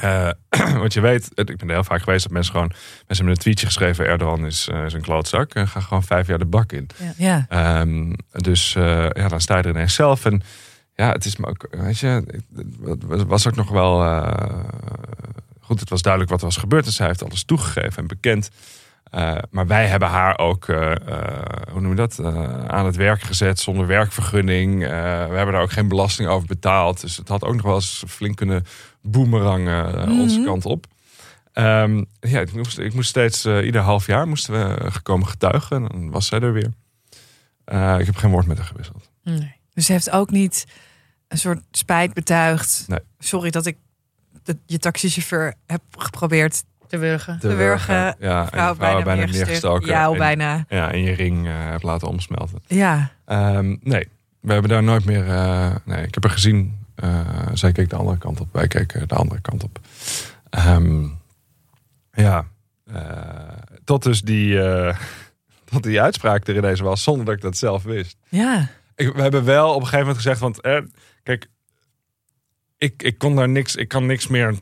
Eh, 0.02 0.30
want 0.82 0.94
je 0.94 1.02
weet, 1.02 1.30
het- 1.36 1.50
ik 1.50 1.58
ben 1.58 1.68
er 1.68 1.74
heel 1.74 1.84
vaak 1.84 2.02
geweest 2.04 2.24
dat 2.24 2.32
mensen 2.32 2.52
gewoon. 2.54 2.68
Mensen 2.68 3.16
hebben 3.16 3.30
een 3.34 3.40
tweetje 3.42 3.66
geschreven: 3.66 4.06
Erdogan 4.08 4.46
is, 4.46 4.68
eh, 4.68 4.86
is 4.86 4.94
een 4.94 5.02
klootzak. 5.02 5.54
En 5.54 5.68
ga 5.68 5.80
gewoon 5.80 6.04
vijf 6.04 6.28
jaar 6.28 6.38
de 6.40 6.46
bak 6.46 6.72
in. 6.72 6.90
Ja. 7.18 7.46
Ehm, 7.50 8.14
dus 8.32 8.76
eh, 8.76 9.10
ja, 9.10 9.28
dan 9.28 9.42
sta 9.42 9.58
je 9.58 9.64
er 9.64 9.70
ineens 9.70 9.94
zelf. 9.96 10.26
En 10.26 10.42
ja, 10.96 11.12
het 11.12 11.26
is 11.26 11.36
me 11.38 11.46
ook, 11.48 11.68
weet 11.72 12.00
je, 12.00 12.24
het 12.86 13.24
was- 13.28 13.48
ook 13.48 13.56
nog 13.56 13.70
wel 13.70 14.24
goed. 15.62 15.80
Het 15.80 15.90
was 15.90 16.02
duidelijk 16.02 16.32
wat 16.32 16.40
er 16.42 16.48
was 16.48 16.58
gebeurd. 16.58 16.86
En 16.86 16.92
zij 16.92 17.08
heeft 17.08 17.24
alles 17.24 17.44
toegegeven 17.44 17.98
en 18.02 18.08
bekend. 18.08 18.50
Eh, 19.18 19.38
maar 19.50 19.68
wij 19.68 19.88
hebben 19.88 20.10
haar 20.10 20.38
ook, 20.38 20.68
eh, 20.68 20.92
eh, 20.92 21.72
hoe 21.72 21.82
noem 21.82 21.90
je 21.90 21.96
dat, 21.96 22.20
aan 22.68 22.86
het 22.86 22.96
werk 22.96 23.22
gezet 23.22 23.60
zonder 23.60 23.88
werkvergunning. 23.88 24.80
We 24.80 25.36
hebben 25.36 25.52
daar 25.52 25.62
ook 25.62 25.72
geen 25.72 25.88
belasting 25.88 26.30
over 26.30 26.48
betaald. 26.48 27.02
Dus 27.02 27.18
het 27.18 27.28
had 27.28 27.44
ook 27.44 27.54
nog 27.54 27.66
wel 27.66 27.76
eens 27.76 28.04
flink 28.08 28.36
kunnen 28.36 28.66
boemerangen 29.02 30.02
eh, 30.02 30.20
onze 30.20 30.44
kant 30.44 30.66
op. 30.66 30.86
Ehm, 31.54 32.04
ja, 32.20 32.40
ik 32.40 32.54
moest, 32.54 32.78
ik 32.78 32.94
moest 32.94 33.10
steeds, 33.10 33.46
ieder 33.46 33.82
half 33.82 34.06
jaar 34.06 34.28
moesten 34.28 34.54
we 34.54 34.92
gekomen 34.92 35.28
getuigen. 35.28 35.78
En 35.78 35.88
dan 35.88 36.12
was 36.12 36.28
zij 36.28 36.40
er 36.40 36.54
weer. 36.54 36.74
Ik 38.00 38.06
heb 38.06 38.16
geen 38.16 38.32
woord 38.32 38.46
met 38.46 38.58
haar 38.58 38.68
gewisseld. 38.68 39.10
Nee. 39.24 39.56
Dus 39.74 39.86
ze 39.86 39.92
heeft 39.92 40.10
ook 40.10 40.30
niet 40.30 40.66
een 41.28 41.38
soort 41.38 41.62
spijt 41.72 42.14
betuigd. 42.14 42.84
Nee. 42.88 43.00
Sorry 43.20 43.50
dat 43.50 43.66
ik 43.66 43.78
de, 44.44 44.58
je 44.66 44.78
taxichauffeur 44.78 45.54
heb 45.66 45.82
geprobeerd. 45.92 46.64
Te 46.88 46.98
wurgen. 46.98 47.40
Te 47.40 47.56
wurgen, 47.56 47.96
Ja, 47.96 48.42
en 48.42 48.48
Vrouw 48.48 48.70
je 48.70 48.76
vrouw 48.76 48.76
bijna, 48.76 49.04
bijna 49.04 49.26
neergestoken. 49.26 49.88
Ja, 49.88 50.12
en, 50.12 50.18
bijna. 50.18 50.66
Ja, 50.70 50.92
en 50.92 51.02
je 51.02 51.12
ring 51.12 51.48
eh 51.48 51.54
hebt 51.56 51.84
laten 51.84 52.08
omsmelten. 52.08 52.62
Ja. 52.68 53.12
Ehm, 53.26 53.76
nee, 53.82 54.08
we 54.40 54.52
hebben 54.54 54.72
daar 54.72 54.84
nooit 54.84 55.06
meer... 55.06 55.28
eh, 55.30 55.76
nee, 55.86 56.06
ik 56.06 56.14
heb 56.14 56.24
haar 56.24 56.32
gezien. 56.34 56.86
Eh, 56.96 57.20
zij 57.54 57.72
keek 57.72 57.90
de 57.90 57.96
andere 57.96 58.18
kant 58.18 58.40
op. 58.40 58.48
Wij 58.52 58.68
keken 58.68 59.08
de 59.08 59.16
andere 59.16 59.42
kant 59.42 59.64
op. 59.64 59.80
Ehm, 60.50 61.04
ja. 62.12 62.46
eh, 62.94 63.04
tot 63.84 64.04
dus 64.04 64.22
die... 64.22 64.62
eh, 64.62 64.98
tot 65.72 65.84
die 65.84 66.02
uitspraak 66.02 66.48
er 66.48 66.56
ineens 66.58 66.80
was, 66.80 67.04
zonder 67.04 67.26
dat 67.26 67.36
ik 67.36 67.42
dat 67.42 67.58
zelf 67.58 67.84
wist. 67.84 68.18
Ja. 68.30 68.68
Ik, 68.96 69.14
we 69.14 69.22
hebben 69.22 69.44
wel 69.44 69.68
op 69.70 69.76
een 69.76 69.82
gegeven 69.82 70.00
moment 70.00 70.18
gezegd, 70.18 70.40
want 70.40 70.62
eh, 70.62 70.80
kijk, 71.24 71.48
ik, 72.78 73.04
ik 73.04 73.18
kon 73.18 73.36
daar 73.36 73.50
niks, 73.50 73.76
ik 73.76 73.88
kan 73.88 74.06
niks 74.06 74.28
meer. 74.28 74.56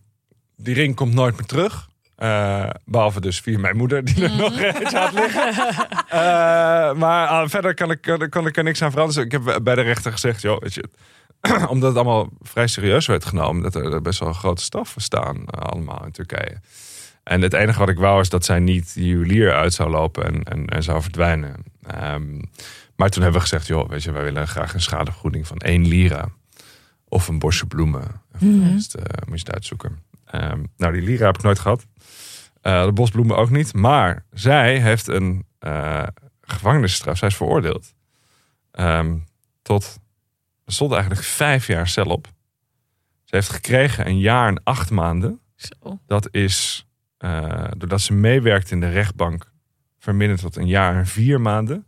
Die 0.58 0.74
ring 0.76 0.96
komt 0.96 1.14
nooit 1.14 1.36
meer 1.38 1.46
terug. 1.46 1.90
Eh, 2.16 2.70
behalve 2.86 3.22
dus 3.22 3.40
via 3.40 3.60
mijn 3.60 3.78
moeder, 3.78 4.04
die 4.04 4.24
er 4.24 4.36
nog 4.36 4.60
eentje 4.60 4.98
had 4.98 5.14
liggen. 5.14 5.54
Eh, 6.06 6.94
maar 6.94 7.28
ah, 7.28 7.50
verder 7.50 7.74
kan 7.74 7.92
ik, 7.92 8.02
kan, 8.02 8.30
kan 8.30 8.48
ik 8.48 8.58
er 8.58 8.64
niks 8.64 8.82
aan 8.82 8.92
veranderen. 8.92 9.30
Dus 9.30 9.40
ik 9.40 9.46
heb 9.46 9.64
bij 9.64 9.76
de 9.76 9.82
rechter 9.82 10.12
gezegd, 10.12 10.42
joh, 10.42 10.60
weet 10.60 10.74
je, 10.74 10.84
omdat 11.70 11.90
het 11.90 11.98
allemaal 11.98 12.30
vrij 12.42 12.68
serieus 12.68 13.06
werd 13.06 13.26
genomen, 13.26 13.64
dat 13.64 13.76
er 13.76 14.02
best 14.02 14.20
wel 14.20 14.34
grote 14.34 14.62
straffen 14.62 15.02
staan, 15.02 15.36
eh, 15.36 15.60
allemaal 15.60 16.06
in 16.06 16.12
Turkije. 16.12 16.60
En 17.24 17.42
het 17.42 17.54
enige 17.54 17.80
wat 17.80 17.90
ik 17.90 17.98
wou 17.98 18.22
is 18.22 18.30
dat 18.30 18.46
zij 18.46 18.60
niet 18.60 18.94
die 18.94 19.08
juwelier 19.08 19.54
uit 19.54 19.74
zou 19.74 19.90
lopen 19.90 20.26
en, 20.26 20.44
en, 20.44 20.68
en 20.68 20.84
zou 20.84 21.02
verdwijnen. 21.02 21.56
Ehm, 21.88 22.42
maar 22.96 23.10
toen 23.10 23.24
hebben 23.24 23.42
we 23.42 23.48
gezegd, 23.48 23.68
joh, 23.68 23.90
weet 23.90 24.04
je, 24.04 24.12
wij 24.12 24.24
willen 24.24 24.48
graag 24.48 24.74
een 24.74 24.82
schadevergoeding 24.82 25.48
van 25.48 25.58
één 25.58 25.88
lira. 25.88 26.30
Of 27.08 27.28
een 27.28 27.40
bosje 27.40 27.66
bloemen. 27.66 28.22
Voor 28.32 28.48
de 28.48 28.72
rest, 28.74 28.94
eh, 28.94 29.04
moet 29.28 29.40
je 29.40 29.46
het 29.46 29.54
uitzoeken. 29.54 30.00
Ehm, 30.26 30.64
nou, 30.78 30.94
die 30.94 31.02
lira 31.02 31.26
heb 31.26 31.38
ik 31.38 31.44
nooit 31.44 31.60
gehad. 31.60 31.86
Eh, 32.66 32.86
de 32.86 32.92
bosbloemen 32.92 33.38
ook 33.38 33.50
niet. 33.50 33.74
Maar 33.74 34.26
zij 34.32 34.80
heeft 34.80 35.08
een 35.08 35.46
eh, 35.60 36.04
gevangenisstraf. 36.42 37.18
Zij 37.18 37.28
is 37.28 37.36
veroordeeld. 37.36 37.94
Ehm, 38.72 39.18
tot, 39.62 40.00
er 40.66 40.74
stond 40.74 40.92
eigenlijk 40.92 41.24
vijf 41.24 41.68
jaar 41.68 41.88
cel 41.88 42.06
op. 42.06 42.28
Ze 43.24 43.36
heeft 43.36 43.50
gekregen 43.50 44.08
een 44.08 44.20
jaar 44.20 44.48
en 44.48 44.64
acht 44.64 44.90
maanden. 44.92 45.40
Zo. 45.56 46.00
Dat 46.08 46.28
is, 46.32 46.86
eh, 47.18 47.68
doordat 47.78 48.02
ze 48.02 48.14
meewerkt 48.14 48.72
in 48.72 48.80
de 48.80 48.90
rechtbank, 48.90 49.52
verminderd 50.00 50.42
tot 50.42 50.56
een 50.56 50.68
jaar 50.68 50.96
en 50.96 51.08
vier 51.08 51.42
maanden. 51.42 51.88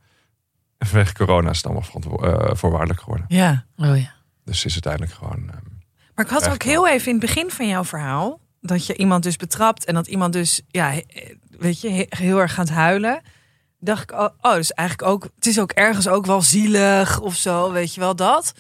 En 0.78 0.88
vanwege 0.88 1.14
corona 1.14 1.50
is 1.50 1.58
het 1.58 1.66
allemaal 1.66 2.24
eh, 2.24 2.56
voorwaardelijk 2.56 3.00
geworden. 3.00 3.26
Ja. 3.30 3.66
Oh 3.78 3.98
ja. 4.00 4.14
Dus 4.44 4.66
is 4.66 4.76
het 4.76 4.86
uiteindelijk 4.88 5.24
gewoon. 5.26 5.50
ehm, 5.50 5.66
Maar 6.16 6.26
ik 6.26 6.32
had 6.32 6.50
ook 6.50 6.64
heel 6.64 6.88
even 6.88 7.08
in 7.12 7.18
het 7.18 7.26
begin 7.26 7.50
van 7.50 7.68
jouw 7.68 7.84
verhaal 7.84 8.40
dat 8.68 8.86
je 8.86 8.96
iemand 8.96 9.24
dus 9.24 9.36
betrapt 9.36 9.86
en 9.86 9.94
dat 9.94 10.08
iemand 10.08 10.34
dus, 10.34 10.62
ja, 10.68 10.94
weet 11.50 11.82
je, 11.82 11.90
he- 11.90 12.06
heel 12.10 12.40
erg 12.40 12.54
gaat 12.54 12.70
huilen. 12.70 13.22
dacht 13.80 14.04
ik, 14.04 14.12
oh, 14.12 14.28
oh, 14.42 14.54
dus 14.54 14.72
eigenlijk 14.72 15.10
ook, 15.10 15.24
het 15.36 15.46
is 15.46 15.60
ook 15.60 15.72
ergens 15.72 16.08
ook 16.08 16.26
wel 16.26 16.42
zielig 16.42 17.20
of 17.20 17.36
zo, 17.36 17.72
weet 17.72 17.94
je 17.94 18.00
wel 18.00 18.16
dat. 18.16 18.54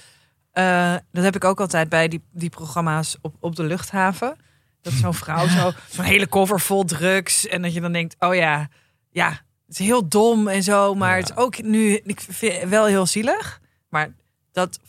Eh, 0.51 0.95
dat 1.11 1.23
heb 1.23 1.35
ik 1.35 1.43
ook 1.43 1.59
altijd 1.59 1.89
bij 1.89 2.07
die, 2.07 2.23
die 2.31 2.49
programma's 2.49 3.17
op, 3.21 3.35
op 3.39 3.55
de 3.55 3.63
luchthaven. 3.63 4.35
Dat 4.81 4.93
zo'n 4.93 5.13
vrouw 5.13 5.47
zo, 5.47 5.71
zo'n 5.95 6.05
hele 6.05 6.27
koffer 6.27 6.59
vol 6.59 6.83
drugs. 6.83 7.47
En 7.47 7.61
dat 7.61 7.73
je 7.73 7.81
dan 7.81 7.91
denkt, 7.91 8.15
oh 8.19 8.35
ja, 8.35 8.67
ja, 9.11 9.29
het 9.67 9.79
is 9.79 9.85
heel 9.85 10.07
dom 10.07 10.47
en 10.47 10.63
zo. 10.63 10.95
Maar 10.95 11.11
Ja. 11.13 11.19
het 11.19 11.29
is 11.29 11.35
ook 11.37 11.61
nu, 11.61 11.95
ik 12.03 12.19
vind 12.21 12.59
het 12.61 12.69
wel 12.69 12.85
heel 12.85 13.05
zielig. 13.05 13.59
Maar 13.89 14.13
dat 14.51 14.79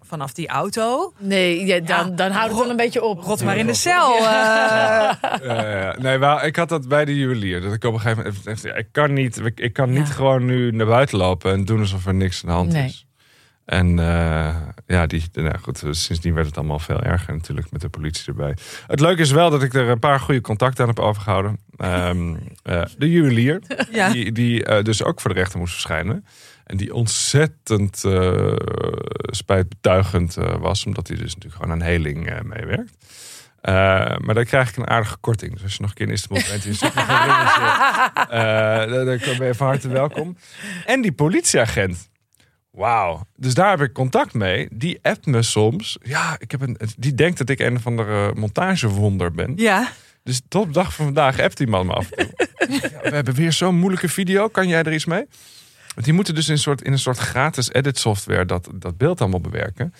vanaf 0.00 0.32
die 0.32 0.48
auto, 0.48 1.12
Nee, 1.18 1.66
ja, 1.66 1.80
dan, 1.80 2.16
dan 2.16 2.30
houdt 2.30 2.50
het 2.52 2.60
wel 2.60 2.70
een 2.70 2.76
beetje 2.76 3.02
op. 3.02 3.20
rot 3.22 3.44
maar 3.44 3.56
in 3.56 3.66
de 3.66 3.74
cel. 3.74 4.16
eh. 4.16 4.22
Ja, 5.22 5.38
ja, 5.42 5.80
ja. 5.80 5.96
Nee, 5.98 6.18
wel, 6.18 6.44
ik 6.44 6.56
had 6.56 6.68
dat 6.68 6.88
bij 6.88 7.04
de 7.04 7.14
juwelier. 7.16 7.60
Dat 7.60 7.72
ik 7.72 7.84
op 7.84 7.92
een 7.94 8.00
gegeven 8.00 8.22
moment 8.24 8.46
even, 8.46 8.52
even- 8.70 8.78
ik 8.78 8.88
kan 8.92 9.12
niet, 9.12 9.38
ik, 9.44 9.60
ik 9.60 9.72
kan 9.72 9.90
niet 9.90 10.06
Ja. 10.08 10.12
gewoon 10.14 10.44
nu 10.44 10.70
naar 10.70 10.86
buiten 10.86 11.18
lopen 11.18 11.52
en 11.52 11.64
doen 11.64 11.80
alsof 11.80 12.06
er 12.06 12.14
niks 12.14 12.42
aan 12.42 12.48
de 12.48 12.54
hand 12.56 12.72
Nee. 12.72 12.84
is. 12.86 13.06
En 13.64 13.98
eh, 13.98 14.56
ja, 14.86 15.06
die, 15.06 15.24
nou 15.32 15.58
goed, 15.58 15.82
sindsdien 15.90 16.34
werd 16.34 16.46
het 16.46 16.56
allemaal 16.56 16.78
veel 16.78 17.00
erger 17.02 17.34
natuurlijk 17.34 17.70
met 17.70 17.80
de 17.80 17.88
politie 17.88 18.26
erbij. 18.26 18.56
Het 18.86 19.00
leuke 19.00 19.20
is 19.22 19.30
wel 19.30 19.50
dat 19.50 19.62
ik 19.62 19.74
er 19.74 19.88
een 19.88 19.98
paar 19.98 20.20
goede 20.20 20.40
contacten 20.40 20.82
aan 20.82 20.88
heb 20.88 20.98
overgehouden. 21.00 21.58
Ehm, 21.76 22.34
eh, 22.62 22.82
de 22.98 23.10
juwelier, 23.10 23.60
ja. 23.92 24.10
die, 24.12 24.32
die 24.32 24.82
dus 24.82 25.04
ook 25.04 25.20
voor 25.20 25.34
de 25.34 25.40
rechter 25.40 25.58
moest 25.58 25.72
verschijnen. 25.72 26.26
En 26.64 26.76
die 26.76 26.94
ontzettend 26.94 28.04
eh, 28.04 28.56
spijtbetuigend 29.22 30.36
eh, 30.36 30.56
was, 30.56 30.86
omdat 30.86 31.08
hij 31.08 31.16
dus 31.16 31.34
natuurlijk 31.34 31.62
gewoon 31.62 31.80
aan 31.80 31.86
heling 31.86 32.30
eh, 32.30 32.40
meewerkt. 32.40 32.94
Maar 34.24 34.34
dan 34.34 34.44
krijg 34.44 34.68
ik 34.68 34.76
een 34.76 34.86
aardige 34.88 35.16
korting. 35.16 35.52
Dus 35.52 35.62
als 35.62 35.72
je 35.72 35.80
nog 35.80 35.90
een 35.90 35.96
keer 35.96 36.06
in 36.06 36.12
Istanbul 36.12 36.46
bent 36.48 36.64
en 36.64 36.70
je 36.70 36.76
zoekt 36.76 36.94
nog 36.94 37.08
een 37.08 37.24
ringetje, 37.24 39.04
dan, 39.04 39.18
dan 39.18 39.38
ben 39.38 39.46
je 39.46 39.54
van 39.54 39.66
harte 39.66 39.88
welkom. 39.88 40.36
En 40.86 41.00
die 41.00 41.12
politieagent. 41.12 42.10
Wauw. 42.70 43.26
Dus 43.36 43.54
daar 43.54 43.70
heb 43.70 43.80
ik 43.80 43.92
contact 43.92 44.34
mee. 44.34 44.68
Die 44.70 44.98
appt 45.02 45.26
me 45.26 45.42
soms. 45.42 45.98
Ja, 46.02 46.36
ik 46.38 46.50
heb 46.50 46.60
een, 46.60 46.78
die 46.96 47.14
denkt 47.14 47.38
dat 47.38 47.48
ik 47.48 47.58
een 47.58 47.76
of 47.76 47.86
andere 47.86 48.34
montagewonder 48.34 49.32
ben. 49.32 49.52
ja. 49.56 49.88
Dus 50.24 50.40
tot 50.48 50.62
op 50.62 50.66
de 50.66 50.72
dag 50.72 50.94
van 50.94 51.04
vandaag 51.04 51.40
appt 51.40 51.56
die 51.56 51.66
man 51.66 51.86
me 51.86 51.92
af 51.92 52.10
en 52.10 52.26
toe. 52.26 52.48
Ja, 52.68 53.00
we 53.02 53.14
hebben 53.14 53.34
weer 53.34 53.52
zo'n 53.52 53.74
moeilijke 53.74 54.08
video. 54.08 54.48
Kan 54.48 54.68
jij 54.68 54.82
er 54.82 54.92
iets 54.92 55.04
mee? 55.04 55.26
Want 55.94 56.04
die 56.06 56.14
moeten 56.14 56.34
dus 56.34 56.46
in 56.46 56.52
een 56.52 56.58
soort, 56.58 56.82
in 56.82 56.92
een 56.92 56.98
soort 56.98 57.18
gratis 57.18 57.72
edit 57.72 57.98
software 57.98 58.44
dat, 58.46 58.68
dat 58.74 58.96
beeld 58.96 59.20
allemaal 59.20 59.40
bewerken. 59.40 59.94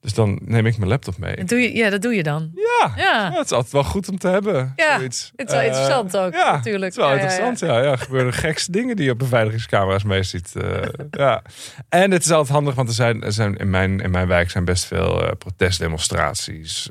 Dus 0.00 0.14
dan 0.14 0.38
neem 0.44 0.66
ik 0.66 0.76
mijn 0.78 0.88
laptop 0.90 1.18
mee. 1.18 1.36
Dat 1.36 1.48
doe 1.48 1.58
je, 1.60 1.74
ja, 1.76 1.90
dat 1.90 2.02
doe 2.02 2.14
je 2.14 2.22
dan. 2.22 2.50
Ja, 2.54 2.92
Ja. 2.96 3.02
ja, 3.26 3.32
het 3.36 3.44
is 3.44 3.52
altijd 3.52 3.72
wel 3.72 3.84
goed 3.84 4.08
om 4.08 4.18
te 4.18 4.28
hebben. 4.28 4.72
Ja, 4.76 4.96
zoiets. 4.96 5.32
het 5.36 5.46
is 5.48 5.52
wel 5.54 5.60
Eh, 5.62 5.66
interessant 5.66 6.16
ook, 6.16 6.32
ja, 6.32 6.52
natuurlijk. 6.52 6.84
Het 6.84 6.92
is 6.92 6.98
wel 6.98 7.08
Ja, 7.08 7.12
interessant, 7.20 7.58
ja. 7.58 7.80
ja. 7.82 7.96
Gebeuren 7.96 8.32
gekste 8.44 8.72
dingen 8.72 8.96
die 8.96 9.04
je 9.04 9.10
op 9.10 9.18
beveiligingscamera's 9.18 10.02
mee 10.02 10.22
ziet. 10.22 10.56
eh, 10.56 10.82
ja. 11.10 11.42
En 11.88 12.10
het 12.10 12.24
is 12.24 12.30
altijd 12.30 12.48
handig, 12.52 12.74
want 12.74 12.88
er 12.88 12.94
zijn, 12.94 13.22
er 13.22 13.32
zijn 13.32 13.56
in, 13.56 13.70
mijn, 13.70 14.00
in 14.00 14.10
mijn 14.10 14.26
wijk 14.28 14.50
zijn 14.50 14.64
best 14.64 14.84
veel 14.84 15.22
eh, 15.26 15.32
protestdemonstraties. 15.38 16.88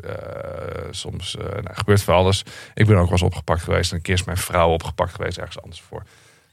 Soms 0.91 1.35
nou, 1.39 1.63
gebeurt 1.75 2.01
van 2.03 2.15
alles. 2.15 2.43
Ik 2.73 2.85
ben 2.85 2.95
ook 2.95 3.03
wel 3.03 3.11
eens 3.11 3.21
opgepakt 3.21 3.61
geweest. 3.61 3.91
En 3.91 3.97
een 3.97 4.03
keer 4.03 4.13
is 4.13 4.23
mijn 4.23 4.37
vrouw 4.37 4.69
opgepakt 4.69 5.13
geweest 5.15 5.37
ergens 5.37 5.61
anders 5.61 5.81
voor. 5.81 6.03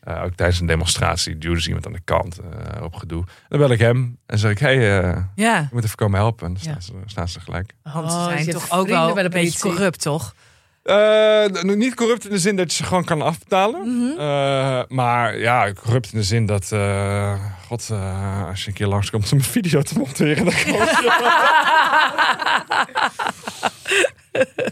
Eh, 0.05 0.23
ook 0.25 0.35
tijdens 0.35 0.61
een 0.61 0.67
demonstratie 0.67 1.39
duwde 1.39 1.61
ze 1.61 1.67
iemand 1.67 1.87
aan 1.87 1.93
de 1.93 2.01
kant 2.05 2.39
eh, 2.39 2.83
op 2.83 2.95
gedoe. 2.95 3.25
Dan 3.49 3.59
bel 3.59 3.71
ik 3.71 3.79
hem 3.79 4.19
en 4.27 4.39
zeg 4.39 4.51
ik, 4.51 4.59
hé, 4.59 4.77
hey, 4.77 5.01
eh, 5.13 5.23
ja. 5.35 5.59
je 5.59 5.67
moet 5.73 5.85
even 5.85 5.97
komen 5.97 6.19
helpen. 6.19 6.47
En 6.47 6.53
dan 6.53 6.63
staan, 6.63 6.75
Ja. 6.75 6.81
ze, 6.81 6.93
staan 7.07 7.29
ze 7.29 7.41
gelijk. 7.41 7.73
Want 7.83 8.11
ze 8.13 8.17
Oh, 8.19 8.27
zijn 8.27 8.51
toch 8.51 8.71
ook 8.71 8.87
wel 8.89 9.15
bij 9.15 9.25
een 9.25 9.31
beetje 9.31 9.59
corrupt, 9.61 10.01
toch? 10.03 10.35
Eh, 10.83 11.47
niet 11.63 11.95
corrupt 11.95 12.25
in 12.25 12.31
de 12.31 12.39
zin 12.39 12.57
dat 12.57 12.71
je 12.71 12.77
ze 12.77 12.85
gewoon 12.85 13.05
kan 13.05 13.23
afbetalen. 13.23 13.81
Mhm. 13.81 14.19
Eh, 14.21 14.83
maar 14.89 15.39
ja, 15.39 15.73
corrupt 15.73 16.13
in 16.13 16.19
de 16.19 16.25
zin 16.25 16.47
dat... 16.47 16.73
eh, 16.73 17.35
God, 17.67 17.89
eh, 17.91 18.47
als 18.49 18.63
je 18.63 18.69
een 18.69 18.75
keer 18.75 18.87
langskomt 18.87 19.33
om 19.33 19.39
een 19.39 19.45
video 19.45 19.83
te 19.83 19.99
monteren... 19.99 20.45
Dan 20.45 20.55
kan 20.65 20.73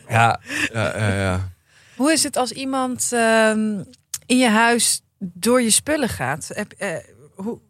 ja, 0.09 0.41
ja, 0.73 0.99
ja, 0.99 1.15
ja. 1.15 1.49
Hoe 1.97 2.13
is 2.13 2.23
het 2.23 2.37
als 2.37 2.53
iemand 2.53 3.09
ehm, 3.13 3.81
in 4.27 4.39
je 4.39 4.49
huis 4.49 5.03
door 5.23 5.63
je 5.63 5.71
spullen 5.71 6.09
gaat? 6.09 6.51
Heb, 6.55 6.73
eh, 6.73 6.97
hoe, 7.35 7.61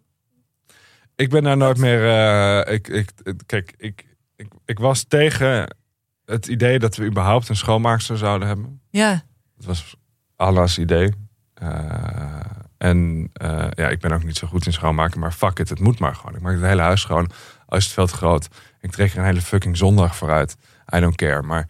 Ik 1.17 1.31
ben 1.31 1.43
daar 1.43 1.57
nooit 1.57 1.79
meer... 1.79 2.09
eh, 2.09 2.75
ik, 2.75 2.89
ik, 2.89 3.11
kijk, 3.47 3.75
ik, 3.77 4.07
ik, 4.37 4.47
ik 4.65 4.79
was 4.79 5.05
tegen 5.05 5.77
het 6.25 6.47
idee 6.47 6.79
dat 6.79 6.97
we 6.97 7.05
überhaupt 7.05 7.49
een 7.49 7.57
schoonmaakster 7.57 8.19
zouden 8.19 8.49
hebben. 8.49 8.81
ja, 8.91 9.25
Het 9.57 9.65
was 9.65 9.97
Allah's 10.37 10.79
idee. 10.79 11.13
Eh, 11.55 12.41
en 12.79 13.31
ja, 13.75 13.89
ik 13.89 14.01
ben 14.01 14.13
ook 14.13 14.25
niet 14.25 14.37
zo 14.37 14.47
goed 14.47 14.67
in 14.67 14.73
schoonmaken, 14.73 15.21
maar 15.21 15.33
fuck 15.33 15.59
it, 15.59 15.69
het 15.69 15.81
moet 15.81 15.99
maar 15.99 16.15
gewoon. 16.15 16.35
Ik 16.35 16.41
maak 16.41 16.55
het 16.55 16.63
hele 16.63 16.83
huis 16.83 17.01
schoon. 17.01 17.31
Al 17.67 17.79
is 17.79 17.85
het 17.85 17.93
veel 17.93 18.07
te 18.07 18.15
groot. 18.15 18.49
Ik 18.81 18.91
trek 18.91 19.13
er 19.13 19.19
een 19.19 19.25
hele 19.25 19.41
fucking 19.41 19.77
zondag 19.77 20.17
vooruit. 20.17 20.57
I 20.95 21.01
don't 21.01 21.17
care. 21.17 21.43
Maar 21.43 21.69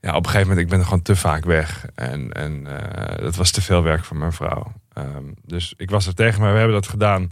ja, 0.00 0.10
op 0.10 0.24
een 0.24 0.30
gegeven 0.30 0.48
moment, 0.48 0.60
ik 0.64 0.68
ben 0.68 0.78
er 0.78 0.84
gewoon 0.84 1.02
te 1.02 1.16
vaak 1.16 1.44
weg. 1.44 1.86
En, 1.94 2.32
en 2.32 2.64
dat 3.20 3.36
was 3.36 3.50
te 3.50 3.62
veel 3.62 3.82
werk 3.82 4.04
voor 4.04 4.16
mijn 4.16 4.32
vrouw. 4.32 4.72
Ehm, 4.96 5.24
dus 5.44 5.74
ik 5.76 5.90
was 5.90 6.06
er 6.06 6.14
tegen, 6.14 6.40
maar 6.40 6.52
we 6.52 6.58
hebben 6.58 6.76
dat 6.76 6.88
gedaan. 6.88 7.30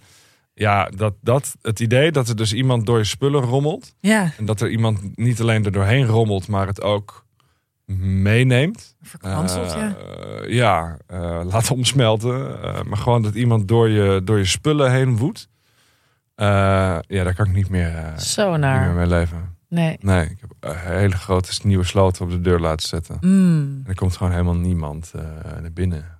Ja, 0.54 0.84
dat, 0.96 1.14
dat, 1.20 1.56
het 1.62 1.80
idee 1.80 2.12
dat 2.12 2.28
er 2.28 2.36
dus 2.36 2.52
iemand 2.52 2.86
door 2.86 2.98
je 2.98 3.04
spullen 3.04 3.40
rommelt. 3.42 3.94
ja, 4.00 4.30
En 4.38 4.44
dat 4.44 4.60
er 4.60 4.68
iemand 4.70 5.16
niet 5.16 5.40
alleen 5.40 5.64
er 5.64 5.72
doorheen 5.72 6.06
rommelt, 6.06 6.48
maar 6.48 6.66
het 6.66 6.82
ook 6.82 7.24
meeneemt. 8.22 8.96
verkwanseld, 9.02 9.72
Eh, 9.74 9.78
ja. 9.80 9.96
ja, 10.46 10.96
eh, 11.06 11.40
laat 11.44 11.70
omsmelten. 11.70 12.62
Eh, 12.62 12.82
maar 12.82 12.98
gewoon 12.98 13.22
dat 13.22 13.34
iemand 13.34 13.68
door 13.68 13.88
je, 13.88 14.20
door 14.24 14.38
je 14.38 14.44
spullen 14.44 14.92
heen 14.92 15.16
woedt. 15.16 15.48
Ja, 16.36 17.02
daar 17.08 17.34
kan 17.34 17.46
ik 17.46 17.52
niet 17.52 17.68
meer, 17.68 18.12
Zo 18.18 18.42
niet 18.50 18.60
meer 18.60 18.68
naar. 18.70 18.92
mee 18.94 19.06
leven. 19.06 19.56
Nee. 19.68 19.96
Nee, 20.00 20.24
ik 20.24 20.36
heb 20.40 20.50
een 20.60 20.76
hele 20.78 21.16
grote 21.16 21.52
nieuwe 21.62 21.84
sloten 21.84 22.24
op 22.24 22.30
de 22.30 22.40
deur 22.40 22.60
laten 22.60 22.88
zetten. 22.88 23.16
Mm. 23.20 23.80
En 23.84 23.88
er 23.88 23.94
komt 23.94 24.16
gewoon 24.16 24.32
helemaal 24.32 24.56
niemand 24.56 25.12
naar 25.60 25.72
binnen. 25.72 26.13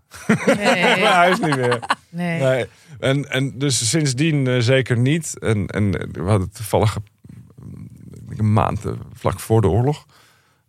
Nee. 0.47 0.57
Mijn 1.01 1.03
huis 1.03 1.39
niet 1.41 1.57
meer. 1.57 1.79
nee. 2.09 2.41
Nee. 2.41 2.67
En, 2.99 3.31
en 3.31 3.59
dus 3.59 3.89
sindsdien 3.89 4.47
eh, 4.47 4.61
zeker 4.61 4.99
niet. 4.99 5.39
En, 5.39 5.67
en 5.67 5.91
we 5.91 6.23
hadden 6.23 6.53
toevallig 6.53 6.97
een 8.37 8.53
maand 8.53 8.85
eh, 8.85 8.93
vlak 9.13 9.41
voor 9.41 9.61
de 9.61 9.69
oorlog, 9.69 10.07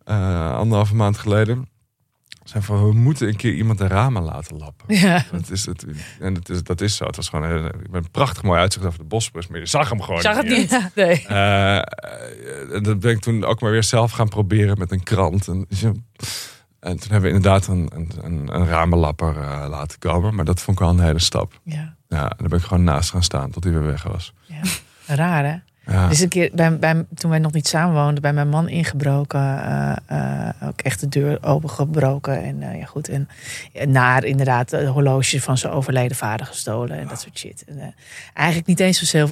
eh, 0.04 0.54
anderhalve 0.56 0.94
maand 0.94 1.18
geleden, 1.18 1.68
zijn 2.44 2.62
van 2.62 2.88
we 2.88 2.92
moeten 2.92 3.28
een 3.28 3.36
keer 3.36 3.54
iemand 3.54 3.78
de 3.78 3.86
ramen 3.86 4.22
laten 4.22 4.56
lappen. 4.56 4.96
Ja. 4.96 5.24
Dat 5.32 5.50
is 5.50 5.66
het, 5.66 5.84
en 6.20 6.34
het 6.34 6.48
is, 6.48 6.62
dat 6.62 6.80
is 6.80 6.96
zo. 6.96 7.06
Het 7.06 7.16
was 7.16 7.28
gewoon 7.28 7.50
een, 7.50 7.72
een 7.92 8.10
prachtig 8.10 8.42
mooi 8.42 8.60
uitzicht 8.60 8.86
over 8.86 8.98
de 8.98 9.04
Bosporus, 9.04 9.46
maar 9.46 9.58
je 9.58 9.66
zag 9.66 9.88
hem 9.88 10.02
gewoon 10.02 10.20
Zag 10.20 10.36
het 10.36 10.48
niet. 10.48 10.80
Nee. 10.94 11.26
En 11.26 12.82
dat 12.82 13.00
ben 13.00 13.10
ik 13.10 13.20
toen 13.20 13.44
ook 13.44 13.60
maar 13.60 13.70
weer 13.70 13.84
zelf 13.84 14.10
gaan 14.12 14.28
proberen 14.28 14.78
met 14.78 14.92
een 14.92 15.02
krant. 15.02 15.48
En, 15.48 15.66
en 16.86 16.98
toen 17.00 17.10
hebben 17.10 17.30
we 17.30 17.36
inderdaad 17.36 17.66
een, 17.66 17.90
een, 17.94 18.10
een, 18.22 18.48
een 18.54 18.66
ramenlapper 18.66 19.36
eh, 19.36 19.66
laten 19.68 19.98
komen. 19.98 20.34
Maar 20.34 20.44
dat 20.44 20.60
vond 20.60 20.78
ik 20.80 20.84
wel 20.84 20.92
een 20.94 21.00
hele 21.04 21.18
stap. 21.18 21.60
Ja. 21.62 21.94
Ja, 22.08 22.22
en 22.22 22.36
daar 22.38 22.48
ben 22.48 22.58
ik 22.58 22.64
gewoon 22.64 22.84
naast 22.84 23.10
gaan 23.10 23.22
staan 23.22 23.50
tot 23.50 23.64
hij 23.64 23.72
weer 23.72 23.84
weg 23.84 24.02
was. 24.02 24.32
ja. 24.40 24.60
Raar, 25.14 25.44
hè? 25.44 25.56
Ja. 25.92 26.08
Is 26.08 26.20
een 26.20 26.28
keer, 26.28 26.50
bij, 26.54 26.78
bij, 26.78 27.04
toen 27.14 27.30
wij 27.30 27.38
nog 27.38 27.52
niet 27.52 27.68
samen 27.68 27.94
woonden, 27.94 28.22
bij 28.22 28.32
mijn 28.32 28.48
man 28.48 28.68
ingebroken. 28.68 29.40
eh, 29.40 29.96
eh, 30.06 30.68
ook 30.68 30.80
echt 30.80 31.00
de 31.00 31.08
deur 31.08 31.38
opengebroken. 31.42 32.42
En 32.42 32.78
ja, 32.78 32.84
goed. 32.84 33.08
En 33.08 33.28
naar 33.88 34.24
inderdaad 34.24 34.70
de 34.70 34.86
horloge 34.86 35.40
van 35.40 35.58
zijn 35.58 35.72
overleden 35.72 36.16
vader 36.16 36.46
gestolen. 36.46 36.98
En 36.98 37.06
dat 37.08 37.20
soort 37.20 37.38
shit. 37.38 37.64
En, 37.64 37.94
eigenlijk 38.34 38.68
niet 38.68 38.80
eens 38.80 39.02
zo 39.02 39.28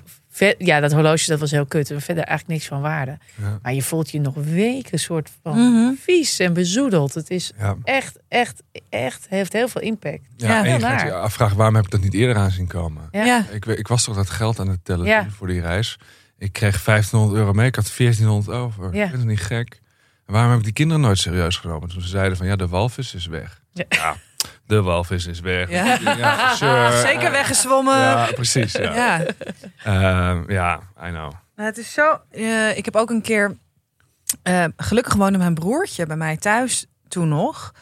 ja, 0.59 0.81
dat 0.81 0.93
horloge 0.93 1.27
dat 1.31 1.41
was 1.41 1.51
heel 1.51 1.67
kut. 1.67 1.91
En 1.91 2.01
verder 2.01 2.25
eigenlijk 2.25 2.59
niks 2.59 2.67
van 2.69 2.81
waarde. 2.81 3.19
Ja. 3.35 3.59
Maar 3.63 3.75
je 3.75 3.83
voelt 3.83 4.11
je 4.11 4.21
nog 4.21 4.35
weken 4.35 4.99
soort 4.99 5.31
van 5.43 5.59
Mhm. 5.73 5.93
vies 6.01 6.39
en 6.39 6.53
bezoedeld. 6.53 7.15
Het 7.15 7.31
is 7.31 7.53
Ja. 7.59 7.77
echt, 7.85 8.19
echt, 8.29 8.63
echt, 8.89 9.27
heeft 9.29 9.53
heel 9.53 9.69
veel 9.69 9.81
impact. 9.81 10.21
Ja, 10.37 10.49
Ja, 10.49 10.65
en 10.65 10.73
je 10.73 10.81
gaat 10.81 11.01
je 11.01 11.13
afvragen 11.15 11.57
waarom 11.57 11.75
heb 11.75 11.85
ik 11.85 11.91
dat 11.91 12.01
niet 12.01 12.15
eerder 12.15 12.37
aan 12.37 12.51
zien 12.51 12.67
komen. 12.67 13.09
Ja. 13.11 13.25
Ja. 13.25 13.45
Ik, 13.53 13.67
ik 13.67 13.89
was 13.89 14.05
toch 14.05 14.15
dat 14.17 14.31
geld 14.31 14.59
aan 14.61 14.69
het 14.69 14.85
tellen 14.85 15.31
voor 15.31 15.47
die 15.47 15.61
reis. 15.61 15.99
Ik 16.39 16.53
kreeg 16.53 16.83
1500 16.85 17.39
euro 17.41 17.53
mee, 17.53 17.67
ik 17.67 17.75
had 17.75 17.97
1400 17.97 18.57
over. 18.59 18.95
Ja. 18.95 19.03
Ik 19.03 19.09
vind 19.09 19.21
het 19.21 19.31
niet 19.31 19.41
gek. 19.41 19.81
En 20.27 20.33
waarom 20.33 20.51
heb 20.51 20.59
ik 20.59 20.65
die 20.65 20.75
kinderen 20.75 21.03
nooit 21.03 21.19
serieus 21.19 21.57
genomen? 21.57 21.89
Toen 21.89 22.03
ze 22.03 22.09
zeiden 22.09 22.37
van 22.37 22.47
ja, 22.47 22.57
de 22.57 22.69
walvis 22.69 23.15
is 23.15 23.27
weg. 23.27 23.61
Ja. 23.73 24.17
De 24.67 24.83
walvis 24.83 25.27
is 25.27 25.41
weg. 25.41 25.71
Ja. 25.71 25.99
Ja, 26.17 26.55
sure. 26.55 27.01
Zeker 27.07 27.31
weggezwommen. 27.31 27.97
Ja, 27.99 28.29
precies. 28.35 28.73
Ja. 28.73 28.95
Ja. 28.95 29.25
Ehm, 29.85 30.51
I 31.07 31.11
know. 31.11 31.33
Nou, 31.57 31.69
het 31.69 31.79
is 31.79 31.93
zo. 31.93 32.21
eh, 32.31 32.77
ik 32.77 32.85
heb 32.85 32.97
ook 32.97 33.11
een 33.11 33.23
keer. 33.23 33.57
eh, 34.43 34.65
gelukkig 34.77 35.15
woonde 35.15 35.39
mijn 35.39 35.55
broertje 35.55 36.07
bij 36.07 36.17
mij 36.17 36.37
thuis 36.37 36.87
toen 37.09 37.29
nog. 37.29 37.73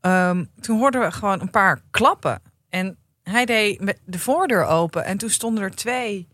Ehm, 0.00 0.44
toen 0.60 0.78
hoorden 0.78 1.00
we 1.00 1.12
gewoon 1.12 1.40
een 1.40 1.50
paar 1.50 1.80
klappen. 1.90 2.42
En 2.68 2.96
hij 3.22 3.44
deed 3.44 3.94
de 4.04 4.18
voordeur 4.18 4.64
open. 4.64 5.04
En 5.04 5.18
toen 5.18 5.30
stonden 5.30 5.64
er 5.64 5.74
twee 5.74 6.28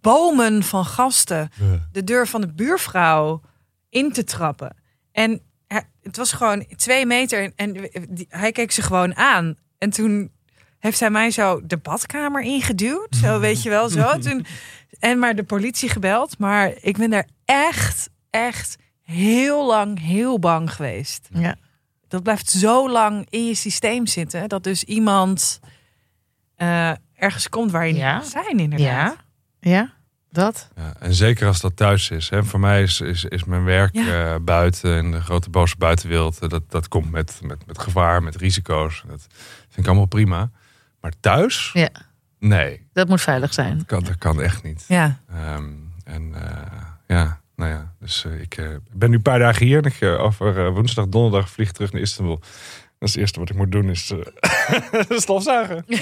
bomen 0.00 0.62
van 0.62 0.84
gasten 0.84 1.50
de 1.92 2.04
deur 2.04 2.26
van 2.26 2.40
de 2.40 2.52
buurvrouw 2.52 3.40
in 3.90 4.12
te 4.12 4.24
trappen. 4.24 4.76
En 5.12 5.40
het 6.04 6.16
was 6.16 6.32
gewoon 6.32 6.66
twee 6.76 7.06
meter. 7.06 7.52
En 7.56 7.72
die- 8.08 8.26
hij 8.28 8.52
keek 8.52 8.70
ze 8.70 8.82
gewoon 8.82 9.16
aan. 9.16 9.56
En 9.78 9.90
toen 9.90 10.32
heeft 10.78 11.00
hij 11.00 11.10
mij 11.10 11.30
zo 11.30 11.60
de 11.66 11.76
badkamer 11.76 12.42
ingeduwd. 12.42 13.16
Zo, 13.16 13.38
weet 13.48 13.62
je 13.62 13.68
wel, 13.70 13.88
zo. 13.88 14.18
Toen, 14.18 14.46
en 14.98 15.18
maar 15.18 15.34
de 15.36 15.44
politie 15.44 15.88
gebeld. 15.88 16.38
Maar 16.38 16.72
ik 16.80 16.96
ben 16.96 17.10
daar 17.10 17.28
echt, 17.44 18.10
echt 18.30 18.76
heel 19.02 19.66
lang 19.66 20.00
heel 20.00 20.38
bang 20.38 20.72
geweest. 20.74 21.28
Ja. 21.32 21.56
Dat 22.08 22.22
blijft 22.22 22.50
zo 22.50 22.90
lang 22.90 23.26
in 23.30 23.46
je 23.46 23.54
systeem 23.54 24.06
zitten. 24.06 24.48
Dat 24.48 24.62
dus 24.64 24.84
iemand 24.84 25.60
eh, 26.56 26.92
ergens 27.14 27.48
komt 27.48 27.70
waar 27.70 27.86
je 27.86 27.92
niet 27.92 28.00
Ja. 28.02 28.16
moet 28.16 28.26
zijn, 28.26 28.58
inderdaad. 28.58 29.16
Ja. 29.60 29.70
Ja, 29.70 29.92
dat. 30.34 30.68
Ja, 30.76 30.92
en 30.98 31.14
zeker 31.14 31.46
als 31.46 31.60
dat 31.60 31.76
thuis 31.76 32.10
is. 32.10 32.28
Hè. 32.30 32.44
Voor 32.44 32.60
mij 32.60 32.82
is, 32.82 33.00
is, 33.00 33.24
is 33.24 33.44
mijn 33.44 33.64
werk 33.64 33.94
Ja. 33.94 34.32
eh, 34.34 34.40
buiten 34.40 34.96
in 34.96 35.10
de 35.10 35.20
grote 35.20 35.50
boze 35.50 35.76
buitenwereld. 35.78 36.38
eh, 36.38 36.48
Dat, 36.48 36.70
dat 36.70 36.88
komt 36.88 37.10
met, 37.10 37.40
met, 37.42 37.66
met 37.66 37.78
gevaar, 37.78 38.22
met 38.22 38.36
risico's. 38.36 39.02
Dat 39.06 39.26
vind 39.68 39.76
ik 39.78 39.86
allemaal 39.86 40.06
prima. 40.06 40.50
Maar 41.00 41.12
thuis? 41.20 41.70
Ja. 41.72 41.88
Nee, 42.38 42.86
Dat 42.92 43.08
moet 43.08 43.20
veilig 43.20 43.54
zijn. 43.54 43.76
dat 43.78 43.86
kan, 43.86 44.02
dat 44.04 44.18
kan 44.18 44.42
echt 44.42 44.62
niet. 44.62 44.84
Ja. 44.88 45.18
Ehm, 45.32 45.64
en 46.04 46.34
eh, 46.34 46.62
ja, 47.06 47.40
nou 47.56 47.70
ja. 47.70 47.92
Dus 48.00 48.24
ik 48.40 48.62
ben 48.92 49.10
nu 49.10 49.16
een 49.16 49.22
paar 49.22 49.38
dagen 49.38 49.66
hier. 49.66 49.84
En 49.84 49.92
ik, 49.92 50.18
over 50.18 50.70
woensdag, 50.72 51.06
donderdag 51.08 51.50
vlieg 51.50 51.72
terug 51.72 51.92
naar 51.92 52.00
Istanbul. 52.00 52.40
Dat 52.98 53.08
is 53.08 53.14
het 53.14 53.16
eerste 53.16 53.38
wat 53.40 53.50
ik 53.50 53.56
moet 53.56 53.72
doen, 53.72 53.90
is 53.90 54.10
eh, 54.10 54.20
stofzuigen. 55.18 55.84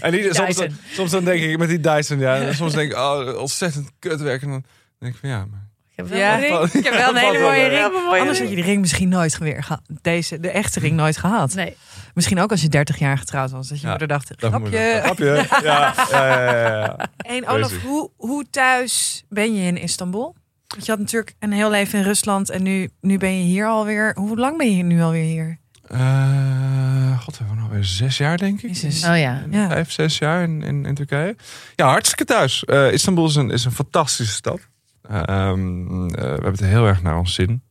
en 0.00 0.10
die, 0.10 0.34
soms, 0.34 0.56
dan, 0.56 0.68
soms 0.92 1.10
dan 1.10 1.24
denk 1.24 1.42
ik 1.42 1.58
met 1.58 1.68
die 1.68 1.80
Dyson, 1.80 2.18
ja, 2.18 2.52
soms 2.52 2.72
denk 2.72 2.90
ik, 2.90 2.98
oh, 2.98 3.38
ontzettend 3.38 3.90
kut 3.98 4.20
werk. 4.20 4.42
En 4.42 4.48
dan 4.48 4.64
denk 4.98 5.14
ik 5.14 5.20
van 5.20 5.28
ja, 5.28 5.46
maar 5.50 5.68
Ik 5.90 5.96
heb 5.96 6.08
wel 6.08 6.18
Ja, 6.18 6.36
een 6.62 6.68
ik 6.72 6.84
heb 6.84 6.94
wel 6.94 7.08
een 7.08 7.16
hele 7.16 7.38
mooie 7.38 7.66
ring. 7.66 7.92
Mooie 7.92 8.20
Anders 8.20 8.38
had 8.38 8.48
je 8.48 8.54
die 8.54 8.64
ring 8.64 8.80
misschien 8.80 9.08
nooit 9.08 9.38
weer 9.38 9.62
gehad. 9.62 9.82
Deze, 10.02 10.40
de 10.40 10.50
echte 10.50 10.80
ring 10.80 10.96
nooit 10.96 11.16
gehad. 11.16 11.54
Nee. 11.54 11.76
Misschien 12.14 12.40
ook 12.40 12.50
als 12.50 12.62
je 12.62 12.68
30 12.68 12.98
jaar 12.98 13.18
getrouwd 13.18 13.50
was. 13.50 13.68
Dat 13.68 13.78
je 13.78 13.84
Ja, 13.84 13.90
moeder 13.90 14.08
dacht, 14.08 14.32
grapje. 14.36 15.00
Grapje. 15.02 15.46
Ja, 15.62 15.62
ja, 15.62 15.94
ja, 16.10 16.50
ja, 16.50 16.68
ja. 16.68 16.96
En 17.16 17.48
Olaf, 17.48 17.82
hoe, 17.82 18.10
hoe 18.16 18.44
thuis 18.50 19.24
ben 19.28 19.54
je 19.54 19.66
in 19.66 19.76
Istanbul? 19.76 20.34
Want 20.68 20.84
je 20.84 20.90
had 20.90 21.00
natuurlijk 21.00 21.34
een 21.38 21.52
heel 21.52 21.70
leven 21.70 21.98
in 21.98 22.04
Rusland 22.04 22.50
en 22.50 22.62
nu, 22.62 22.90
nu 23.00 23.18
ben 23.18 23.38
je 23.38 23.44
hier 23.44 23.66
alweer. 23.66 24.14
Hoe 24.18 24.36
lang 24.36 24.58
ben 24.58 24.76
je 24.76 24.82
nu 24.82 25.02
alweer 25.02 25.24
hier? 25.24 25.58
Eh, 25.86 27.20
God, 27.20 27.38
we 27.38 27.44
hebben 27.44 27.64
alweer 27.64 27.84
zes 27.84 28.16
jaar, 28.16 28.38
denk 28.38 28.62
ik. 28.62 28.68
Jezus. 28.68 29.04
Oh 29.04 29.18
ja. 29.18 29.44
Ja. 29.50 29.68
Vijf, 29.68 29.90
zes 29.90 30.18
jaar 30.18 30.42
in, 30.42 30.62
in, 30.62 30.84
in 30.84 30.94
Turkije. 30.94 31.36
Ja, 31.74 31.88
hartstikke 31.88 32.24
thuis. 32.24 32.64
Eh, 32.64 32.92
Istanbul 32.92 33.26
is 33.26 33.34
een, 33.34 33.50
is 33.50 33.64
een 33.64 33.72
fantastische 33.72 34.32
stad. 34.32 34.60
Eh, 35.08 35.22
ehm, 35.26 36.08
eh, 36.08 36.22
we 36.22 36.28
hebben 36.28 36.50
het 36.50 36.60
heel 36.60 36.86
erg 36.86 37.02
naar 37.02 37.18
ons 37.18 37.34
zin. 37.34 37.62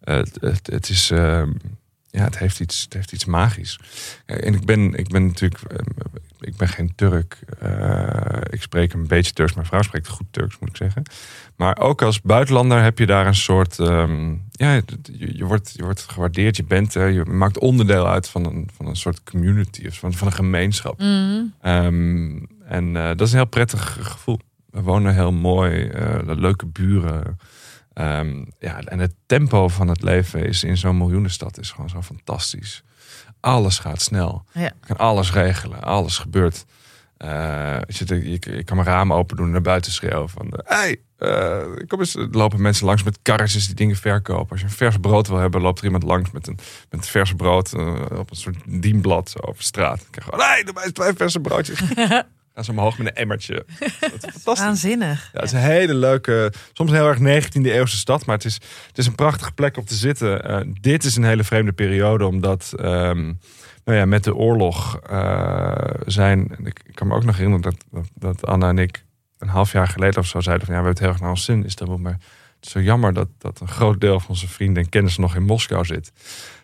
Eh, 0.00 0.16
het, 0.16 0.38
het, 0.40 0.66
het 0.66 0.88
is, 0.88 1.10
ehm, 1.10 1.52
ja, 2.14 2.24
het 2.24 2.38
heeft 2.38 2.60
iets, 2.60 2.82
het 2.82 2.92
heeft 2.92 3.12
iets 3.12 3.24
magisch. 3.24 3.78
Eh, 4.26 4.46
en 4.46 4.54
ik 4.54 4.64
ben, 4.64 4.94
ik 4.94 5.08
ben 5.08 5.26
natuurlijk, 5.26 5.60
eh, 5.60 5.78
ik 6.40 6.56
ben 6.56 6.68
geen 6.68 6.92
Turk. 6.94 7.38
Eh, 7.58 8.40
ik 8.50 8.62
spreek 8.62 8.92
een 8.92 9.06
beetje 9.06 9.32
Turks. 9.32 9.54
Mijn 9.54 9.66
vrouw 9.66 9.82
spreekt 9.82 10.08
goed 10.08 10.26
Turks, 10.30 10.58
moet 10.58 10.68
ik 10.68 10.76
zeggen. 10.76 11.02
Maar 11.56 11.78
ook 11.78 12.02
als 12.02 12.20
buitenlander 12.20 12.82
heb 12.82 12.98
je 12.98 13.06
daar 13.06 13.26
een 13.26 13.34
soort, 13.34 13.78
ehm, 13.78 14.30
ja, 14.50 14.72
je, 14.72 15.36
je, 15.36 15.44
wordt, 15.44 15.72
je 15.76 15.82
wordt 15.82 16.00
gewaardeerd. 16.00 16.56
Je 16.56 16.64
bent 16.64 16.94
er, 16.94 17.10
je 17.10 17.24
maakt 17.24 17.58
onderdeel 17.58 18.08
uit 18.08 18.28
van 18.28 18.44
een, 18.46 18.68
van 18.76 18.86
een 18.86 18.96
soort 18.96 19.22
community 19.22 19.86
of 19.86 19.98
van, 19.98 20.12
van 20.12 20.26
een 20.26 20.32
gemeenschap. 20.32 20.98
Mhm. 20.98 21.42
Ehm, 21.60 22.38
en 22.64 22.96
eh, 22.96 23.06
dat 23.06 23.20
is 23.20 23.30
een 23.30 23.38
heel 23.38 23.46
prettig 23.46 23.98
gevoel. 24.00 24.38
We 24.70 24.82
wonen 24.82 25.14
heel 25.14 25.32
mooi, 25.32 25.88
eh, 25.88 26.18
leuke 26.24 26.66
buren. 26.66 27.38
Ehm, 27.94 28.44
ja, 28.58 28.80
en 28.80 28.98
het 28.98 29.14
tempo 29.26 29.68
van 29.68 29.88
het 29.88 30.02
leven 30.02 30.46
is 30.46 30.64
in 30.64 30.76
zo'n 30.76 30.96
miljoenenstad 30.96 31.58
is 31.58 31.70
gewoon 31.70 31.88
zo 31.88 32.02
fantastisch. 32.02 32.82
Alles 33.40 33.78
gaat 33.78 34.00
snel. 34.02 34.44
Ja. 34.52 34.60
Je 34.62 34.72
kan 34.86 34.96
alles 34.96 35.32
regelen, 35.32 35.82
alles 35.82 36.18
gebeurt. 36.18 36.64
Eh, 37.16 37.76
je, 37.86 37.92
zit- 37.92 38.08
je, 38.08 38.38
je 38.56 38.64
kan 38.64 38.76
mijn 38.76 38.88
raam 38.88 39.12
open 39.12 39.36
doen 39.36 39.46
en 39.46 39.52
naar 39.52 39.60
buiten 39.60 39.92
schreeuwen 39.92 40.28
van... 40.28 40.52
Hey, 40.64 40.96
eh, 41.18 41.62
kom 41.86 41.98
eens. 42.00 42.14
Er 42.14 42.28
lopen 42.30 42.60
mensen 42.62 42.86
langs 42.86 43.02
met 43.02 43.18
karretjes 43.22 43.66
die 43.66 43.74
dingen 43.74 43.96
verkopen. 43.96 44.50
Als 44.50 44.60
je 44.60 44.66
een 44.66 44.72
vers 44.72 44.96
brood 45.00 45.28
wil 45.28 45.38
hebben, 45.38 45.60
loopt 45.60 45.78
er 45.78 45.84
iemand 45.84 46.02
langs 46.02 46.30
met 46.30 46.46
een 46.46 46.58
met 46.90 47.06
vers 47.06 47.32
brood 47.34 47.72
eh, 47.72 47.94
op 48.18 48.30
een 48.30 48.36
soort 48.36 48.56
dienblad 48.66 49.30
zo 49.30 49.38
over 49.38 49.62
straat. 49.62 50.00
Ik 50.00 50.06
krijg 50.10 50.28
gewoon, 50.30 50.46
hey, 50.46 50.62
doe 50.64 50.74
mij 50.74 50.92
twee 50.92 51.12
verse 51.12 51.40
broodjes. 51.40 51.80
Gaan 52.54 52.64
ze 52.64 52.70
omhoog 52.70 52.98
met 52.98 53.06
een 53.06 53.14
emmertje. 53.14 53.54
Dat 53.78 53.90
is 54.00 54.18
fantastisch. 54.18 54.64
Waanzinnig. 54.64 55.30
Ja, 55.32 55.40
het 55.40 55.44
is 55.44 55.52
een 55.52 55.58
hele 55.58 55.94
leuke, 55.94 56.52
soms 56.72 56.90
een 56.90 56.96
heel 56.96 57.08
erg 57.08 57.44
19e 57.44 57.60
eeuwse 57.62 57.96
stad, 57.96 58.26
maar 58.26 58.36
het 58.36 58.44
is, 58.44 58.54
het 58.86 58.98
is 58.98 59.06
een 59.06 59.14
prachtige 59.14 59.52
plek 59.52 59.76
om 59.76 59.84
te 59.84 59.94
zitten. 59.94 60.44
Eh, 60.44 60.60
dit 60.80 61.04
is 61.04 61.16
een 61.16 61.24
hele 61.24 61.44
vreemde 61.44 61.72
periode, 61.72 62.26
omdat 62.26 62.72
ehm, 62.76 63.32
nou 63.84 63.98
ja, 63.98 64.04
met 64.04 64.24
de 64.24 64.34
oorlog 64.34 65.00
eh, 65.00 65.94
zijn. 66.06 66.56
Ik, 66.64 66.80
kan 66.94 67.06
me 67.06 67.14
ook 67.14 67.24
nog 67.24 67.36
herinneren 67.36 67.62
dat, 67.62 67.84
dat, 67.90 68.08
dat 68.14 68.46
Anna 68.46 68.68
en 68.68 68.78
ik 68.78 69.04
een 69.38 69.48
half 69.48 69.72
jaar 69.72 69.88
geleden 69.88 70.20
of 70.20 70.26
zo 70.26 70.40
zeiden 70.40 70.66
van 70.66 70.74
ja, 70.74 70.80
we 70.80 70.86
hebben 70.86 70.90
het 70.90 70.98
heel 70.98 71.08
erg 71.08 71.20
naar 71.20 71.30
ons 71.30 71.44
zin 71.44 71.58
in 71.58 71.64
Istanbul, 71.64 71.98
maar 71.98 72.18
is 72.20 72.26
zo 72.66 72.80
jammer 72.80 73.12
dat, 73.12 73.28
dat 73.38 73.60
een 73.60 73.68
groot 73.68 74.00
deel 74.00 74.20
van 74.20 74.28
onze 74.28 74.48
vrienden 74.48 74.82
en 74.82 74.88
kennissen 74.88 75.22
nog 75.22 75.34
in 75.36 75.42
Moskou 75.42 75.84
zit. 75.84 76.12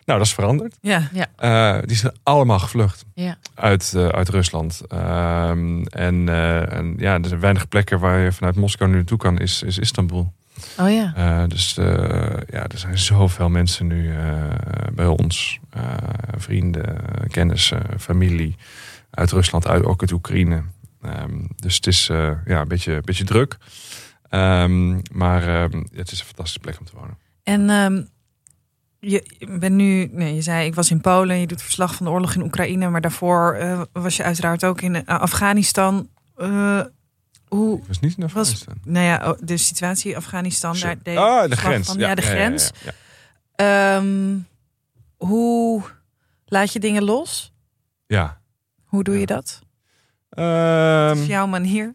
Nou, 0.05 0.19
dat 0.19 0.27
is 0.27 0.33
veranderd. 0.33 0.77
Ja. 0.81 1.09
Eh, 1.35 1.77
die 1.85 1.95
zijn 1.97 2.13
allemaal 2.23 2.59
gevlucht 2.59 3.05
Ja. 3.13 3.37
uit, 3.55 3.93
eh, 3.95 4.07
uit 4.07 4.29
Rusland. 4.29 4.81
Ehm, 4.87 5.83
en, 5.83 6.29
eh, 6.29 6.73
en 6.73 6.95
ja, 6.97 7.13
er 7.19 7.27
zijn 7.27 7.39
weinig 7.39 7.67
plekken 7.67 7.99
waar 7.99 8.19
je 8.19 8.31
vanuit 8.31 8.55
Moskou 8.55 8.89
nu 8.89 8.95
naartoe 8.95 9.17
kan, 9.17 9.39
is, 9.39 9.63
is 9.63 9.77
Istanbul. 9.77 10.33
Oh 10.79 10.89
ja. 10.91 11.13
Eh, 11.15 11.47
dus 11.47 11.77
eh, 11.77 11.85
ja, 12.49 12.67
er 12.67 12.77
zijn 12.77 12.97
zoveel 12.97 13.49
mensen 13.49 13.87
nu 13.87 14.15
eh, 14.15 14.43
bij 14.93 15.05
ons. 15.05 15.59
Eh, 15.69 15.83
vrienden, 16.37 16.97
kennissen, 17.27 17.81
familie 17.99 18.55
uit 19.11 19.31
Rusland, 19.31 19.67
uit, 19.67 19.83
ook 19.83 20.01
uit 20.01 20.11
Oekraïne. 20.11 20.61
Ehm, 21.01 21.33
dus 21.55 21.75
het 21.75 21.87
is 21.87 22.09
eh, 22.09 22.31
ja, 22.45 22.61
een 22.61 22.67
beetje, 22.67 22.93
een 22.93 23.01
beetje 23.05 23.23
druk. 23.23 23.57
Ehm, 24.31 24.99
maar 25.11 25.47
ehm, 25.47 25.83
het 25.93 26.11
is 26.11 26.19
een 26.19 26.25
fantastische 26.25 26.59
plek 26.59 26.79
om 26.79 26.85
te 26.85 26.95
wonen. 26.95 27.17
En 27.43 27.69
ehm, 27.69 28.03
je 28.99 29.47
bent 29.59 29.75
nu, 29.75 30.09
nee, 30.11 30.35
je 30.35 30.41
zei 30.41 30.65
ik 30.65 30.75
was 30.75 30.91
in 30.91 31.01
Polen, 31.01 31.39
je 31.39 31.47
doet 31.47 31.61
verslag 31.61 31.95
van 31.95 32.05
de 32.05 32.11
oorlog 32.11 32.33
in 32.33 32.43
Oekraïne, 32.43 32.89
maar 32.89 33.01
daarvoor 33.01 33.53
eh, 33.53 33.81
was 33.91 34.17
je 34.17 34.23
uiteraard 34.23 34.63
ook 34.65 34.81
in 34.81 34.95
eh, 35.05 35.19
Afghanistan. 35.19 36.09
Eh, 36.35 36.81
hoe, 37.47 37.77
Ik 37.77 37.87
was 37.87 37.99
niet 37.99 38.17
in 38.17 38.23
Afghanistan. 38.23 38.75
nou 38.83 39.05
ja, 39.05 39.29
oh, 39.31 39.37
de 39.43 39.57
situatie 39.57 40.11
in 40.11 40.17
Afghanistan, 40.17 40.75
daar 40.79 41.17
Ah, 41.17 41.49
de 41.49 41.55
grens. 41.57 41.87
van. 41.87 41.97
Ja, 41.97 42.15
de 42.15 42.21
grens. 42.21 42.71
ja, 43.55 44.01
hoe 45.17 45.81
laat 46.45 46.73
je 46.73 46.79
dingen 46.79 47.03
los? 47.03 47.53
Ja. 48.07 48.41
Hoe 48.83 49.03
doe 49.03 49.19
je 49.19 49.25
dat? 49.25 49.61
Dat 50.29 51.17
is 51.17 51.25
jouw 51.25 51.47
manier. 51.47 51.93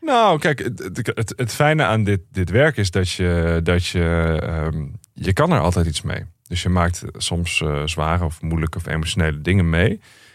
Nou, 0.00 0.38
kijk, 0.38 0.58
het, 0.58 1.32
het, 1.36 1.54
fijne 1.54 1.84
aan 1.84 2.04
dit, 2.04 2.20
dit 2.30 2.50
werk 2.50 2.76
is 2.76 2.90
dat 2.90 3.10
je, 3.10 3.60
dat 3.62 3.86
je, 3.86 4.38
ehm, 4.42 4.86
je 5.12 5.32
kan 5.32 5.52
er 5.52 5.60
altijd 5.60 5.86
iets 5.86 6.02
mee. 6.02 6.24
Dus 6.42 6.62
je 6.62 6.68
maakt 6.68 7.04
soms 7.16 7.60
eh, 7.60 7.82
zware 7.84 8.24
of 8.24 8.42
moeilijke 8.42 8.78
of 8.78 8.86
emotionele 8.86 9.40
dingen 9.40 9.70
mee. 9.70 9.88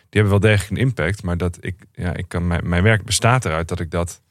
Die 0.09 0.21
hebben 0.21 0.29
wel 0.29 0.51
degelijk 0.51 0.71
een 0.71 0.87
impact, 0.87 1.23
maar 1.23 1.37
dat 1.37 1.57
ik, 1.59 1.75
ja, 1.93 2.15
ik 2.15 2.27
kan, 2.27 2.47
mijn, 2.47 2.69
mijn 2.69 2.83
werk 2.83 3.03
bestaat 3.05 3.45
eruit 3.45 3.67
dat 3.67 3.79
ik 3.79 3.91
dat 3.91 4.21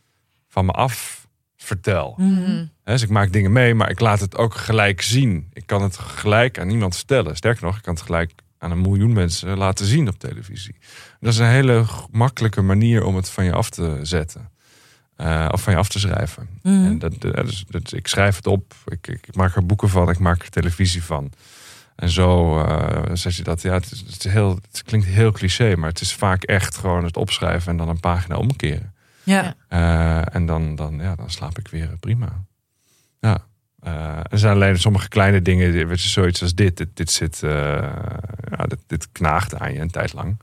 van 0.48 0.64
me 0.64 0.72
af 0.72 1.26
vertel. 1.56 2.14
Mhm. 2.16 2.66
Dus 2.84 3.02
ik 3.02 3.08
maak 3.08 3.32
dingen 3.32 3.52
mee, 3.52 3.74
maar 3.74 3.90
ik 3.90 4.00
laat 4.00 4.20
het 4.20 4.36
ook 4.36 4.54
gelijk 4.54 5.00
zien. 5.00 5.48
Ik 5.52 5.66
kan 5.66 5.82
het 5.82 5.98
gelijk 5.98 6.58
aan 6.58 6.66
niemand 6.66 6.96
vertellen. 6.96 7.36
Sterker 7.36 7.64
nog, 7.64 7.76
ik 7.76 7.82
kan 7.82 7.94
het 7.94 8.02
gelijk 8.02 8.32
aan 8.58 8.70
een 8.70 8.80
miljoen 8.80 9.12
mensen 9.12 9.58
laten 9.58 9.86
zien 9.86 10.08
op 10.08 10.18
televisie. 10.18 10.76
Dat 11.20 11.32
is 11.32 11.38
een 11.38 11.46
hele 11.46 11.84
makkelijke 12.10 12.62
manier 12.62 13.04
om 13.04 13.16
het 13.16 13.30
van 13.30 13.44
je 13.44 13.52
af 13.52 13.70
te 13.70 13.98
zetten. 14.02 14.52
Eh, 15.16 15.48
of 15.50 15.62
van 15.62 15.72
je 15.72 15.78
af 15.78 15.88
te 15.88 15.98
schrijven. 15.98 16.48
Mhm. 16.62 16.84
En 16.84 16.98
dat, 16.98 17.20
dat 17.20 17.46
is- 17.48 17.64
dat- 17.68 17.92
ik 17.92 18.06
schrijf 18.06 18.36
het 18.36 18.46
op, 18.46 18.74
ik, 18.86 19.06
ik, 19.06 19.34
maak 19.34 19.56
er 19.56 19.66
boeken 19.66 19.88
van, 19.88 20.10
ik 20.10 20.18
maak 20.18 20.42
er 20.42 20.50
televisie 20.50 21.02
van. 21.04 21.32
En 21.96 22.08
zo 22.10 22.58
eh 22.64 23.02
zet 23.12 23.34
je 23.36 23.42
dat. 23.42 23.62
Ja, 23.62 23.72
het, 23.72 23.90
is, 23.92 24.00
het, 24.00 24.24
is 24.24 24.32
heel, 24.32 24.58
het 24.70 24.82
klinkt 24.82 25.06
heel 25.06 25.32
cliché, 25.32 25.76
maar 25.76 25.88
het 25.88 26.00
is 26.00 26.14
vaak 26.14 26.42
echt 26.42 26.76
gewoon 26.76 27.04
het 27.04 27.16
opschrijven 27.16 27.70
en 27.70 27.76
dan 27.76 27.88
een 27.88 28.00
pagina 28.00 28.36
omkeren. 28.36 28.94
Ja. 29.22 29.54
Eh, 29.68 30.34
en 30.34 30.46
dan, 30.46 30.74
dan, 30.74 30.98
ja, 30.98 31.14
dan 31.14 31.30
slaap 31.30 31.58
ik 31.58 31.68
weer 31.68 31.90
prima. 32.00 32.44
Ja. 33.20 33.46
Eh, 33.80 34.18
er 34.30 34.38
zijn 34.38 34.52
alleen 34.54 34.78
sommige 34.78 35.08
kleine 35.08 35.42
dingen, 35.42 35.98
zoiets 35.98 36.42
als 36.42 36.54
dit. 36.54 36.76
Dit, 36.76 36.88
dit 36.94 37.10
zit, 37.10 37.42
eh, 37.42 37.50
ja, 38.50 38.64
dit, 38.66 38.78
dit 38.86 39.08
knaagt 39.12 39.54
aan 39.58 39.72
je 39.72 39.80
een 39.80 39.90
tijd 39.90 40.12
lang. 40.12 40.36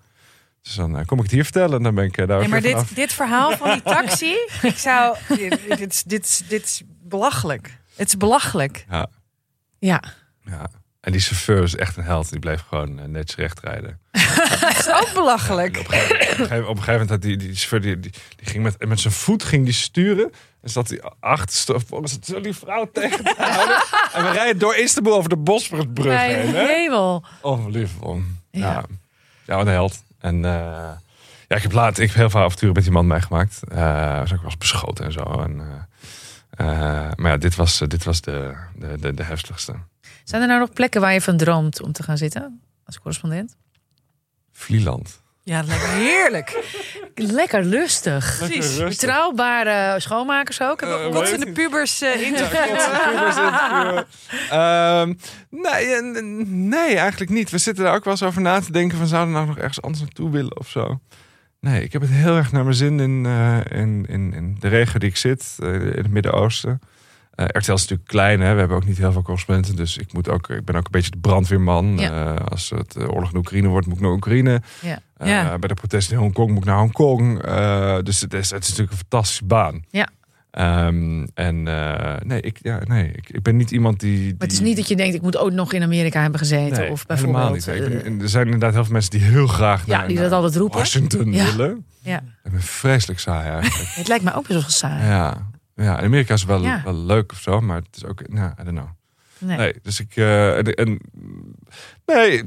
Dus 0.61 0.75
dan 0.75 0.97
eh, 0.97 1.05
kom 1.05 1.17
ik 1.17 1.23
het 1.23 1.33
hier 1.33 1.43
vertellen 1.43 1.77
en 1.77 1.83
dan 1.83 1.95
ben 1.95 2.03
ik 2.05 2.17
eh, 2.17 2.27
daar 2.27 2.39
Nee, 2.39 2.47
maar 2.47 2.61
vanaf. 2.61 2.87
dit, 2.87 2.95
dit 2.95 3.13
verhaal 3.13 3.57
van 3.57 3.71
die 3.71 3.81
taxi, 3.95 4.35
ik 4.61 4.77
zou. 4.77 5.15
Dit, 5.27 5.59
dit, 5.77 5.91
is- 5.93 6.03
dit, 6.03 6.25
is- 6.25 6.41
dit 6.47 6.63
is 6.63 6.81
belachelijk. 7.03 7.77
Het 7.95 8.07
is 8.07 8.17
belachelijk. 8.17 8.85
Ja, 8.89 9.07
Ja. 9.79 10.03
ja. 10.45 10.69
En 11.01 11.11
die 11.11 11.21
chauffeur 11.21 11.63
is 11.63 11.75
echt 11.75 11.97
een 11.97 12.03
held. 12.03 12.29
Die 12.29 12.39
bleef 12.39 12.61
gewoon 12.69 12.99
eh, 12.99 13.05
netjes 13.05 13.35
recht 13.35 13.59
rijden. 13.59 13.99
Het 14.11 14.77
is 14.79 14.89
ook 14.93 15.13
belachelijk. 15.13 15.77
Op 15.77 15.87
een 15.87 15.93
gegeven, 15.93 16.19
op 16.19 16.29
een 16.29 16.35
gegeven- 16.35 16.67
op 16.67 16.77
een 16.77 16.83
gegeven 16.83 16.91
moment 16.91 17.09
had 17.09 17.21
die, 17.21 17.37
die 17.37 17.55
chauffeur 17.55 17.81
die, 17.81 17.99
die, 17.99 18.11
die 18.35 18.47
ging 18.47 18.63
met, 18.63 18.85
met 18.87 18.99
zijn 18.99 19.13
voet 19.13 19.43
ging 19.43 19.63
die 19.65 19.73
sturen. 19.73 20.31
En 20.61 20.69
zat 20.69 20.89
het 20.89 22.25
zo 22.25 22.41
die 22.41 22.55
vrouw 22.55 22.89
tegen 22.93 23.23
te 23.23 23.33
houden. 23.37 23.75
en 24.13 24.23
we 24.23 24.29
rijden 24.31 24.57
door 24.59 24.75
Istanbul 24.75 25.13
over 25.15 25.29
de 25.29 25.37
Bosporusbrug 25.37 26.19
heen. 26.19 26.47
Hè? 26.55 26.65
hemel. 26.65 27.23
Onbelievable. 27.41 28.21
Ja. 28.51 28.59
Ja. 28.71 28.83
Ja, 29.45 29.55
wat 29.55 29.65
een 29.65 29.71
held. 29.71 30.03
En 30.21 30.45
eh, 30.45 30.91
ja, 31.47 31.55
ik 31.55 31.61
heb 31.61 31.71
laat, 31.71 31.97
ik 31.97 32.07
heb 32.07 32.17
heel 32.17 32.29
veel 32.29 32.41
avonturen 32.41 32.75
met 32.75 32.83
die 32.83 32.91
man 32.91 33.07
meegemaakt. 33.07 33.59
Eh 33.69 34.19
was 34.19 34.31
ook 34.31 34.41
wel 34.41 34.49
eens 34.49 34.57
beschoten 34.57 35.05
en 35.05 35.11
zo. 35.11 35.23
En, 35.23 35.87
eh, 36.49 36.65
maar 37.15 37.31
ja, 37.31 37.37
dit 37.37 37.55
was, 37.55 37.79
dit 37.87 38.03
was 38.03 38.21
de, 38.21 38.55
de, 38.75 38.97
de, 38.99 39.13
de 39.13 39.23
heftigste. 39.23 39.75
Zijn 40.23 40.41
er 40.41 40.47
nou 40.47 40.59
nog 40.59 40.73
plekken 40.73 41.01
waar 41.01 41.13
je 41.13 41.21
van 41.21 41.37
droomt 41.37 41.81
om 41.81 41.91
te 41.91 42.03
gaan 42.03 42.17
zitten 42.17 42.61
als 42.85 42.97
correspondent? 42.97 43.55
Vlieland. 44.51 45.21
Ja, 45.43 45.57
dat 45.59 45.67
lijkt 45.67 45.83
me 45.87 45.89
heerlijk. 45.93 46.63
Lekker 47.15 47.63
lustig. 47.63 48.35
Precies. 48.37 48.77
Betrouwbare 48.77 49.99
schoonmakers 49.99 50.61
ook. 50.61 50.81
Eh, 50.81 51.07
Wat 51.07 51.27
zijn 51.27 51.39
de 51.39 51.51
pubers 51.51 52.01
eh 52.01 52.21
in 52.21 52.33
Ehm, 54.49 55.13
nee, 55.49 55.93
eh, 55.93 56.01
n- 56.21 56.67
nee, 56.69 56.95
eigenlijk 56.97 57.31
niet. 57.31 57.49
We 57.49 57.57
zitten 57.57 57.83
daar 57.83 57.95
ook 57.95 58.03
wel 58.03 58.13
eens 58.13 58.23
over 58.23 58.41
na 58.41 58.59
te 58.59 58.71
denken 58.71 58.97
van 58.97 59.07
zouden 59.07 59.31
we 59.33 59.35
nou 59.39 59.47
nog 59.49 59.57
ergens 59.57 59.81
anders 59.81 60.01
naartoe 60.03 60.29
willen 60.31 60.57
of 60.59 60.69
zo. 60.69 60.99
Nee, 61.59 61.83
ik 61.83 61.91
heb 61.93 62.01
het 62.01 62.11
heel 62.11 62.35
erg 62.37 62.51
naar 62.51 62.63
mijn 62.63 62.75
zin 62.75 62.99
in, 62.99 63.25
eh, 63.25 63.79
in, 63.79 64.05
in, 64.09 64.33
in 64.33 64.57
de 64.59 64.67
regio 64.67 64.99
die 64.99 65.09
ik 65.09 65.17
zit, 65.17 65.55
eh, 65.59 65.73
in 65.73 65.81
het 65.97 66.11
Midden-Oosten. 66.11 66.79
Eh 67.41 67.61
RTL 67.61 67.71
is 67.71 67.81
natuurlijk 67.81 68.07
klein, 68.09 68.39
hè? 68.41 68.53
we 68.53 68.59
hebben 68.59 68.77
ook 68.77 68.85
niet 68.85 68.97
heel 68.97 69.11
veel 69.11 69.21
correspondenten. 69.21 69.75
Dus 69.75 69.97
ik, 69.97 70.13
moet 70.13 70.29
ook, 70.29 70.49
ik 70.49 70.65
ben 70.65 70.75
ook 70.75 70.85
een 70.85 70.91
beetje 70.91 71.11
de 71.11 71.17
brandweerman. 71.17 71.97
Ja. 71.97 72.35
Eh, 72.35 72.45
als 72.45 72.69
het 72.69 72.95
eh, 72.95 73.09
oorlog 73.09 73.31
in 73.31 73.37
Oekraïne 73.37 73.67
wordt, 73.67 73.87
moet 73.87 73.95
ik 73.95 74.01
naar 74.01 74.11
Oekraïne. 74.11 74.61
Ja. 74.81 74.99
Ja. 75.23 75.57
Bij 75.59 75.67
de 75.67 75.73
protesten 75.73 76.15
in 76.15 76.21
Hongkong 76.21 76.49
moet 76.49 76.57
ik 76.57 76.65
naar 76.65 76.77
Hongkong. 76.77 77.41
Dus 78.03 78.21
het 78.21 78.33
is, 78.33 78.49
het 78.49 78.63
is 78.63 78.69
natuurlijk 78.69 78.91
een 78.91 78.97
fantastische 78.97 79.45
baan. 79.45 79.83
Ja. 79.89 80.07
Ehm, 80.51 81.27
en 81.33 81.63
nee, 82.27 82.41
ik, 82.41 82.57
ja, 82.61 82.79
nee 82.87 83.11
ik, 83.11 83.29
ik 83.29 83.41
ben 83.43 83.55
niet 83.57 83.71
iemand 83.71 83.99
die, 83.99 84.17
die... 84.17 84.25
Maar 84.37 84.47
het 84.47 84.51
is 84.51 84.59
niet 84.59 84.75
dat 84.77 84.87
je 84.87 84.95
denkt, 84.95 85.15
ik 85.15 85.21
moet 85.21 85.37
ook 85.37 85.51
nog 85.51 85.73
in 85.73 85.83
Amerika 85.83 86.21
hebben 86.21 86.39
gezeten. 86.39 86.79
Nee, 86.79 86.91
of 86.91 87.03
helemaal 87.07 87.51
bijvoorbeeld. 87.51 87.89
niet. 87.89 87.97
Ik 87.97 88.03
ben- 88.03 88.13
en 88.13 88.21
er 88.21 88.29
zijn 88.29 88.45
inderdaad 88.45 88.73
heel 88.73 88.83
veel 88.83 88.93
mensen 88.93 89.11
die 89.11 89.21
heel 89.21 89.47
graag 89.47 89.85
ja, 89.85 89.97
naar, 89.97 90.07
die 90.07 90.17
dat 90.17 90.31
altijd 90.31 90.55
roepen. 90.55 90.77
Washington 90.77 91.31
Ja. 91.31 91.45
willen. 91.45 91.85
Ja. 92.01 92.21
Ik 92.43 92.51
ben 92.51 92.61
vreselijk 92.61 93.19
saai 93.19 93.49
eigenlijk. 93.49 93.89
Het 93.95 94.07
lijkt 94.07 94.23
mij 94.23 94.35
ook 94.35 94.47
best 94.47 94.59
wel 94.61 94.69
saai. 94.69 95.05
ja. 95.05 95.49
Ja, 95.75 95.97
in 95.99 96.05
Amerika 96.05 96.33
is 96.33 96.39
het 96.39 96.49
wel, 96.49 96.61
Ja. 96.61 96.81
wel 96.83 96.95
leuk 96.95 97.31
of 97.31 97.39
zo, 97.39 97.61
maar 97.61 97.77
het 97.77 97.95
is 97.95 98.05
ook, 98.05 98.27
nou, 98.29 98.51
I 98.59 98.63
don't 98.63 98.77
know. 98.77 98.89
Nee. 99.37 99.57
Nee, 99.57 99.73
dus 99.81 99.99
ik, 99.99 100.15
eh, 100.15 100.57
en, 100.57 100.73
en- 100.73 100.99
nee, 102.05 102.43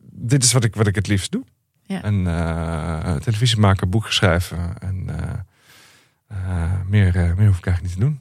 dit 0.00 0.42
is 0.44 0.52
wat 0.52 0.64
ik, 0.64 0.74
wat 0.74 0.86
ik 0.86 0.94
het 0.94 1.06
liefst 1.06 1.32
doe. 1.32 1.44
Ja. 1.82 2.02
En 2.02 2.26
eh, 2.26 3.14
televisie 3.16 3.58
maken, 3.58 3.90
boeken 3.90 4.12
schrijven 4.14 4.78
en 4.78 5.04
eh, 5.08 5.32
eh, 6.28 6.72
meer, 6.86 7.16
eh, 7.16 7.34
meer 7.34 7.46
hoef 7.46 7.58
ik 7.58 7.66
eigenlijk 7.66 7.82
niet 7.82 7.92
te 7.92 7.98
doen. 7.98 8.20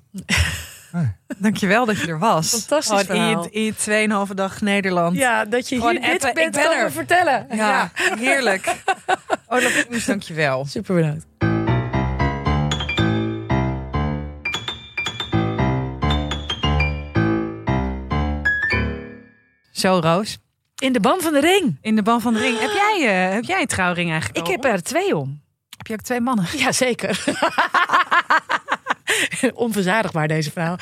Dankjewel 1.38 1.86
dat 1.86 2.00
je 2.02 2.08
er 2.08 2.20
was. 2.20 2.50
Fantastisch 2.50 2.86
Gewoon 2.88 3.00
in 3.00 3.06
verhaal. 3.26 3.44
je, 3.44 3.52
in 3.52 3.64
je 3.64 4.28
2,5 4.28 4.34
dag 4.34 4.62
Nederland. 4.62 5.18
Ja, 5.18 5.46
dat 5.46 5.70
je 5.70 5.76
Gewoon 5.76 5.92
hier 6.02 6.02
dit 6.12 6.22
bent 6.34 6.36
ben 6.36 6.52
komen 6.64 6.78
er. 6.78 6.92
vertellen. 6.92 7.48
Ja, 7.52 7.92
heerlijk. 7.96 8.76
Olaf 9.48 9.86
Koens, 9.88 10.06
dankjewel. 10.06 10.66
Super 10.66 10.96
bedankt. 10.96 11.26
Zo, 19.76 20.00
Roos. 20.00 20.38
In 20.82 20.94
de 20.94 21.00
ban 21.00 21.22
van 21.22 21.34
de 21.34 21.40
ring. 21.40 21.78
In 21.82 21.96
de 21.96 22.02
ban 22.02 22.22
van 22.22 22.34
de 22.34 22.40
ring. 22.40 22.60
Heb 22.60 22.72
jij, 22.72 23.28
eh, 23.28 23.34
heb 23.34 23.44
jij 23.44 23.62
een 23.62 23.68
trouwring 23.68 24.12
eigenlijk? 24.12 24.40
Ik 24.40 24.46
al? 24.46 24.52
heb 24.52 24.74
er 24.74 24.84
twee 24.84 25.18
om. 25.18 25.42
Heb 25.78 25.88
je 25.88 25.94
ook 25.94 26.02
twee 26.02 26.20
mannen? 26.20 26.46
Ja, 26.58 26.72
zeker. 26.72 27.24
Onverzadigbaar 29.54 30.28
deze 30.28 30.52
vrouw. 30.52 30.76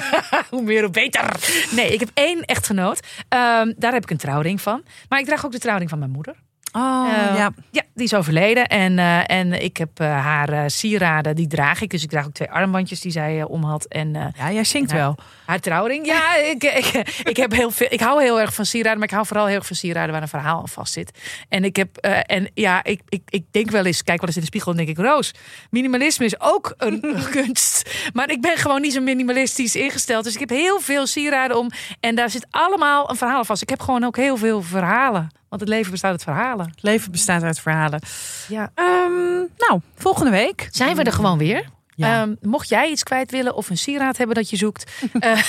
hoe 0.50 0.62
meer, 0.62 0.82
hoe 0.82 0.90
beter. 0.90 1.30
Nee, 1.70 1.92
ik 1.92 2.00
heb 2.00 2.10
één 2.14 2.44
echtgenoot. 2.44 3.00
Ehm, 3.28 3.72
daar 3.76 3.92
heb 3.92 4.02
ik 4.02 4.10
een 4.10 4.16
trouwring 4.16 4.60
van. 4.60 4.82
Maar 5.08 5.18
ik 5.18 5.26
draag 5.26 5.44
ook 5.44 5.52
de 5.52 5.58
trouwring 5.58 5.90
van 5.90 5.98
mijn 5.98 6.10
moeder. 6.10 6.34
Oh, 6.78 7.08
Eh, 7.08 7.36
ja. 7.36 7.50
Ja, 7.70 7.82
die 7.94 8.04
is 8.04 8.14
overleden. 8.14 8.66
En, 8.66 8.98
eh, 8.98 9.30
en 9.30 9.62
ik 9.62 9.76
heb 9.76 10.00
eh, 10.00 10.06
haar 10.24 10.70
sieraden, 10.70 11.36
die 11.36 11.46
draag 11.46 11.80
ik. 11.80 11.90
Dus 11.90 12.02
ik 12.02 12.08
draag 12.10 12.26
ook 12.26 12.32
twee 12.32 12.50
armbandjes 12.50 13.00
die 13.00 13.12
zij 13.12 13.44
om 13.44 13.64
had. 13.64 13.84
En 13.84 14.32
Ja, 14.36 14.52
jij 14.52 14.64
zingt 14.64 14.92
wel. 14.92 15.16
haar 15.46 15.60
trouwring. 15.60 16.06
Ja, 16.06 16.34
ik, 16.54 16.62
ik, 16.62 17.20
ik, 17.22 17.36
heb 17.36 17.52
heel 17.52 17.70
veel, 17.70 17.86
ik 17.90 18.00
hou 18.00 18.22
heel 18.22 18.40
erg 18.40 18.54
van 18.54 18.64
sieraden. 18.66 18.98
Maar 18.98 19.08
ik 19.08 19.14
hou 19.14 19.26
vooral 19.26 19.46
heel 19.46 19.56
erg 19.56 19.66
van 19.66 19.76
sieraden 19.76 20.12
waar 20.12 20.22
een 20.22 20.28
verhaal 20.28 20.58
aan 20.60 20.68
vast 20.68 20.92
zit. 20.92 21.18
En 21.48 21.64
ik 21.64 21.76
heb, 21.76 21.96
en 22.26 22.50
ja, 22.54 22.84
ik, 22.84 23.00
ik, 23.08 23.22
ik 23.28 23.44
denk 23.50 23.70
wel 23.70 23.84
eens, 23.84 24.02
kijk 24.02 24.18
wel 24.18 24.26
eens 24.26 24.36
in 24.36 24.42
de 24.42 24.48
spiegel 24.48 24.70
en 24.70 24.76
denk 24.76 24.88
ik, 24.88 24.98
Roos, 24.98 25.32
minimalisme 25.70 26.24
is 26.24 26.40
ook 26.40 26.74
een, 26.76 26.98
een 27.04 27.28
kunst. 27.42 27.90
Maar 28.12 28.30
ik 28.30 28.40
ben 28.40 28.56
gewoon 28.56 28.80
niet 28.80 28.92
zo 28.92 29.00
minimalistisch 29.00 29.76
ingesteld. 29.76 30.24
Dus 30.24 30.34
ik 30.34 30.40
heb 30.40 30.48
heel 30.48 30.80
veel 30.80 31.06
sieraden 31.06 31.58
om. 31.58 31.70
En 32.00 32.14
daar 32.14 32.30
zit 32.30 32.46
allemaal 32.50 33.10
een 33.10 33.16
verhaal 33.16 33.38
aan 33.38 33.46
vast. 33.46 33.62
Ik 33.62 33.68
heb 33.68 33.80
gewoon 33.80 34.04
ook 34.04 34.16
heel 34.16 34.36
veel 34.36 34.62
verhalen. 34.62 35.28
Want 35.48 35.60
het 35.60 35.70
leven 35.70 35.90
bestaat 35.90 36.10
uit 36.10 36.22
verhalen. 36.22 36.66
Het 36.66 36.82
leven 36.82 37.10
bestaat 37.10 37.42
uit 37.42 37.60
verhalen. 37.60 38.00
Ja. 38.48 38.70
Ehm, 38.74 39.36
nou, 39.56 39.80
volgende 39.94 40.30
week. 40.30 40.68
Zijn 40.70 40.96
we 40.96 41.02
er 41.02 41.12
gewoon 41.12 41.38
weer? 41.38 41.64
Ja. 41.98 42.22
Ehm, 42.22 42.34
mocht 42.40 42.68
jij 42.68 42.90
iets 42.90 43.02
kwijt 43.02 43.30
willen 43.30 43.54
of 43.54 43.70
een 43.70 43.78
sieraad 43.78 44.16
hebben 44.16 44.36
dat 44.36 44.50
je 44.50 44.56
zoekt, 44.56 44.92
eh, 45.20 45.42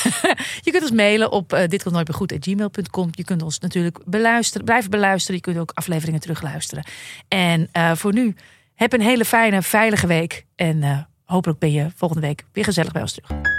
je 0.61 0.71
kunt 0.71 0.81
ons 0.81 0.91
mailen 0.91 1.31
op 1.31 1.53
uh, 1.53 1.59
dit 1.67 1.83
komt 1.83 1.95
nooit 1.95 2.07
meer 2.07 2.17
goed 2.17 2.33
gmail.com. 2.39 3.09
Je 3.11 3.23
kunt 3.23 3.41
ons 3.41 3.59
natuurlijk 3.59 3.99
beluisteren, 4.05 4.65
blijven 4.65 4.89
beluisteren. 4.89 5.35
Je 5.35 5.41
kunt 5.41 5.57
ook 5.57 5.71
afleveringen 5.73 6.19
terugluisteren. 6.19 6.83
En 7.27 7.69
uh, 7.77 7.91
voor 7.95 8.13
nu, 8.13 8.35
heb 8.75 8.93
een 8.93 9.01
hele 9.01 9.25
fijne, 9.25 9.61
veilige 9.61 10.07
week. 10.07 10.45
En 10.55 10.77
uh, 10.81 10.97
hopelijk 11.25 11.59
ben 11.59 11.71
je 11.71 11.87
volgende 11.95 12.27
week 12.27 12.43
weer 12.53 12.63
gezellig 12.63 12.91
bij 12.91 13.01
ons 13.01 13.13
terug. 13.13 13.58